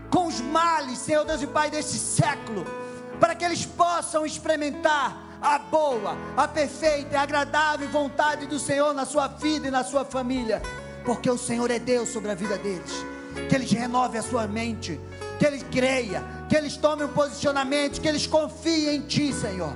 com 0.08 0.26
os 0.26 0.40
males, 0.40 0.98
Senhor 0.98 1.24
Deus 1.24 1.42
e 1.42 1.46
Pai, 1.46 1.70
deste 1.70 1.98
século, 1.98 2.64
para 3.18 3.34
que 3.34 3.44
eles 3.44 3.66
possam 3.66 4.24
experimentar 4.24 5.38
a 5.42 5.58
boa, 5.58 6.16
a 6.36 6.46
perfeita 6.46 7.14
e 7.14 7.16
agradável 7.16 7.88
vontade 7.88 8.46
do 8.46 8.60
Senhor 8.60 8.94
na 8.94 9.04
sua 9.04 9.26
vida 9.26 9.66
e 9.66 9.70
na 9.72 9.82
sua 9.82 10.04
família, 10.04 10.62
porque 11.04 11.28
o 11.28 11.36
Senhor 11.36 11.68
é 11.70 11.80
Deus 11.80 12.10
sobre 12.10 12.30
a 12.30 12.34
vida 12.34 12.56
deles. 12.56 12.92
Que 13.48 13.56
eles 13.56 13.72
renovem 13.72 14.20
a 14.20 14.22
sua 14.22 14.46
mente, 14.46 15.00
que 15.38 15.44
eles 15.44 15.64
creia, 15.68 16.22
que 16.48 16.56
eles 16.56 16.76
tomem 16.76 17.06
um 17.06 17.12
posicionamento, 17.12 18.00
que 18.00 18.06
eles 18.06 18.26
confiem 18.26 18.96
em 18.96 19.00
Ti, 19.00 19.32
Senhor. 19.32 19.74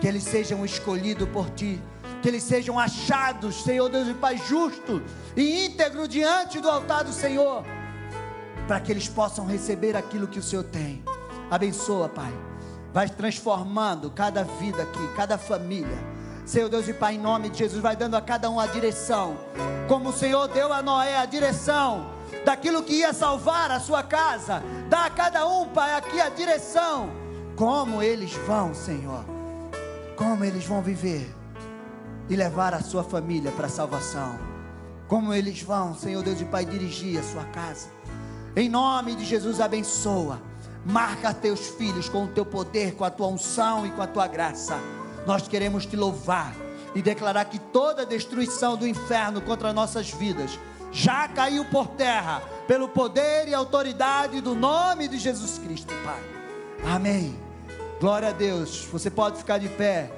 Que 0.00 0.08
eles 0.08 0.24
sejam 0.24 0.64
escolhidos 0.64 1.28
por 1.28 1.48
Ti, 1.50 1.80
que 2.20 2.28
eles 2.28 2.42
sejam 2.42 2.78
achados, 2.78 3.62
Senhor 3.62 3.88
Deus 3.88 4.08
e 4.08 4.14
Pai, 4.14 4.36
justo 4.38 5.02
e 5.36 5.66
íntegro 5.66 6.08
diante 6.08 6.60
do 6.60 6.68
altar 6.68 7.04
do 7.04 7.12
Senhor, 7.12 7.64
para 8.66 8.80
que 8.80 8.90
eles 8.90 9.08
possam 9.08 9.46
receber 9.46 9.96
aquilo 9.96 10.26
que 10.26 10.38
o 10.38 10.42
Senhor 10.42 10.64
tem. 10.64 11.02
Abençoa, 11.50 12.08
Pai. 12.08 12.32
Vai 12.92 13.08
transformando 13.08 14.10
cada 14.10 14.44
vida 14.44 14.82
aqui, 14.82 15.08
cada 15.14 15.38
família. 15.38 15.98
Senhor 16.44 16.68
Deus 16.68 16.88
e 16.88 16.94
Pai, 16.94 17.14
em 17.14 17.18
nome 17.18 17.50
de 17.50 17.58
Jesus, 17.58 17.80
vai 17.80 17.94
dando 17.94 18.16
a 18.16 18.22
cada 18.22 18.50
um 18.50 18.58
a 18.58 18.66
direção, 18.66 19.36
como 19.86 20.08
o 20.08 20.12
Senhor 20.12 20.48
deu 20.48 20.72
a 20.72 20.82
Noé 20.82 21.16
a 21.16 21.26
direção 21.26 22.10
daquilo 22.44 22.82
que 22.82 22.94
ia 22.94 23.12
salvar 23.12 23.70
a 23.70 23.80
sua 23.80 24.02
casa, 24.02 24.62
dá 24.88 25.04
a 25.06 25.10
cada 25.10 25.46
um, 25.46 25.68
Pai, 25.68 25.94
aqui 25.94 26.20
a 26.20 26.30
direção, 26.30 27.10
como 27.54 28.02
eles 28.02 28.32
vão, 28.46 28.74
Senhor, 28.74 29.24
como 30.16 30.44
eles 30.44 30.64
vão 30.64 30.80
viver 30.80 31.37
e 32.28 32.36
levar 32.36 32.74
a 32.74 32.80
sua 32.80 33.02
família 33.02 33.50
para 33.52 33.66
a 33.66 33.70
salvação, 33.70 34.38
como 35.06 35.32
eles 35.32 35.62
vão, 35.62 35.94
Senhor 35.94 36.22
Deus 36.22 36.40
e 36.40 36.44
Pai, 36.44 36.64
dirigir 36.64 37.18
a 37.18 37.22
sua 37.22 37.44
casa, 37.44 37.88
em 38.56 38.68
nome 38.68 39.14
de 39.14 39.24
Jesus, 39.24 39.60
abençoa 39.60 40.40
Marca 40.84 41.34
teus 41.34 41.68
filhos 41.68 42.08
com 42.08 42.24
o 42.24 42.28
teu 42.28 42.46
poder, 42.46 42.94
com 42.94 43.04
a 43.04 43.10
tua 43.10 43.26
unção 43.26 43.86
e 43.86 43.90
com 43.90 44.00
a 44.00 44.06
tua 44.06 44.26
graça. 44.26 44.78
Nós 45.26 45.46
queremos 45.46 45.84
te 45.84 45.96
louvar 45.96 46.54
e 46.94 47.02
declarar 47.02 47.44
que 47.44 47.58
toda 47.58 48.06
destruição 48.06 48.74
do 48.74 48.86
inferno 48.86 49.42
contra 49.42 49.72
nossas 49.72 50.10
vidas 50.10 50.58
já 50.90 51.28
caiu 51.28 51.64
por 51.66 51.88
terra, 51.88 52.42
pelo 52.66 52.88
poder 52.88 53.46
e 53.48 53.54
autoridade 53.54 54.40
do 54.40 54.54
nome 54.54 55.08
de 55.08 55.18
Jesus 55.18 55.58
Cristo, 55.58 55.92
Pai. 56.02 56.22
Amém. 56.94 57.38
Glória 58.00 58.28
a 58.28 58.32
Deus. 58.32 58.88
Você 58.90 59.10
pode 59.10 59.36
ficar 59.36 59.58
de 59.58 59.68
pé 59.68 60.10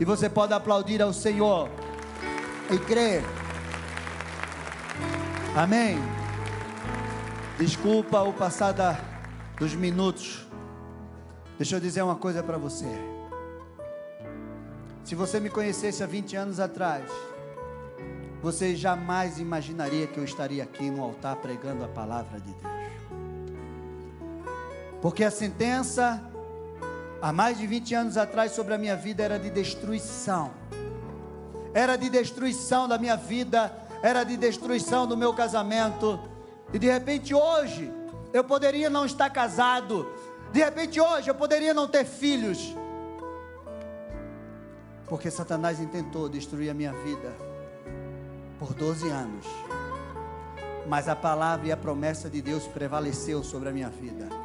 e 0.00 0.04
você 0.04 0.28
pode 0.28 0.52
aplaudir 0.52 1.02
ao 1.02 1.12
Senhor 1.12 1.68
e 2.70 2.78
crer. 2.78 3.22
Amém. 5.56 5.98
Desculpa 7.58 8.22
o 8.22 8.32
passar 8.32 8.72
dos 9.58 9.74
minutos, 9.74 10.46
deixa 11.56 11.74
eu 11.74 11.80
dizer 11.80 12.02
uma 12.02 12.14
coisa 12.14 12.42
para 12.42 12.56
você. 12.56 12.86
Se 15.02 15.14
você 15.16 15.40
me 15.40 15.50
conhecesse 15.50 16.04
há 16.04 16.06
20 16.06 16.36
anos 16.36 16.60
atrás, 16.60 17.10
você 18.40 18.76
jamais 18.76 19.40
imaginaria 19.40 20.06
que 20.06 20.18
eu 20.18 20.24
estaria 20.24 20.62
aqui 20.62 20.90
no 20.90 21.02
altar 21.02 21.36
pregando 21.36 21.84
a 21.84 21.88
palavra 21.88 22.38
de 22.38 22.52
Deus. 22.52 22.78
Porque 25.02 25.24
a 25.24 25.30
sentença, 25.30 26.27
há 27.20 27.32
mais 27.32 27.58
de 27.58 27.66
20 27.66 27.94
anos 27.94 28.16
atrás, 28.16 28.52
sobre 28.52 28.74
a 28.74 28.78
minha 28.78 28.96
vida 28.96 29.22
era 29.22 29.38
de 29.38 29.50
destruição. 29.50 30.50
Era 31.74 31.96
de 31.96 32.08
destruição 32.08 32.88
da 32.88 32.98
minha 32.98 33.16
vida, 33.16 33.72
era 34.02 34.24
de 34.24 34.36
destruição 34.36 35.06
do 35.06 35.16
meu 35.16 35.34
casamento. 35.34 36.18
E 36.72 36.78
de 36.78 36.86
repente 36.86 37.34
hoje, 37.34 37.92
eu 38.32 38.44
poderia 38.44 38.90
não 38.90 39.04
estar 39.04 39.30
casado. 39.30 40.06
De 40.52 40.60
repente 40.60 41.00
hoje 41.00 41.28
eu 41.28 41.34
poderia 41.34 41.74
não 41.74 41.86
ter 41.86 42.04
filhos. 42.04 42.74
Porque 45.06 45.30
Satanás 45.30 45.80
intentou 45.80 46.28
destruir 46.28 46.70
a 46.70 46.74
minha 46.74 46.92
vida 46.92 47.34
por 48.58 48.74
12 48.74 49.08
anos. 49.08 49.46
Mas 50.86 51.08
a 51.08 51.16
palavra 51.16 51.68
e 51.68 51.72
a 51.72 51.76
promessa 51.76 52.28
de 52.28 52.40
Deus 52.40 52.66
prevaleceu 52.66 53.42
sobre 53.42 53.68
a 53.68 53.72
minha 53.72 53.88
vida. 53.88 54.37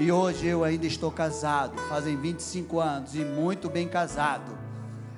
E 0.00 0.10
hoje 0.10 0.46
eu 0.46 0.64
ainda 0.64 0.86
estou 0.86 1.12
casado, 1.12 1.78
fazem 1.82 2.16
25 2.16 2.80
anos 2.80 3.14
e 3.14 3.18
muito 3.18 3.68
bem 3.68 3.86
casado. 3.86 4.58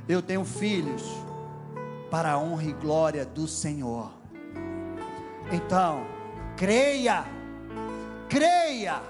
Eu 0.08 0.20
tenho 0.20 0.44
filhos 0.44 1.04
para 2.10 2.32
a 2.32 2.38
honra 2.38 2.64
e 2.64 2.72
glória 2.72 3.24
do 3.24 3.46
Senhor. 3.46 4.10
Então, 5.52 6.04
creia 6.56 7.24
creia 8.28 9.02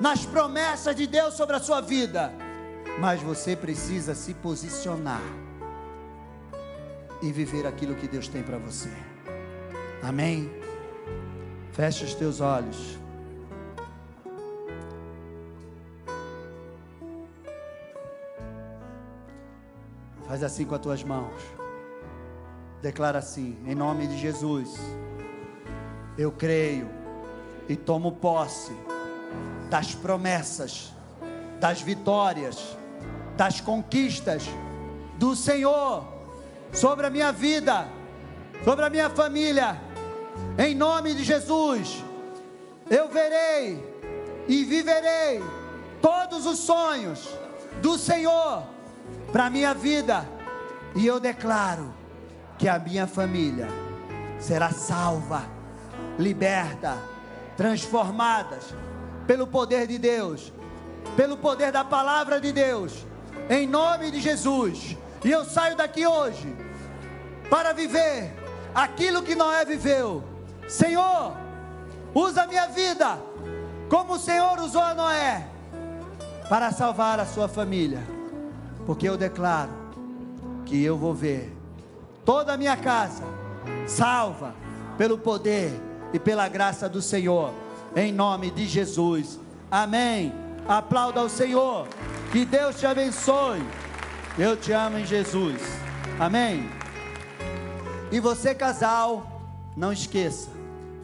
nas 0.00 0.24
promessas 0.24 0.96
de 0.96 1.06
Deus 1.06 1.34
sobre 1.34 1.56
a 1.56 1.60
sua 1.60 1.82
vida, 1.82 2.32
mas 2.98 3.22
você 3.22 3.54
precisa 3.54 4.14
se 4.14 4.32
posicionar 4.32 5.22
e 7.22 7.30
viver 7.30 7.66
aquilo 7.66 7.94
que 7.94 8.08
Deus 8.08 8.26
tem 8.26 8.42
para 8.42 8.56
você. 8.56 8.90
Amém? 10.02 10.50
Feche 11.72 12.02
os 12.04 12.14
teus 12.14 12.40
olhos. 12.40 12.99
Faz 20.30 20.44
assim 20.44 20.64
com 20.64 20.76
as 20.76 20.80
tuas 20.80 21.02
mãos. 21.02 21.34
Declara 22.80 23.18
assim, 23.18 23.58
em 23.66 23.74
nome 23.74 24.06
de 24.06 24.16
Jesus. 24.16 24.78
Eu 26.16 26.30
creio 26.30 26.88
e 27.68 27.74
tomo 27.74 28.12
posse 28.12 28.70
das 29.68 29.92
promessas, 29.92 30.92
das 31.58 31.82
vitórias, 31.82 32.78
das 33.36 33.60
conquistas 33.60 34.44
do 35.18 35.34
Senhor 35.34 36.06
sobre 36.72 37.08
a 37.08 37.10
minha 37.10 37.32
vida, 37.32 37.88
sobre 38.64 38.84
a 38.84 38.88
minha 38.88 39.10
família. 39.10 39.80
Em 40.56 40.76
nome 40.76 41.12
de 41.12 41.24
Jesus, 41.24 42.04
eu 42.88 43.08
verei 43.08 43.84
e 44.46 44.62
viverei 44.62 45.42
todos 46.00 46.46
os 46.46 46.60
sonhos 46.60 47.28
do 47.82 47.98
Senhor 47.98 48.78
para 49.32 49.46
a 49.46 49.50
minha 49.50 49.72
vida, 49.74 50.28
e 50.94 51.06
eu 51.06 51.20
declaro 51.20 51.94
que 52.58 52.68
a 52.68 52.78
minha 52.78 53.06
família 53.06 53.68
será 54.38 54.70
salva, 54.70 55.44
liberta, 56.18 56.96
transformadas 57.56 58.74
pelo 59.26 59.46
poder 59.46 59.86
de 59.86 59.98
Deus, 59.98 60.52
pelo 61.16 61.36
poder 61.36 61.70
da 61.70 61.84
palavra 61.84 62.40
de 62.40 62.52
Deus, 62.52 63.06
em 63.48 63.66
nome 63.66 64.10
de 64.10 64.20
Jesus. 64.20 64.96
E 65.24 65.30
eu 65.30 65.44
saio 65.44 65.76
daqui 65.76 66.06
hoje 66.06 66.54
para 67.48 67.72
viver 67.72 68.34
aquilo 68.74 69.22
que 69.22 69.34
Noé 69.34 69.64
viveu. 69.64 70.24
Senhor, 70.68 71.36
usa 72.14 72.42
a 72.42 72.46
minha 72.46 72.66
vida 72.68 73.18
como 73.88 74.14
o 74.14 74.18
Senhor 74.18 74.58
usou 74.60 74.82
a 74.82 74.94
Noé 74.94 75.46
para 76.48 76.70
salvar 76.72 77.20
a 77.20 77.26
sua 77.26 77.48
família, 77.48 78.00
porque 78.86 79.08
eu 79.08 79.16
declaro 79.16 79.72
que 80.64 80.82
eu 80.82 80.96
vou 80.96 81.14
ver 81.14 81.56
toda 82.24 82.52
a 82.52 82.56
minha 82.56 82.76
casa 82.76 83.24
salva 83.86 84.54
pelo 84.96 85.18
poder 85.18 85.72
e 86.12 86.18
pela 86.18 86.48
graça 86.48 86.88
do 86.88 87.00
Senhor, 87.00 87.52
em 87.94 88.12
nome 88.12 88.50
de 88.50 88.66
Jesus. 88.66 89.38
Amém. 89.70 90.32
Aplauda 90.68 91.20
ao 91.20 91.28
Senhor. 91.28 91.86
Que 92.32 92.44
Deus 92.44 92.78
te 92.78 92.86
abençoe. 92.86 93.62
Eu 94.38 94.56
te 94.56 94.72
amo 94.72 94.98
em 94.98 95.06
Jesus. 95.06 95.60
Amém. 96.18 96.68
E 98.12 98.20
você, 98.20 98.54
casal, 98.54 99.40
não 99.76 99.92
esqueça. 99.92 100.48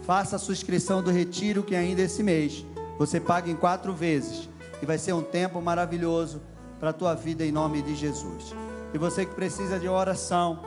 Faça 0.02 0.36
a 0.36 0.38
sua 0.38 0.52
inscrição 0.54 1.02
do 1.02 1.10
retiro 1.10 1.62
que 1.62 1.74
ainda 1.74 2.02
esse 2.02 2.22
mês. 2.22 2.64
Você 2.98 3.18
paga 3.18 3.50
em 3.50 3.56
quatro 3.56 3.92
vezes. 3.92 4.48
E 4.80 4.86
vai 4.86 4.98
ser 4.98 5.12
um 5.12 5.22
tempo 5.22 5.60
maravilhoso 5.60 6.40
para 6.78 6.90
a 6.90 6.92
tua 6.92 7.14
vida 7.14 7.44
em 7.44 7.52
nome 7.52 7.82
de 7.82 7.94
Jesus. 7.94 8.54
E 8.92 8.98
você 8.98 9.24
que 9.24 9.34
precisa 9.34 9.78
de 9.78 9.88
oração 9.88 10.60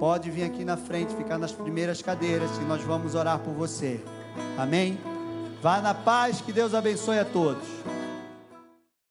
Pode 0.00 0.30
vir 0.30 0.44
aqui 0.44 0.64
na 0.64 0.78
frente, 0.78 1.14
ficar 1.14 1.36
nas 1.36 1.52
primeiras 1.52 2.00
cadeiras, 2.00 2.50
que 2.52 2.64
nós 2.64 2.82
vamos 2.82 3.14
orar 3.14 3.38
por 3.38 3.52
você. 3.52 4.02
Amém? 4.56 4.98
Vá 5.60 5.78
na 5.82 5.92
paz, 5.92 6.40
que 6.40 6.54
Deus 6.54 6.72
abençoe 6.72 7.18
a 7.18 7.24
todos. 7.26 7.68